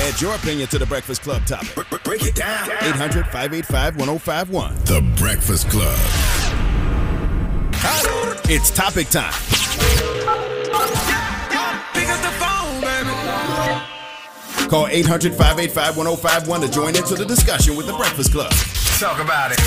[0.09, 1.75] Add your opinion to the Breakfast Club topic.
[2.03, 2.71] Break it down.
[2.81, 4.75] 800 585 1051.
[4.87, 5.99] The Breakfast Club.
[8.49, 9.35] It's topic time.
[11.93, 13.11] Pick up the phone, baby.
[14.71, 18.51] Call 800 585 1051 to join into the discussion with the Breakfast Club.
[18.99, 19.61] Talk about it.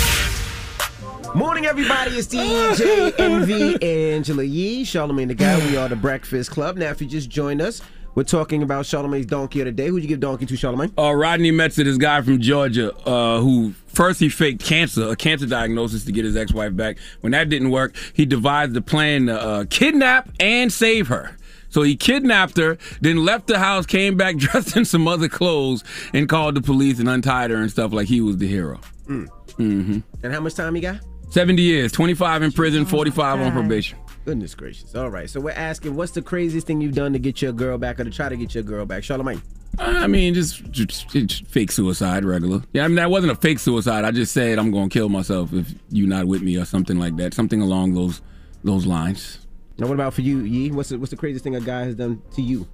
[1.36, 2.16] Morning, everybody.
[2.16, 5.62] It's DJ Envy Angela Yee, Charlamagne the God.
[5.70, 6.76] We are the Breakfast Club.
[6.78, 7.80] Now, if you just joined us,
[8.14, 9.88] we're talking about Charlamagne's donkey of the day.
[9.88, 10.92] Who'd you give donkey to, Charlamagne?
[10.98, 15.46] Uh, Rodney Metzger, this guy from Georgia, uh, who first he faked cancer, a cancer
[15.46, 16.98] diagnosis to get his ex-wife back.
[17.20, 21.36] When that didn't work, he devised a plan to uh, kidnap and save her.
[21.70, 25.82] So he kidnapped her, then left the house, came back dressed in some other clothes,
[26.12, 28.78] and called the police and untied her and stuff like he was the hero.
[29.06, 29.98] Mm-hmm.
[30.22, 31.00] And how much time he got?
[31.30, 33.98] 70 years, 25 in prison, 45 on probation.
[34.24, 34.94] Goodness gracious.
[34.94, 35.28] All right.
[35.28, 38.04] So we're asking, what's the craziest thing you've done to get your girl back or
[38.04, 39.02] to try to get your girl back?
[39.02, 39.42] Charlamagne.
[39.78, 42.62] I mean, just, just, just fake suicide, regular.
[42.72, 44.04] Yeah, I mean, that wasn't a fake suicide.
[44.04, 46.98] I just said I'm going to kill myself if you're not with me or something
[46.98, 47.34] like that.
[47.34, 48.20] Something along those
[48.64, 49.38] those lines.
[49.78, 50.70] Now, what about for you, Yee?
[50.70, 52.68] What's the, what's the craziest thing a guy has done to you?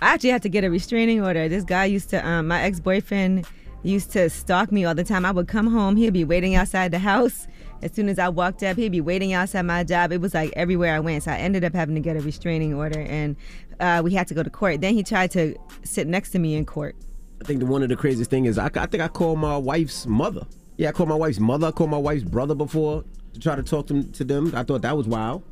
[0.00, 1.48] I actually had to get a restraining order.
[1.48, 3.46] This guy used to, um, my ex boyfriend
[3.82, 5.24] used to stalk me all the time.
[5.24, 7.46] I would come home, he'd be waiting outside the house.
[7.82, 10.12] As soon as I walked up, he'd be waiting outside my job.
[10.12, 11.22] It was like everywhere I went.
[11.22, 13.36] So I ended up having to get a restraining order and
[13.80, 14.82] uh, we had to go to court.
[14.82, 16.94] Then he tried to sit next to me in court.
[17.40, 19.56] I think the, one of the craziest thing is I, I think I called my
[19.56, 20.46] wife's mother.
[20.76, 21.68] Yeah, I called my wife's mother.
[21.68, 23.02] I called my wife's brother before
[23.32, 24.52] to try to talk to, to them.
[24.54, 25.42] I thought that was wild.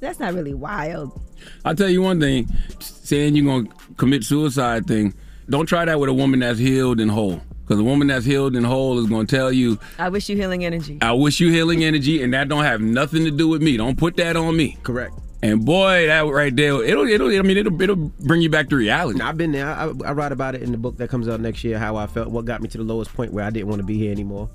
[0.00, 1.18] That's not really wild.
[1.64, 2.48] I'll tell you one thing
[2.80, 5.14] saying you're going to commit suicide thing,
[5.48, 7.40] don't try that with a woman that's healed and whole.
[7.68, 10.36] Because a woman that's healed and whole is going to tell you, I wish you
[10.36, 10.96] healing energy.
[11.02, 13.76] I wish you healing energy, and that don't have nothing to do with me.
[13.76, 14.78] Don't put that on me.
[14.82, 15.12] Correct.
[15.42, 18.76] And boy, that right there, it'll, it'll, I mean, it'll, it'll bring you back to
[18.76, 19.20] reality.
[19.20, 19.68] I've been there.
[19.68, 21.78] I, I write about it in the book that comes out next year.
[21.78, 23.86] How I felt, what got me to the lowest point where I didn't want to
[23.86, 24.48] be here anymore.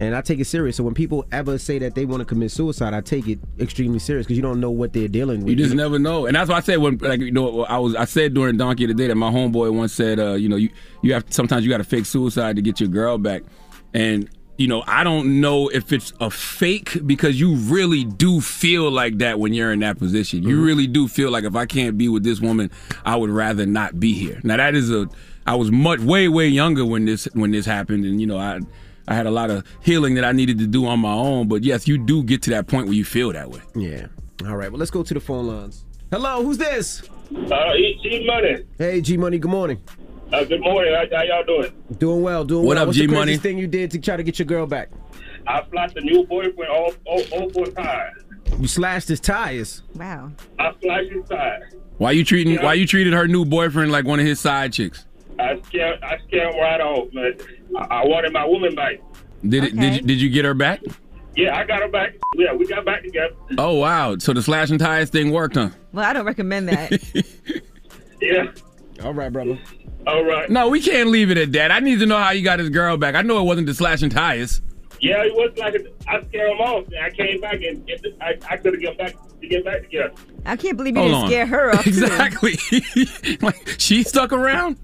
[0.00, 0.76] And I take it serious.
[0.76, 3.98] So when people ever say that they want to commit suicide, I take it extremely
[3.98, 5.48] serious because you don't know what they're dealing with.
[5.48, 7.96] You just never know, and that's why I said when, like, you know, I was
[7.96, 10.56] I said during Donkey of the Day that my homeboy once said, uh, you know,
[10.56, 10.70] you
[11.02, 13.42] you have sometimes you got to fake suicide to get your girl back,
[13.92, 18.90] and you know, I don't know if it's a fake because you really do feel
[18.90, 20.42] like that when you're in that position.
[20.42, 22.70] You really do feel like if I can't be with this woman,
[23.04, 24.40] I would rather not be here.
[24.42, 25.08] Now that is a
[25.46, 28.60] I was much way way younger when this when this happened, and you know I.
[29.08, 31.64] I had a lot of healing that I needed to do on my own, but
[31.64, 33.60] yes, you do get to that point where you feel that way.
[33.74, 34.06] Yeah.
[34.46, 34.70] All right.
[34.70, 35.84] Well, let's go to the phone lines.
[36.10, 37.02] Hello, who's this?
[37.34, 38.64] Uh, G Money.
[38.78, 39.38] Hey, G Money.
[39.38, 39.80] Good morning.
[40.32, 40.92] Uh, good morning.
[40.94, 41.72] How, how y'all doing?
[41.98, 42.44] Doing well.
[42.44, 42.82] Doing What well.
[42.82, 43.20] up, What's the G-Money?
[43.22, 44.90] craziest thing you did to try to get your girl back?
[45.46, 48.22] I flashed a new boyfriend all, all, all four tires.
[48.58, 49.82] You slashed his tires.
[49.94, 50.32] Wow.
[50.58, 51.72] I flashed his tires.
[51.96, 55.06] Why you treating Why you treated her new boyfriend like one of his side chicks?
[55.38, 57.34] I scared, I scared him right off, man.
[57.76, 58.94] I, I wanted my woman back.
[59.46, 59.76] Did it?
[59.76, 60.80] Did you, Did you get her back?
[61.36, 62.14] Yeah, I got her back.
[62.34, 63.34] Yeah, we got back together.
[63.58, 64.16] Oh wow!
[64.18, 65.70] So the slashing ties thing worked, huh?
[65.92, 66.92] Well, I don't recommend that.
[68.20, 68.50] Yeah.
[69.04, 69.58] All right, brother.
[70.06, 70.50] All right.
[70.50, 71.70] No, we can't leave it at that.
[71.70, 73.14] I need to know how you got his girl back.
[73.14, 74.60] I know it wasn't the slashing ties.
[75.00, 78.02] Yeah, it was like a, I scared him off, and I came back and get
[78.02, 80.12] the, I, I could have get back to get back together.
[80.44, 81.30] I can't believe you Hold didn't on.
[81.30, 81.86] scare her off.
[81.86, 82.58] exactly.
[83.40, 84.76] like she stuck around.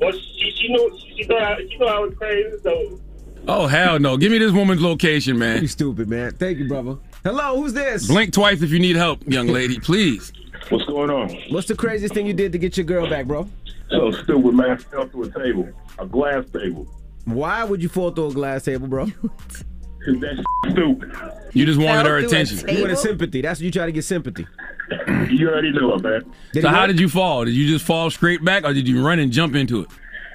[0.00, 3.00] Well, she she knew she, she knew I, she knew I was crazy, so
[3.46, 4.16] Oh hell no!
[4.16, 5.62] Give me this woman's location, man.
[5.62, 6.32] You stupid, man.
[6.32, 6.98] Thank you, brother.
[7.24, 8.06] Hello, who's this?
[8.06, 10.32] Blink twice if you need help, young lady, please.
[10.68, 11.30] What's going on?
[11.50, 13.48] What's the craziest thing you did to get your girl back, bro?
[13.90, 15.68] So stupid man fell through a table,
[15.98, 16.86] a glass table.
[17.24, 19.06] Why would you fall through a glass table, bro?
[19.06, 21.12] Cause that's stupid.
[21.54, 22.68] You just wanted her attention.
[22.68, 23.40] You wanted sympathy.
[23.40, 24.46] That's what you try to get sympathy.
[25.30, 26.34] You already know it, man.
[26.52, 26.88] Did so how work?
[26.88, 27.44] did you fall?
[27.44, 29.88] Did you just fall straight back, or did you run and jump into it?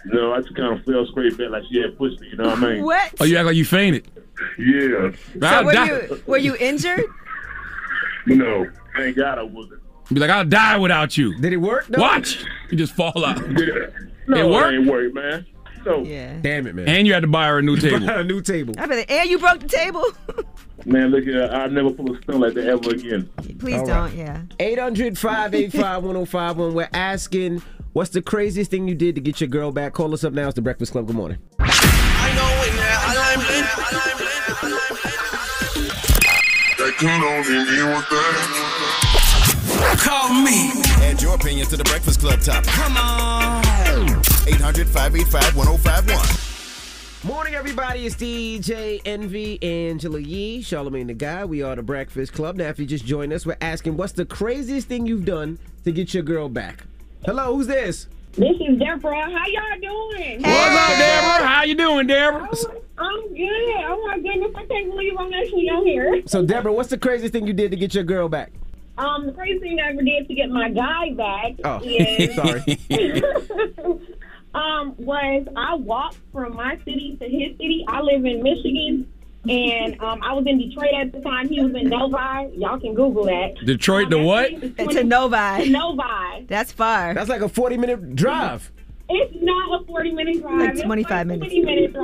[0.05, 2.27] No, I just kind of fell straight back like she had pushed me.
[2.29, 2.83] You know what I mean?
[2.85, 3.13] What?
[3.19, 4.07] Oh, you act like you fainted.
[4.59, 5.11] Yeah.
[5.41, 5.85] So were die.
[5.85, 7.03] you were you injured?
[8.25, 9.81] No, thank God I wasn't.
[10.11, 11.35] Be like, I'll die without you.
[11.39, 11.87] Did it work?
[11.87, 12.01] though?
[12.01, 12.43] Watch.
[12.69, 13.37] You just fall out.
[13.49, 14.73] No, It it worked?
[14.73, 15.45] ain't work, man.
[15.83, 16.37] So, Yeah.
[16.41, 16.87] Damn it, man.
[16.87, 18.09] And you had to buy her a new table.
[18.09, 18.73] a new table.
[18.77, 19.09] I bet.
[19.09, 20.03] And you broke the table.
[20.85, 23.29] man, look at here, I'll never pull a stunt like that ever again.
[23.59, 24.03] Please All don't.
[24.05, 24.13] right.
[24.15, 24.41] Yeah.
[24.59, 26.73] 800 585 1051.
[26.73, 27.61] We're asking,
[27.93, 29.93] what's the craziest thing you did to get your girl back?
[29.93, 30.47] Call us up now.
[30.47, 31.07] It's the Breakfast Club.
[31.07, 31.37] Good morning.
[39.97, 40.71] Call me.
[41.01, 42.69] Add your opinion to the Breakfast Club topic.
[42.69, 43.62] Come on.
[44.45, 47.29] 800 585 1051.
[47.31, 48.05] Morning, everybody.
[48.05, 51.45] It's DJ Envy, Angela Yee, Charlamagne the God.
[51.49, 52.57] We are the Breakfast Club.
[52.57, 55.93] Now, if you just joined us, we're asking, what's the craziest thing you've done to
[55.93, 56.83] get your girl back?
[57.25, 58.07] Hello, who's this?
[58.33, 59.21] This is Deborah.
[59.31, 60.41] How y'all doing?
[60.41, 61.47] What's up, Deborah?
[61.47, 62.49] How you doing, Deborah?
[62.97, 63.75] I'm good.
[63.85, 66.21] Oh my goodness, I can't believe I'm actually on here.
[66.25, 68.51] So, Deborah, what's the craziest thing you did to get your girl back?
[68.97, 72.77] Um, the craziest thing I ever did to get my guy back Oh, is sorry.
[74.53, 77.85] um was I walked from my city to his city.
[77.87, 79.09] I live in Michigan.
[79.49, 81.49] And um, I was in Detroit at the time.
[81.49, 82.55] He was in Novi.
[82.57, 83.55] Y'all can Google that.
[83.65, 84.49] Detroit to what?
[84.53, 85.69] It's a Novi.
[85.69, 86.45] Novi.
[86.47, 87.13] That's far.
[87.13, 88.71] That's like a 40 minute drive.
[89.09, 90.59] It's not a 40 minute drive.
[90.61, 91.53] Like It's 25 like minutes.
[91.53, 91.93] 20 minute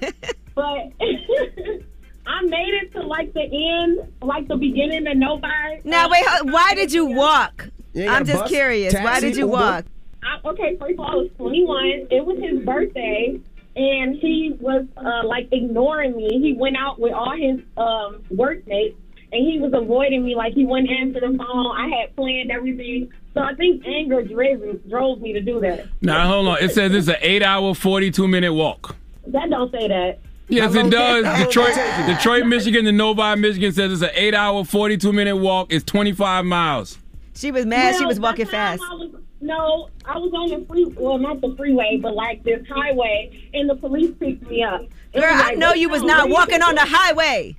[0.00, 0.02] drive.
[0.02, 0.30] Yeah.
[0.56, 0.64] But
[2.26, 5.46] I made it to like the end, like the beginning of Novi.
[5.84, 6.24] Now wait.
[6.42, 7.68] Why did you walk?
[7.92, 8.94] You I'm just bus, curious.
[8.94, 9.52] Why did you Uber?
[9.52, 9.84] walk?
[10.22, 12.08] I, okay, first of all, I was 21.
[12.10, 13.40] It was his birthday,
[13.76, 16.40] and he was uh, like ignoring me.
[16.40, 18.96] He went out with all his um, workmates,
[19.32, 20.34] and he was avoiding me.
[20.34, 21.76] Like he wouldn't answer the phone.
[21.76, 25.86] I had planned everything, so I think anger drove drove me to do that.
[26.00, 26.58] Now hold on.
[26.60, 28.96] It says it's an eight-hour, forty-two minute walk.
[29.26, 30.18] That don't say that.
[30.48, 31.46] Yes, it does.
[31.46, 32.14] Detroit, did it take you?
[32.14, 35.72] Detroit, Michigan, to Novi, Michigan says it's an eight-hour, forty-two minute walk.
[35.72, 36.98] It's twenty-five miles.
[37.34, 37.96] She was mad.
[37.96, 38.82] she was walking fast.
[38.82, 42.66] I was, no, I was on the free, well, not the freeway, but like this
[42.68, 44.82] highway, and the police picked me up.
[45.14, 47.56] Girl, was I know you was "Oh, not walking on the highway.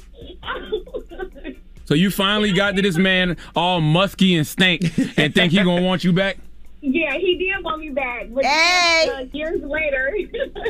[1.85, 4.83] So you finally got to this man all musky and stank,
[5.17, 6.37] and think he gonna want you back?
[6.81, 9.07] Yeah, he did want me back, but Hey!
[9.13, 10.15] uh, years later.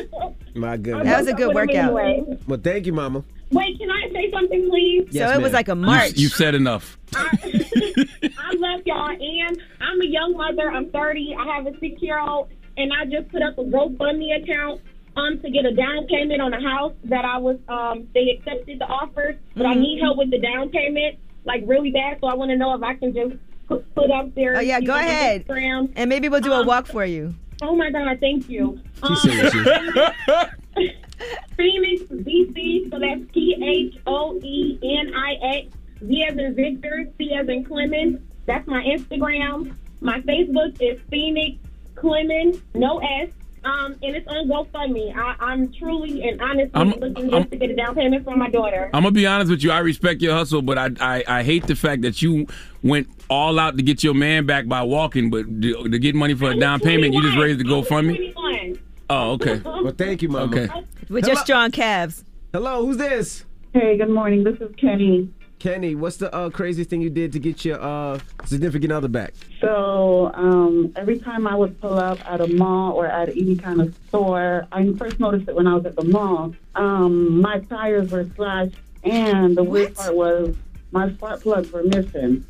[0.54, 1.04] My goodness.
[1.04, 2.06] That was a good up with him workout.
[2.06, 2.38] Anyway.
[2.46, 3.24] Well, thank you, Mama.
[3.50, 5.08] Wait, can I say something, please?
[5.10, 6.12] Yes, so it was like a You, march.
[6.16, 6.98] you said enough.
[7.14, 10.70] I love y'all, and I'm a young mother.
[10.70, 11.36] I'm 30.
[11.38, 14.80] I have a six year old, and I just put up a GoFundMe account
[15.14, 18.78] um to get a down payment on a house that I was um they accepted
[18.78, 19.80] the offer, but I Mhm.
[19.80, 22.18] need help with the down payment like really bad.
[22.20, 23.34] So I want to know if I can just
[23.68, 24.56] put, put up there.
[24.56, 25.46] oh yeah, go know, ahead.
[25.46, 25.92] Instagram.
[25.96, 27.34] And maybe we'll do a Um, walk for you.
[27.60, 28.80] Oh my God, thank you.
[29.02, 29.16] Um,
[31.56, 35.68] Phoenix VC, so that's P H O E N I X.
[36.00, 38.18] V as in Victor, C as in Clemens.
[38.46, 39.76] That's my Instagram.
[40.00, 41.58] My Facebook is Phoenix
[41.94, 43.28] Clemens, no S.
[43.64, 45.14] Um, and it's on GoFundMe.
[45.16, 48.50] I, I'm truly and honestly I'm- looking I'm- to get a down payment for my
[48.50, 48.90] daughter.
[48.92, 49.70] I'm gonna be honest with you.
[49.70, 52.46] I respect your hustle, but I, I I hate the fact that you
[52.82, 56.34] went all out to get your man back by walking, but to, to get money
[56.34, 58.78] for a down payment, you just raised the GoFundMe.
[59.08, 59.58] Oh, okay.
[59.64, 60.56] Well, thank you, Mama.
[60.62, 60.82] Okay.
[61.08, 62.24] With your strong calves.
[62.52, 63.44] Hello, who's this?
[63.74, 64.42] Hey, good morning.
[64.44, 65.30] This is Kenny.
[65.62, 69.32] Kenny, what's the uh, craziest thing you did to get your uh, significant other back?
[69.60, 73.80] So um, every time I would pull up at a mall or at any kind
[73.80, 76.52] of store, I first noticed it when I was at the mall.
[76.74, 78.74] Um, my tires were slashed,
[79.04, 80.56] and the weird part was
[80.90, 82.44] my spark plugs were missing.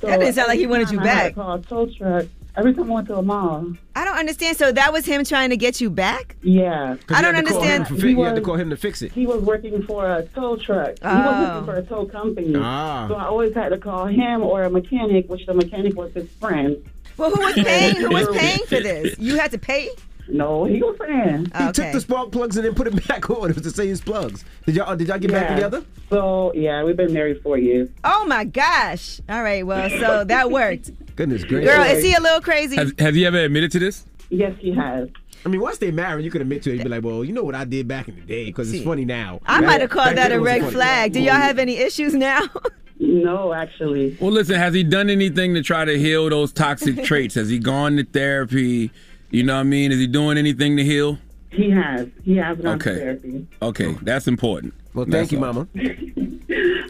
[0.00, 1.34] So That didn't sound like he wanted you time I had back.
[1.34, 2.26] Call a tow truck
[2.56, 3.72] every time I went to a mall.
[3.94, 4.56] I don't understand.
[4.56, 6.36] So that was him trying to get you back?
[6.42, 7.88] Yeah, I don't understand.
[7.88, 9.12] For fi- you had to call him to fix it.
[9.12, 10.90] He was working for a tow truck.
[10.98, 11.16] He Oh.
[11.16, 12.54] was working for a tow company.
[12.56, 13.06] Ah.
[13.08, 16.28] So I always had to call him or a mechanic, which the mechanic was his
[16.40, 16.76] friend.
[17.16, 17.96] Well, who was paying?
[17.96, 19.18] Who was paying for this?
[19.18, 19.90] You had to pay?
[20.28, 21.44] No, he was paying.
[21.46, 23.50] He took the spark plugs and then put it back on.
[23.50, 24.44] It was the same plugs.
[24.66, 25.84] Did y'all did y'all get back together?
[26.10, 27.88] So yeah, we've been married four years.
[28.04, 29.20] Oh my gosh.
[29.28, 30.90] All right, well, so that worked.
[31.16, 31.70] Goodness gracious.
[31.74, 32.76] Girl, is he a little crazy?
[32.76, 34.06] Has, has he ever admitted to this?
[34.30, 35.08] Yes, he has.
[35.44, 36.74] I mean, once they married, you could admit to it.
[36.76, 38.84] You'd be like, well, you know what I did back in the day because it's
[38.84, 39.40] funny now.
[39.44, 40.72] I Back- might have called back that a red funny.
[40.72, 41.12] flag.
[41.12, 42.40] Do y'all have any issues now?
[43.04, 44.16] No, actually.
[44.20, 47.34] Well, listen, has he done anything to try to heal those toxic traits?
[47.34, 48.92] Has he gone to therapy?
[49.32, 49.92] You know what I mean?
[49.92, 51.18] Is he doing anything to heal?
[51.50, 52.06] He has.
[52.22, 52.92] He has gone Okay.
[52.92, 53.46] to therapy.
[53.62, 54.74] Okay, that's important.
[54.92, 55.66] Well, thank you, Mama.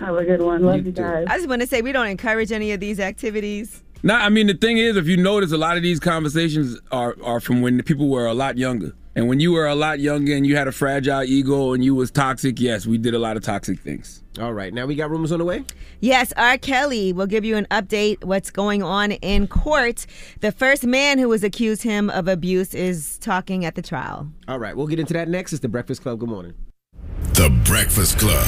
[0.01, 0.63] Have a good one.
[0.63, 1.27] Love you, guys.
[1.31, 3.85] I just want to say we don't encourage any of these activities.
[4.03, 7.17] No, I mean the thing is, if you notice, a lot of these conversations are
[7.23, 8.93] are from when the people were a lot younger.
[9.15, 11.95] And when you were a lot younger and you had a fragile ego and you
[11.95, 14.23] was toxic, yes, we did a lot of toxic things.
[14.41, 15.65] All right, now we got rumors on the way.
[16.01, 16.57] Yes, R.
[16.57, 20.07] Kelly will give you an update what's going on in court.
[20.41, 24.29] The first man who was accused him of abuse is talking at the trial.
[24.49, 25.53] All right, we'll get into that next.
[25.53, 26.19] It's the Breakfast Club.
[26.19, 26.55] Good morning.
[27.35, 28.47] The Breakfast Club.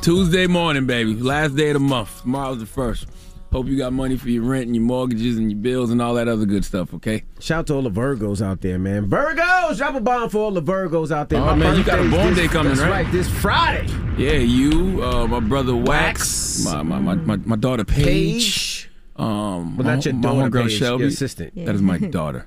[0.00, 1.14] Tuesday morning, baby.
[1.14, 2.22] Last day of the month.
[2.22, 3.08] Tomorrow's the first.
[3.50, 6.12] Hope you got money for your rent and your mortgages and your bills and all
[6.14, 7.24] that other good stuff, okay?
[7.40, 9.08] Shout out to all the Virgos out there, man.
[9.08, 11.40] Virgos, drop a bomb for all the Virgos out there.
[11.40, 13.10] Oh, My man, you got a birthday's born this- day coming, that's right?
[13.10, 13.86] This Friday.
[14.18, 18.04] Yeah, you, uh, my brother Wax, my, my, my, my, my daughter Paige.
[18.04, 18.90] Paige.
[19.16, 21.00] Um, Well, not your my daughter, homegirl Paige, Shelby.
[21.04, 21.54] your assistant.
[21.64, 22.46] That is my daughter.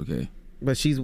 [0.00, 0.28] Okay.
[0.60, 0.98] But she's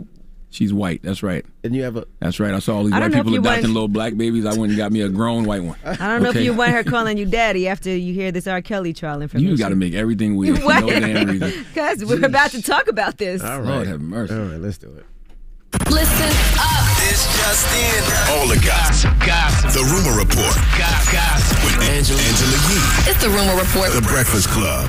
[0.57, 1.01] she's white.
[1.03, 1.45] That's right.
[1.63, 2.53] And you have a That's right.
[2.55, 4.45] I saw all these white don't know if people adopting want- little black babies.
[4.47, 5.79] I went and got me a grown white one.
[5.85, 6.41] I don't know Okay.
[6.41, 8.61] if you want her calling you daddy after you hear this R.
[8.63, 9.51] Kelly trial information.
[9.51, 10.59] You got to make everything weird.
[10.59, 10.81] for What?
[10.87, 11.65] no damn reason.
[11.75, 13.43] Because we're about to talk about this.
[13.43, 13.69] All right.
[13.69, 14.35] Lord have mercy.
[14.35, 15.05] All right, let's do it.
[15.91, 16.97] Listen up.
[16.99, 18.39] This just in.
[18.39, 19.13] All the gossip.
[19.21, 19.71] Gossip.
[19.73, 20.55] The Rumor Report.
[20.79, 21.65] Gossip.
[21.65, 23.11] With Angela, Angela Yee.
[23.13, 23.93] It's the Rumor Report.
[23.93, 24.89] The Breakfast Club.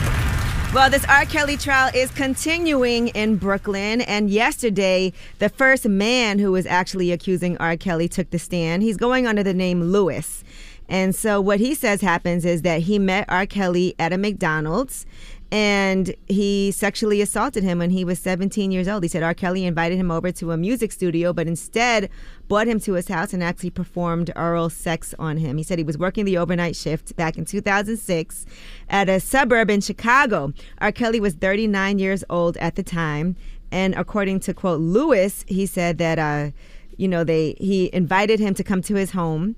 [0.73, 1.23] Well, this R.
[1.23, 7.57] Kelly trial is continuing in Brooklyn, and yesterday, the first man who was actually accusing
[7.57, 7.77] R.
[7.77, 8.84] Kelly took the stand.
[8.84, 10.44] He's going under the name Lewis.
[10.89, 13.45] And so, what he says happens is that he met R.
[13.45, 15.06] Kelly at a McDonald's
[15.52, 19.03] and he sexually assaulted him when he was 17 years old.
[19.03, 19.34] He said R.
[19.34, 22.10] Kelly invited him over to a music studio, but instead
[22.49, 25.57] brought him to his house and actually performed oral sex on him.
[25.57, 28.45] He said he was working the overnight shift back in 2006
[28.90, 30.53] at a suburb in Chicago.
[30.80, 30.91] R.
[30.91, 33.38] Kelly was 39 years old at the time,
[33.72, 36.52] and according to quote Lewis, he said that uh,
[36.98, 39.56] you know they he invited him to come to his home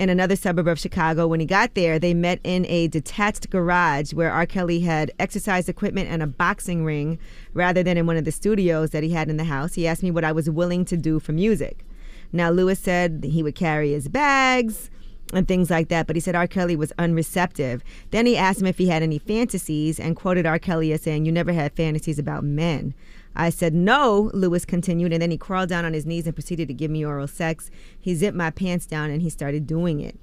[0.00, 1.26] in another suburb of Chicago.
[1.26, 4.46] When he got there, they met in a detached garage where R.
[4.46, 7.18] Kelly had exercise equipment and a boxing ring
[7.52, 9.74] rather than in one of the studios that he had in the house.
[9.74, 11.84] He asked me what I was willing to do for music.
[12.32, 14.88] Now, Lewis said he would carry his bags
[15.34, 16.46] and things like that, but he said R.
[16.46, 17.82] Kelly was unreceptive.
[18.10, 20.58] Then he asked him if he had any fantasies and quoted R.
[20.58, 22.94] Kelly as saying, You never had fantasies about men.
[23.36, 26.68] I said, No, Lewis continued, and then he crawled down on his knees and proceeded
[26.68, 27.70] to give me oral sex.
[28.00, 30.18] He zipped my pants down and he started doing it.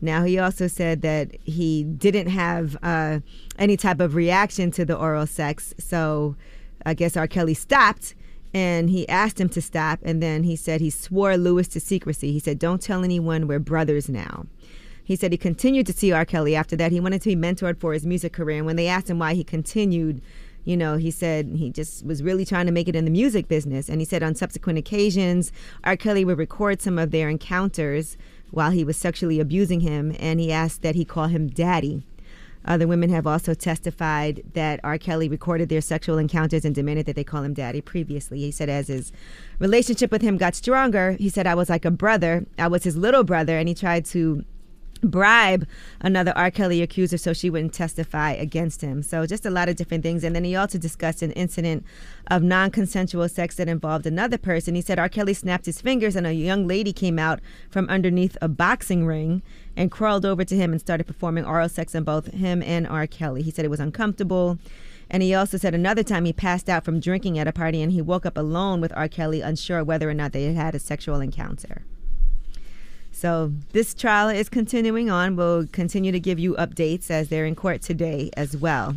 [0.00, 3.20] Now, he also said that he didn't have uh,
[3.58, 6.36] any type of reaction to the oral sex, so
[6.84, 7.26] I guess R.
[7.26, 8.14] Kelly stopped
[8.56, 12.32] and he asked him to stop, and then he said he swore Lewis to secrecy.
[12.32, 14.46] He said, Don't tell anyone we're brothers now.
[15.04, 16.24] He said he continued to see R.
[16.24, 16.90] Kelly after that.
[16.90, 19.34] He wanted to be mentored for his music career, and when they asked him why
[19.34, 20.22] he continued,
[20.66, 23.46] you know, he said he just was really trying to make it in the music
[23.46, 23.88] business.
[23.88, 25.52] And he said on subsequent occasions,
[25.84, 25.96] R.
[25.96, 28.18] Kelly would record some of their encounters
[28.50, 32.02] while he was sexually abusing him, and he asked that he call him daddy.
[32.64, 34.98] Other women have also testified that R.
[34.98, 38.40] Kelly recorded their sexual encounters and demanded that they call him daddy previously.
[38.40, 39.12] He said as his
[39.60, 42.44] relationship with him got stronger, he said, I was like a brother.
[42.58, 44.44] I was his little brother, and he tried to
[45.10, 45.66] bribe
[46.00, 46.50] another R.
[46.50, 49.02] Kelly accuser so she wouldn't testify against him.
[49.02, 50.24] So just a lot of different things.
[50.24, 51.84] And then he also discussed an incident
[52.28, 54.74] of non-consensual sex that involved another person.
[54.74, 55.08] He said R.
[55.08, 59.42] Kelly snapped his fingers and a young lady came out from underneath a boxing ring
[59.76, 63.06] and crawled over to him and started performing oral sex on both him and R.
[63.06, 63.42] Kelly.
[63.42, 64.58] He said it was uncomfortable.
[65.08, 67.92] And he also said another time he passed out from drinking at a party and
[67.92, 69.08] he woke up alone with R.
[69.08, 71.84] Kelly, unsure whether or not they had had a sexual encounter.
[73.16, 75.36] So this trial is continuing on.
[75.36, 78.94] We'll continue to give you updates as they're in court today as well.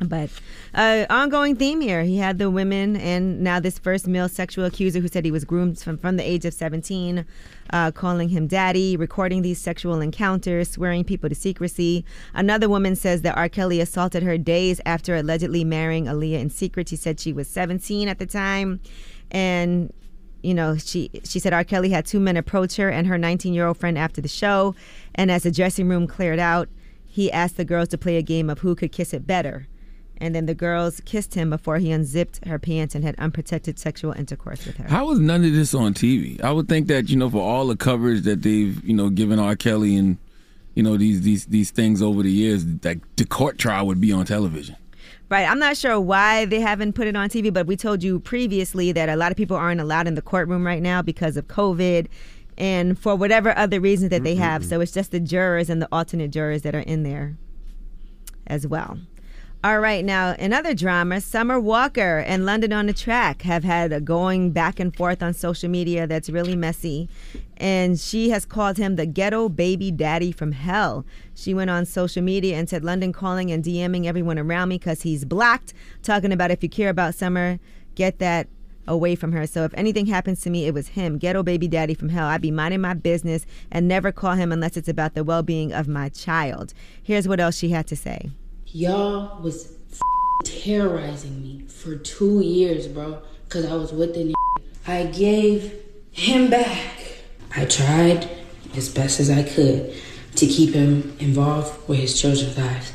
[0.00, 0.30] But
[0.74, 2.04] uh, ongoing theme here.
[2.04, 5.44] He had the women and now this first male sexual accuser who said he was
[5.44, 7.26] groomed from, from the age of 17,
[7.70, 12.06] uh, calling him daddy, recording these sexual encounters, swearing people to secrecy.
[12.32, 13.50] Another woman says that R.
[13.50, 16.88] Kelly assaulted her days after allegedly marrying Aaliyah in secret.
[16.88, 18.80] She said she was 17 at the time.
[19.30, 19.92] And
[20.42, 21.64] you know, she she said R.
[21.64, 24.74] Kelly had two men approach her and her 19 year old friend after the show,
[25.14, 26.68] and as the dressing room cleared out,
[27.06, 29.66] he asked the girls to play a game of who could kiss it better,
[30.18, 34.12] and then the girls kissed him before he unzipped her pants and had unprotected sexual
[34.12, 34.88] intercourse with her.
[34.88, 36.42] How was none of this on TV?
[36.42, 39.38] I would think that you know, for all the coverage that they've you know given
[39.38, 39.56] R.
[39.56, 40.18] Kelly and
[40.74, 44.12] you know these these these things over the years, that the court trial would be
[44.12, 44.76] on television.
[45.30, 45.46] Right.
[45.46, 48.92] I'm not sure why they haven't put it on TV, but we told you previously
[48.92, 52.06] that a lot of people aren't allowed in the courtroom right now because of COVID
[52.56, 54.64] and for whatever other reasons that they have.
[54.64, 57.36] So it's just the jurors and the alternate jurors that are in there
[58.46, 58.98] as well.
[59.64, 61.20] All right, now another drama.
[61.20, 65.34] Summer Walker and London on the Track have had a going back and forth on
[65.34, 67.08] social media that's really messy.
[67.56, 71.04] And she has called him the ghetto baby daddy from hell.
[71.34, 75.02] She went on social media and said, London calling and DMing everyone around me because
[75.02, 75.74] he's blocked,
[76.04, 77.58] talking about if you care about Summer,
[77.96, 78.46] get that
[78.86, 79.44] away from her.
[79.44, 82.28] So if anything happens to me, it was him, ghetto baby daddy from hell.
[82.28, 85.72] I'd be minding my business and never call him unless it's about the well being
[85.72, 86.74] of my child.
[87.02, 88.30] Here's what else she had to say.
[88.72, 89.72] Y'all was
[90.44, 94.34] terrorizing me for two years, bro, because I was with the
[94.86, 95.72] I gave
[96.12, 97.00] him back.
[97.56, 98.28] I tried
[98.76, 99.94] as best as I could
[100.36, 102.92] to keep him involved with his children's lives.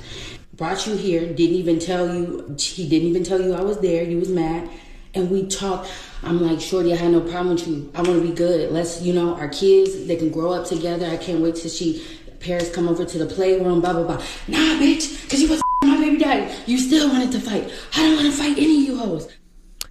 [0.54, 4.04] Brought you here, didn't even tell you, he didn't even tell you I was there,
[4.04, 4.70] you was mad.
[5.16, 5.92] And we talked.
[6.22, 7.92] I'm like, Shorty, I had no problem with you.
[7.96, 8.72] I want to be good.
[8.72, 11.08] Let's, you know, our kids, they can grow up together.
[11.08, 12.06] I can't wait till she,
[12.40, 14.24] parents come over to the playroom, blah, blah, blah.
[14.48, 15.63] Nah, bitch, because you was
[16.04, 16.54] baby daddy.
[16.66, 17.72] You still wanted to fight.
[17.96, 19.28] I don't want to fight any of you hoes.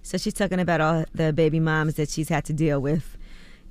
[0.01, 3.17] So she's talking about all the baby moms that she's had to deal with.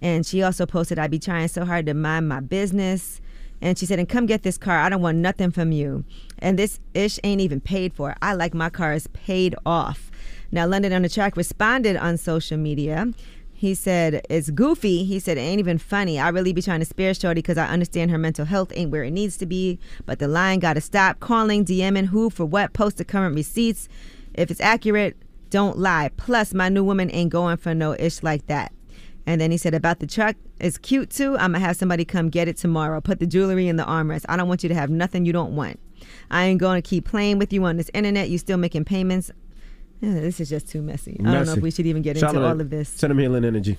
[0.01, 3.21] And she also posted, I'd be trying so hard to mind my business.
[3.61, 4.81] And she said, and come get this car.
[4.81, 6.05] I don't want nothing from you.
[6.41, 8.17] And this ish ain't even paid for.
[8.21, 10.11] I like my cars paid off.
[10.51, 13.13] Now, London on the Track responded on social media.
[13.63, 15.05] He said, It's goofy.
[15.05, 16.19] He said, It ain't even funny.
[16.19, 19.05] I really be trying to spare Shorty because I understand her mental health ain't where
[19.05, 19.79] it needs to be.
[20.05, 21.21] But the line got to stop.
[21.21, 23.89] Calling, DMing, who, for what, post the current receipts.
[24.35, 25.17] If it's accurate,
[25.51, 26.11] don't lie.
[26.17, 28.73] Plus, my new woman ain't going for no ish like that.
[29.27, 31.37] And then he said about the truck, it's cute too.
[31.39, 33.01] I'm gonna have somebody come get it tomorrow.
[33.01, 34.25] Put the jewelry in the armrest.
[34.29, 35.79] I don't want you to have nothing you don't want.
[36.33, 38.29] I ain't going to keep playing with you on this internet.
[38.29, 39.31] You still making payments.
[40.03, 41.17] Yeah, this is just too messy.
[41.21, 42.89] I don't know if we should even get into all of this.
[42.89, 43.79] Send him healing energy.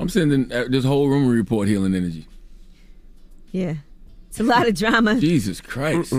[0.00, 2.26] I'm sending uh, this whole rumor report healing energy.
[3.52, 3.74] Yeah,
[4.28, 5.14] it's a lot of drama.
[5.20, 6.12] Jesus Christ.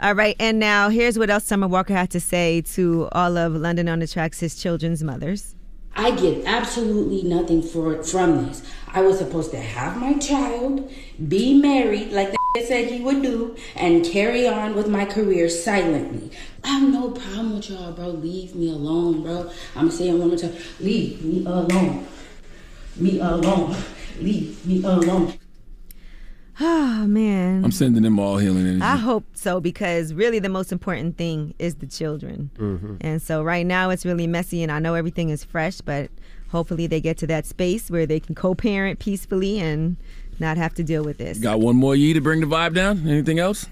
[0.00, 3.54] All right, and now here's what else Summer Walker had to say to all of
[3.54, 5.53] London on the Tracks, his children's mothers.
[5.96, 8.62] I get absolutely nothing for from this.
[8.92, 10.90] I was supposed to have my child,
[11.28, 16.30] be married like the said he would do, and carry on with my career silently.
[16.62, 18.08] I have no problem with y'all, bro.
[18.10, 19.50] Leave me alone, bro.
[19.74, 20.54] I'm saying one more time.
[20.78, 22.06] Leave me alone.
[22.96, 23.76] Me alone.
[24.20, 25.34] Leave me alone.
[26.60, 27.64] Oh man.
[27.64, 28.80] I'm sending them all healing energy.
[28.82, 32.50] I hope so because really the most important thing is the children.
[32.58, 32.98] Mhm.
[33.00, 36.10] And so right now it's really messy and I know everything is fresh, but
[36.48, 39.96] hopefully they get to that space where they can co-parent peacefully and
[40.38, 41.38] not have to deal with this.
[41.38, 43.06] Got one more year to bring the vibe down.
[43.08, 43.66] Anything else?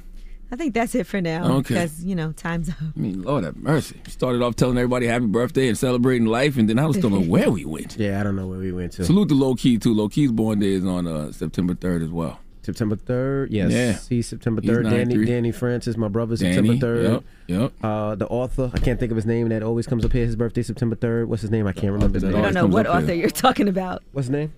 [0.50, 1.74] I think that's it for now Okay.
[1.74, 2.76] because, you know, time's up.
[2.80, 3.96] I mean, Lord have mercy.
[4.06, 7.20] Started off telling everybody happy birthday and celebrating life, and then I was still know
[7.22, 7.96] where we went.
[7.98, 9.04] Yeah, I don't know where we went to.
[9.06, 9.94] Salute to Low Key too.
[9.94, 12.38] Low Key's born day is on uh, September 3rd as well.
[12.62, 13.72] September 3rd, yes.
[13.72, 13.98] Yeah.
[14.08, 14.88] He's September 3rd.
[14.88, 17.12] Danny Danny Francis, my brother, Danny, September 3rd.
[17.48, 17.72] yep, yep.
[17.82, 20.24] Uh, the author, I can't think of his name, that always comes up here.
[20.24, 21.26] His birthday, September 3rd.
[21.26, 21.66] What's his name?
[21.66, 22.36] I can't remember his name.
[22.36, 24.02] I don't know what author you're talking about.
[24.12, 24.52] What's his name?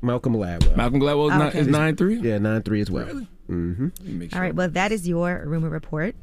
[0.00, 0.76] Malcolm Gladwell.
[0.76, 1.58] Malcolm Gladwell is, Oh, okay.
[1.60, 2.16] is 9 3?
[2.20, 3.26] Yeah, 9 3 as well.
[3.50, 4.22] Mm-hmm.
[4.34, 4.54] All right.
[4.54, 6.14] Well, that is your rumor report.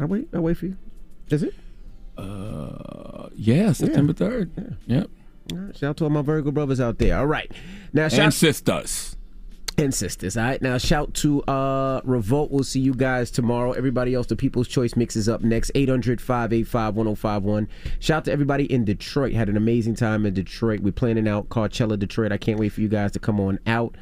[0.00, 0.28] I'll wait.
[0.32, 0.76] I'll wait for you.
[1.28, 1.54] Is it?
[2.16, 4.50] Uh, yeah, September third.
[4.86, 5.08] Yep.
[5.52, 7.16] All right, shout out to all my Virgo brothers out there.
[7.18, 7.50] All right.
[7.92, 9.16] Now, shout And sisters.
[9.78, 10.36] And sisters.
[10.36, 10.60] All right.
[10.60, 12.50] Now, shout to uh Revolt.
[12.50, 13.72] We'll see you guys tomorrow.
[13.72, 15.70] Everybody else, the People's Choice mix is up next.
[15.74, 17.68] 800 585 1051.
[18.00, 19.32] Shout out to everybody in Detroit.
[19.32, 20.80] Had an amazing time in Detroit.
[20.80, 22.32] We're planning out Coachella Detroit.
[22.32, 23.94] I can't wait for you guys to come on out.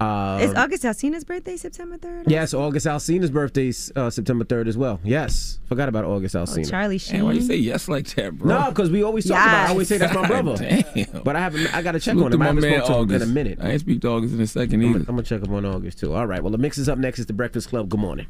[0.00, 2.24] Uh, is August Alsina's birthday September 3rd?
[2.26, 5.00] Yes, August Alsina's birthday's uh, September 3rd as well.
[5.04, 5.60] Yes.
[5.66, 6.66] Forgot about August Alsina.
[6.66, 8.48] Oh, Charlie Man, why do you say yes like that, bro?
[8.60, 9.64] No, because we always talk about.
[9.64, 9.66] it.
[9.66, 10.56] I always say that's my brother.
[10.94, 11.22] damn.
[11.22, 11.72] But I haven't.
[11.74, 12.42] I got to check Salute on to him.
[12.42, 13.58] I my haven't man spoken to him in a minute.
[13.62, 14.92] I ain't speak to August in a second I'm either.
[14.94, 16.12] gonna, I'm gonna check up on August too.
[16.12, 16.42] All right.
[16.42, 17.20] Well, the mix is up next.
[17.20, 17.88] It's the Breakfast Club.
[17.88, 18.26] Good morning.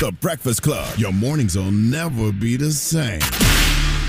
[0.00, 0.98] The Breakfast Club.
[0.98, 3.20] Your mornings will never be the same.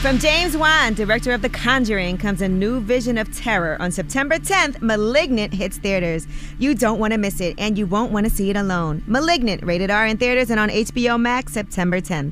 [0.01, 3.75] From James Wan, director of The Conjuring, comes a new vision of terror.
[3.81, 6.25] On September 10th, Malignant hits theaters.
[6.57, 9.03] You don't want to miss it, and you won't want to see it alone.
[9.07, 12.31] Malignant, rated R in theaters and on HBO Max September 10th.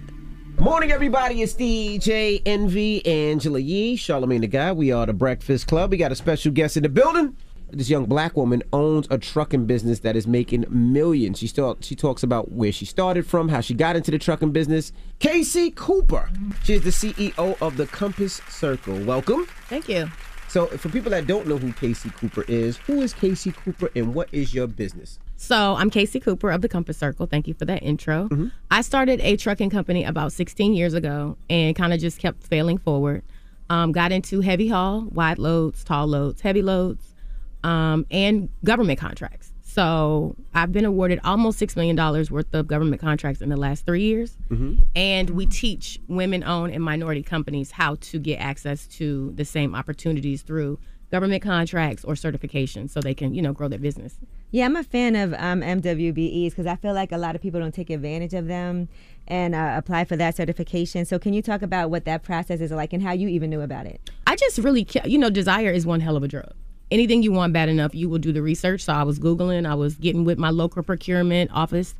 [0.57, 1.41] Morning, everybody.
[1.41, 4.77] It's DJ Envy, Angela Yee, Charlamagne the God.
[4.77, 5.91] We are the Breakfast Club.
[5.91, 7.35] We got a special guest in the building.
[7.69, 11.39] This young black woman owns a trucking business that is making millions.
[11.39, 14.52] She start, she talks about where she started from, how she got into the trucking
[14.52, 14.94] business.
[15.19, 16.30] Casey Cooper.
[16.64, 19.03] She is the CEO of the Compass Circle.
[19.03, 19.48] Welcome.
[19.68, 20.10] Thank you.
[20.48, 24.14] So, for people that don't know who Casey Cooper is, who is Casey Cooper and
[24.14, 25.19] what is your business?
[25.35, 27.27] So I'm Casey Cooper of the Compass Circle.
[27.27, 28.27] Thank you for that intro.
[28.30, 28.48] Mm-hmm.
[28.72, 32.80] I started a trucking company about 16 years ago and kind of just kept failing
[32.80, 33.23] forward.
[33.69, 37.14] Um, got into heavy haul, wide loads, tall loads, heavy loads,
[37.63, 39.53] um, and government contracts.
[39.77, 41.95] So I've been awarded almost $6 million
[42.31, 44.35] worth of government contracts in the last three years.
[44.49, 44.81] Mm-hmm.
[44.95, 49.75] And we teach women owned and minority companies how to get access to the same
[49.75, 50.79] opportunities through
[51.11, 54.17] government contracts or certifications so they can, you know, grow their business.
[54.49, 57.59] Yeah, I'm a fan of um, MWBEs because I feel like a lot of people
[57.59, 58.89] don't take advantage of them
[59.27, 61.05] and uh, apply for that certification.
[61.05, 63.61] So, can you talk about what that process is like and how you even knew
[63.61, 64.09] about it?
[64.25, 66.53] I just really, ca- you know, desire is one hell of a drug.
[66.89, 68.81] Anything you want bad enough, you will do the research.
[68.84, 71.93] So I was Googling, I was getting with my local procurement office.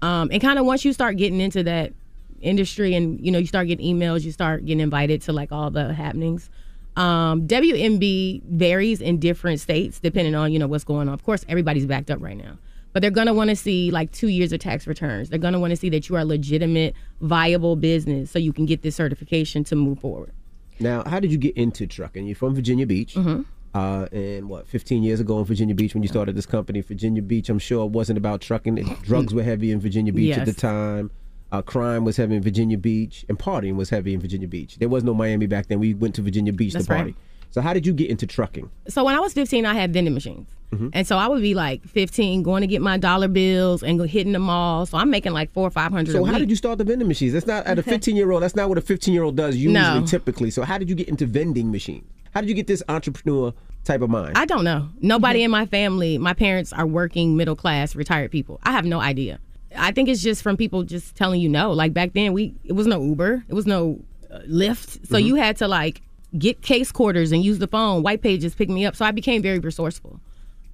[0.00, 1.92] Um, and kind of once you start getting into that
[2.40, 5.70] industry and, you know, you start getting emails, you start getting invited to like all
[5.70, 6.50] the happenings.
[6.96, 11.14] Um, WMB varies in different states depending on, you know, what's going on.
[11.14, 12.58] Of course, everybody's backed up right now.
[12.92, 15.28] But they're gonna want to see like two years of tax returns.
[15.28, 18.66] They're gonna want to see that you are a legitimate, viable business, so you can
[18.66, 20.32] get this certification to move forward.
[20.80, 22.26] Now, how did you get into trucking?
[22.26, 23.14] You're from Virginia Beach.
[23.14, 23.44] Mhm.
[23.78, 27.22] Uh, and what, 15 years ago in Virginia Beach when you started this company, Virginia
[27.22, 28.74] Beach, I'm sure it wasn't about trucking.
[29.02, 31.10] Drugs were heavy in Virginia Beach at the time.
[31.52, 34.76] Uh, crime was heavy in Virginia Beach, and partying was heavy in Virginia Beach.
[34.78, 35.78] There was no Miami back then.
[35.80, 37.04] We went to Virginia Beach That's to party.
[37.10, 37.14] right.
[37.50, 38.70] So, how did you get into trucking?
[38.88, 40.48] So when I was 15, I had vending machines.
[40.70, 40.90] Mhm.
[40.92, 44.04] And so I would be like 15, going to get my dollar bills and go
[44.04, 44.84] hitting the mall.
[44.84, 46.12] So I'm making like four or five hundred.
[46.12, 47.32] So, how did you start the vending machines?
[47.32, 48.42] That's not at a 15 year old.
[48.42, 50.04] That's not what a 15 year old does usually, No.
[50.06, 50.50] typically.
[50.50, 52.04] So, how did you get into vending machines?
[52.34, 53.52] How did you get this entrepreneur
[53.84, 54.36] type of mind?
[54.36, 54.88] I don't know.
[55.00, 58.60] Nobody in my family, my parents are working middle class retired people.
[58.62, 59.38] I have no idea.
[59.76, 61.72] I think it's just from people just telling you no.
[61.72, 64.00] Like back then, we it was no Uber, it was no
[64.32, 65.24] uh, Lyft, so Mhm.
[65.24, 66.02] you had to like
[66.38, 68.02] get case quarters and use the phone.
[68.02, 70.20] White pages pick me up, so I became very resourceful.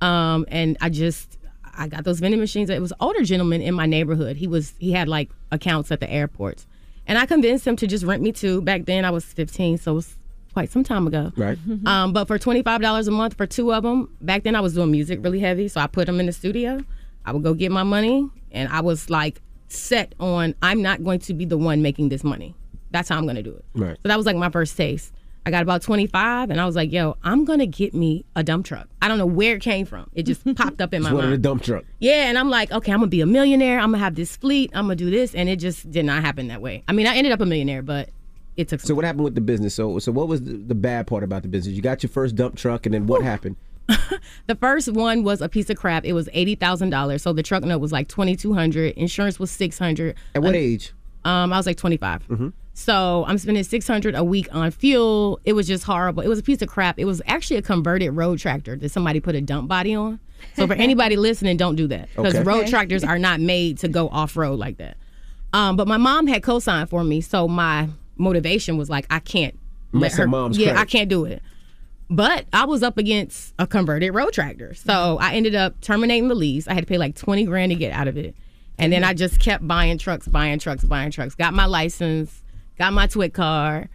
[0.01, 1.39] Um, and I just
[1.77, 2.71] I got those vending machines.
[2.71, 4.37] It was an older gentleman in my neighborhood.
[4.37, 6.67] He was he had like accounts at the airports,
[7.07, 8.61] and I convinced him to just rent me two.
[8.63, 10.15] Back then, I was 15, so it was
[10.55, 11.33] quite some time ago.
[11.37, 11.59] Right.
[11.85, 14.61] Um, but for twenty five dollars a month for two of them, back then I
[14.61, 16.81] was doing music really heavy, so I put them in the studio.
[17.27, 21.19] I would go get my money, and I was like set on I'm not going
[21.21, 22.55] to be the one making this money.
[22.93, 23.65] That's how I'm going to do it.
[23.75, 23.97] Right.
[24.03, 25.13] So that was like my first taste.
[25.47, 28.65] I got about 25, and I was like, "Yo, I'm gonna get me a dump
[28.65, 30.09] truck." I don't know where it came from.
[30.15, 31.85] It just popped up in my Just wanted a dump truck.
[31.99, 33.79] Yeah, and I'm like, okay, I'm gonna be a millionaire.
[33.79, 34.71] I'm gonna have this fleet.
[34.73, 36.83] I'm gonna do this, and it just did not happen that way.
[36.89, 38.09] I mean, I ended up a millionaire, but
[38.57, 38.81] it took.
[38.81, 39.75] So what happened with the business?
[39.75, 41.75] So so what was the, the bad part about the business?
[41.75, 43.57] You got your first dump truck, and then what happened?
[44.47, 46.05] The first one was a piece of crap.
[46.05, 47.23] It was eighty thousand dollars.
[47.23, 48.95] So the truck note was like twenty two hundred.
[48.95, 50.17] Insurance was six hundred.
[50.35, 50.93] At what age?
[51.25, 52.27] Um, I was like twenty five.
[52.29, 52.49] Mm-hmm.
[52.73, 55.39] So I'm spending six hundred a week on fuel.
[55.45, 56.23] It was just horrible.
[56.23, 56.99] It was a piece of crap.
[56.99, 60.19] It was actually a converted road tractor that somebody put a dump body on.
[60.55, 62.45] So for anybody listening, don't do that because Okay.
[62.45, 62.71] road Okay.
[62.71, 64.97] tractors are not made to go off road like that.
[65.53, 69.59] Um, but my mom had co-signed for me, so my motivation was like, I can't
[69.93, 70.27] let Mess her.
[70.27, 70.81] mom's yeah, credit.
[70.81, 71.43] I can't do it.
[72.11, 74.75] But I was up against a converted road tractor.
[74.75, 76.69] So I ended up terminating the lease.
[76.69, 78.35] I had to pay like 20 grand to get out of it.
[78.79, 81.35] And then I just kept buying trucks, buying trucks, buying trucks.
[81.35, 82.43] Got my license,
[82.77, 83.89] got my TWIC car,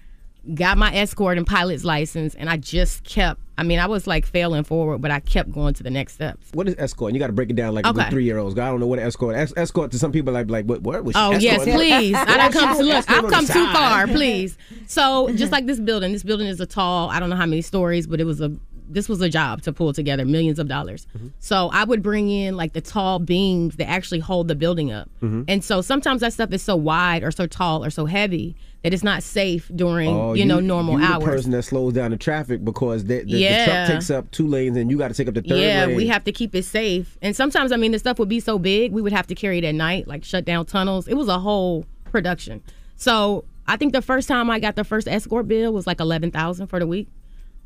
[0.54, 3.40] got my escort and pilot's license, and I just kept.
[3.58, 6.48] I mean, I was like failing forward, but I kept going to the next steps.
[6.54, 7.14] What is escort?
[7.14, 8.10] You got to break it down like Okay.
[8.10, 8.58] three year olds.
[8.58, 9.36] I don't know what escort.
[9.36, 10.82] Es- escort to some people like like what?
[10.82, 12.16] What was she Oh yes, please.
[12.16, 13.10] I don't come to look.
[13.10, 14.08] I've come too far.
[14.20, 14.58] Please.
[14.88, 17.10] So just like this building, this building is a tall.
[17.10, 18.52] I don't know how many stories, but it was a.
[18.92, 21.06] This was a job to pull together millions of dollars.
[21.40, 25.10] So I would bring in like the tall beams that actually hold the building up.
[25.22, 25.46] Mhm.
[25.48, 28.94] And so sometimes that stuff is so wide or so tall or so heavy that
[28.94, 31.24] it's not safe during Oh, you, know normal you hours.
[31.24, 34.48] The person that slows down the traffic because the, the, the truck takes up two
[34.48, 35.96] lanes and you got to take up the third yeah, lane.
[35.98, 37.18] we have to keep it safe.
[37.22, 39.58] And sometimes, I mean, the stuff would be so big, we would have to carry
[39.58, 41.08] it at night, like shut down tunnels.
[41.08, 42.62] It was a whole production.
[42.96, 46.32] So I think the first time I got the first escort bill was like eleven
[46.32, 47.08] thousand for the week.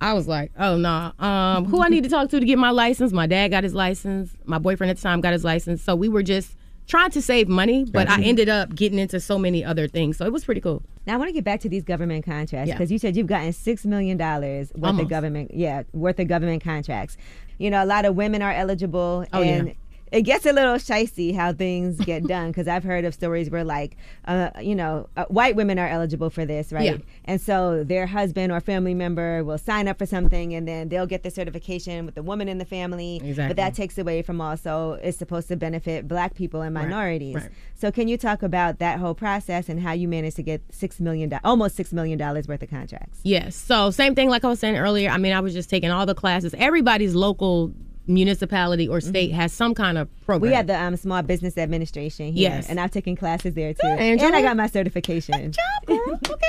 [0.01, 2.71] I was like, oh no, um, who I need to talk to to get my
[2.71, 3.13] license?
[3.13, 4.31] My dad got his license.
[4.45, 5.81] My boyfriend at the time got his license.
[5.81, 6.57] So we were just
[6.87, 10.17] trying to save money, but I ended up getting into so many other things.
[10.17, 10.83] So it was pretty cool.
[11.07, 12.73] Now I want to get back to these government contracts Yeah.
[12.75, 15.03] because you said you've gotten six million dollars worth Almost.
[15.03, 17.15] of government, yeah, worth of government contracts.
[17.57, 19.73] You know, a lot of women are eligible, Oh, and yeah.
[20.13, 23.63] It gets a little shicey how things get done because I've heard of stories where,
[23.63, 26.85] like, uh, you know, uh, white women are eligible for this, right?
[26.85, 26.97] Yeah.
[27.25, 31.07] And so their husband or family member will sign up for something, and then they'll
[31.07, 33.17] get the certification with the woman in the family.
[33.23, 33.47] Exactly.
[33.47, 37.35] But that takes away from also it's supposed to benefit Black people and Right, minorities.
[37.35, 37.49] right.
[37.75, 40.99] So can you talk about that whole process and how you managed to get six
[40.99, 43.19] million, do- almost six million dollars worth of contracts?
[43.23, 43.55] Yes.
[43.55, 45.09] So same thing like I was saying earlier.
[45.09, 46.53] I mean, I was just taking all the classes.
[46.57, 47.73] Everybody's local
[48.07, 50.41] municipality or state has some kind of program.
[50.47, 50.51] Mm-hmm.
[50.51, 52.69] We have the um, Small Business Administration here, Yes.
[52.69, 54.27] and I've taken classes there too, Angela.
[54.27, 55.51] and I got my certification.
[55.53, 55.99] Job,
[56.29, 56.45] okay.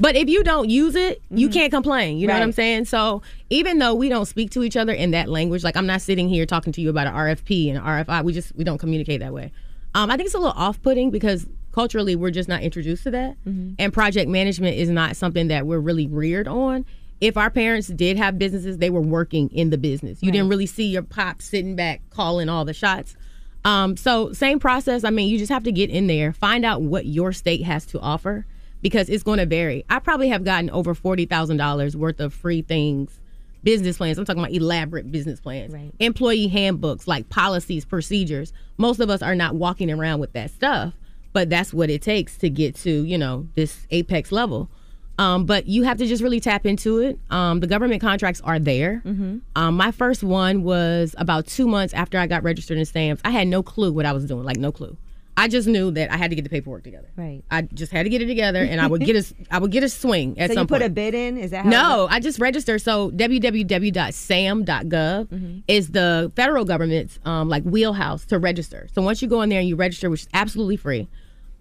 [0.00, 2.18] But if you don't use it, you can't complain.
[2.18, 2.84] You know what I'm saying?
[2.86, 6.00] So even though we don't speak to each other in that language, like I'm not
[6.02, 9.20] sitting here talking to you about an RFP and RFI, we just we don't communicate
[9.20, 9.50] that way.
[9.94, 13.36] Um, I think it's a little off-putting because culturally we're just not introduced to that,
[13.46, 13.74] Mm-hmm.
[13.78, 16.84] and project management is not something that we're really reared on.
[17.20, 20.22] If our parents did have businesses, they were working in the business.
[20.22, 23.16] You didn't really see your pop sitting back calling all the shots.
[23.64, 25.02] Um, so same process.
[25.02, 27.84] I mean, you just have to get in there, find out what your state has
[27.86, 28.46] to offer
[28.82, 29.84] because it's going to vary.
[29.90, 33.20] I probably have gotten over forty thousand dollars worth of free things,
[33.64, 34.16] business plans.
[34.16, 38.52] I'm talking about elaborate business plans, employee handbooks, like policies, procedures.
[38.76, 40.94] Most of us are not walking around with that stuff,
[41.32, 44.70] but that's what it takes to get to you know this apex level.
[45.18, 47.18] Um, but you have to just really tap into it.
[47.30, 49.02] Um, the government contracts are there.
[49.04, 49.38] Mm-hmm.
[49.56, 53.20] Um, my first one was about two months after I got registered in stamps.
[53.24, 54.96] I had no clue what I was doing, like no clue.
[55.36, 57.08] I just knew that I had to get the paperwork together.
[57.16, 57.44] Right.
[57.48, 59.84] I just had to get it together, and I would get a, I would get
[59.84, 60.90] a swing at so some you put point.
[60.90, 61.38] a bid in?
[61.38, 62.82] Is that how No, I just registered.
[62.82, 65.58] So www.sam.gov Mm-hmm.
[65.68, 68.88] is the federal government's um, like wheelhouse to register.
[68.92, 71.08] So once you go in there and you register, which is absolutely free,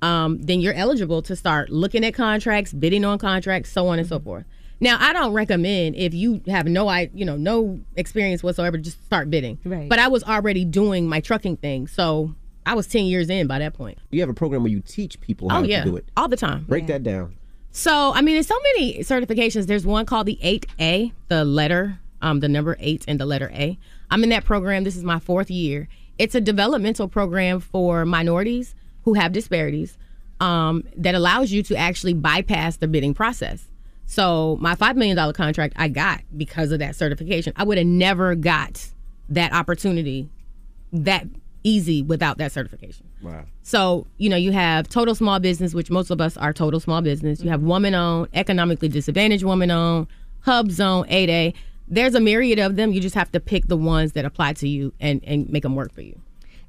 [0.01, 4.07] um, then you're eligible to start looking at contracts, bidding on contracts, so on and
[4.07, 4.15] Mm-hmm.
[4.15, 4.45] so forth.
[4.79, 9.03] Now, I don't recommend if you have no, I you know, no experience whatsoever, just
[9.05, 9.57] start bidding.
[9.65, 9.89] Right.
[9.89, 13.57] But I was already doing my trucking thing, so I was ten years in by
[13.59, 13.97] that point.
[14.11, 16.05] You have a program where you teach people how oh yeah, to do it.
[16.15, 16.65] all the time.
[16.65, 17.35] Break that down.
[17.71, 19.65] So, I mean, there's so many certifications.
[19.67, 23.77] There's one called the 8A, the letter, um, the number 8 and the letter A.
[24.09, 24.83] I'm in that program.
[24.83, 25.87] This is my fourth year.
[26.17, 28.73] It's a developmental program for minorities
[29.07, 29.97] who have disparities
[30.41, 33.69] um, that allows you to actually bypass the bidding process.
[34.05, 37.53] So, my $5 million contract I got because of that certification.
[37.55, 38.89] I would have never got
[39.29, 40.29] that opportunity
[40.91, 41.25] that
[41.63, 43.07] easy without that certification.
[43.21, 43.45] Wow.
[43.63, 47.01] So, you know, you have total small business, which most of us are total small
[47.01, 47.41] business.
[47.41, 50.07] You have woman owned, economically disadvantaged woman owned,
[50.45, 51.53] HUBZone, 8A.
[51.87, 52.91] There's a myriad of them.
[52.91, 55.75] You just have to pick the ones that apply to you and, and make them
[55.75, 56.19] work for you.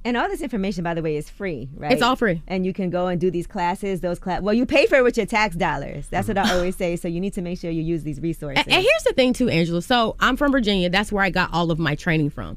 [0.08, 1.92] And all this information, by the way, is free, right?
[1.92, 2.40] It's all free.
[2.46, 4.40] And you can go and do these classes, those class.
[4.40, 6.08] Well, you pay for it with your tax dollars.
[6.08, 6.56] That's what I mm-hmm.
[6.56, 6.96] always say.
[6.96, 8.64] So you need to make sure you use these resources.
[8.64, 9.82] And, and here's the thing, too, Angela.
[9.82, 10.88] So I'm from Virginia.
[10.88, 12.56] That's where I got all of my training from.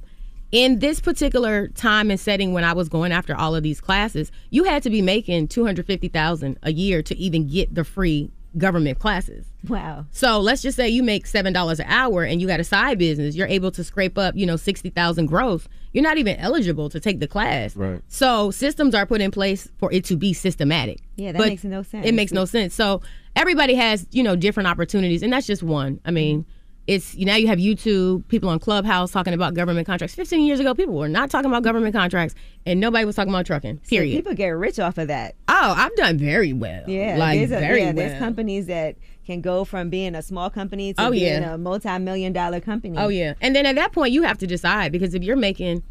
[0.53, 4.31] In this particular time and setting, when I was going after all of these classes,
[4.49, 7.83] you had to be making two hundred fifty thousand a year to even get the
[7.83, 9.45] free government classes.
[9.67, 10.05] Wow.
[10.11, 12.97] So let's just say you make seven dollars an hour and you got a side
[12.97, 15.67] business, you're able to scrape up, you know, sixty thousand gross.
[15.93, 17.75] You're not even eligible to take the class.
[17.75, 18.01] Right.
[18.07, 20.99] So systems are put in place for it to be systematic.
[21.15, 22.05] Yeah, that But makes no sense.
[22.05, 22.73] It makes no sense.
[22.73, 23.01] So
[23.35, 25.99] everybody has, you know, different opportunities, and that's just one.
[26.05, 26.45] I mean,
[26.91, 30.13] it's now you have YouTube, people on Clubhouse talking about government contracts.
[30.13, 32.35] Fifteen years ago, people were not talking about government contracts,
[32.65, 33.79] and nobody was talking about trucking.
[33.83, 34.15] So Period.
[34.15, 35.35] people get rich off of that.
[35.47, 36.83] oh, I've done very well.
[36.87, 37.93] Yeah, like there's a, very yeah, well.
[37.95, 41.53] there's companies that can go from being a small company to Oh, being yeah.
[41.53, 42.97] a multi-million dollar company.
[42.97, 45.83] Oh yeah, and then at that point you have to decide because if you're making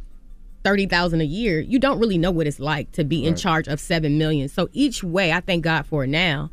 [0.64, 3.68] thirty thousand a year, you don't really know what it's like to be in charge
[3.68, 4.48] of seven million.
[4.48, 6.51] So each way, I thank God for it now.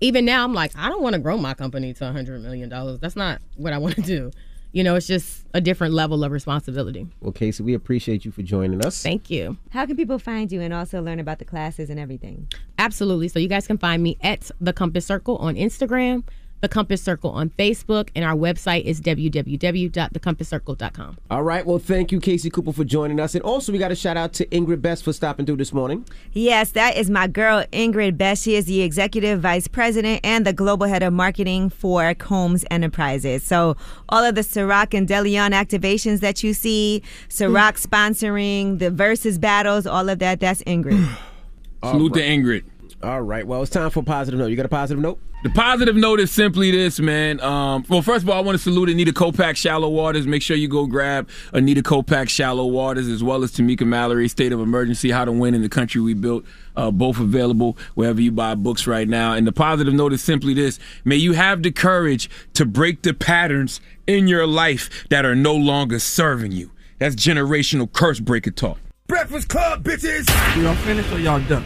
[0.00, 3.00] Even now, I'm like, I don't want to grow my company to 100 million dollars.
[3.00, 4.30] That's not what I want to do.
[4.70, 7.06] You know, it's just a different level of responsibility.
[7.22, 9.02] Well, Casey, we appreciate you for joining us.
[9.02, 9.56] Thank you.
[9.70, 12.48] How can people find you and also learn about the classes and everything?
[12.78, 13.28] Absolutely.
[13.28, 16.22] So you guys can find me at the Compass Circle on Instagram,
[16.60, 21.18] the Compass Circle on Facebook, and our website is www.thecompasscircle.com.
[21.30, 21.66] All right.
[21.66, 23.34] Well, thank you, Casey Cooper, for joining us.
[23.34, 26.04] And also, we got a shout out to Ingrid Best for stopping through this morning.
[26.32, 28.42] Yes, that is my girl Ingrid Best.
[28.42, 33.42] She is the executive vice president and the global head of marketing for Combs Enterprises.
[33.42, 33.76] So
[34.08, 37.86] all of the Ciroc and DeLeon activations that you see, Ciroc mm.
[37.86, 41.08] sponsoring the versus battles, all of that, that's Ingrid.
[41.84, 42.64] Salute to Ingrid.
[43.02, 43.46] All right.
[43.46, 44.48] Well, it's time for a positive note.
[44.48, 45.20] You got a positive note?
[45.44, 47.40] The positive note is simply this, man.
[47.40, 50.26] Um, well, first of all, I want to salute Anita Kopacz Shallow Waters.
[50.26, 54.50] Make sure you go grab Anita Kopacz Shallow Waters as well as Tamika Mallory State
[54.50, 56.44] of Emergency How to Win in the Country We Built.
[56.74, 59.32] Uh, both available wherever you buy books right now.
[59.32, 63.14] And the positive note is simply this may you have the courage to break the
[63.14, 66.72] patterns in your life that are no longer serving you.
[66.98, 68.78] That's generational curse breaker talk.
[69.06, 70.28] Breakfast Club, bitches!
[70.60, 71.64] Y'all finished or y'all done?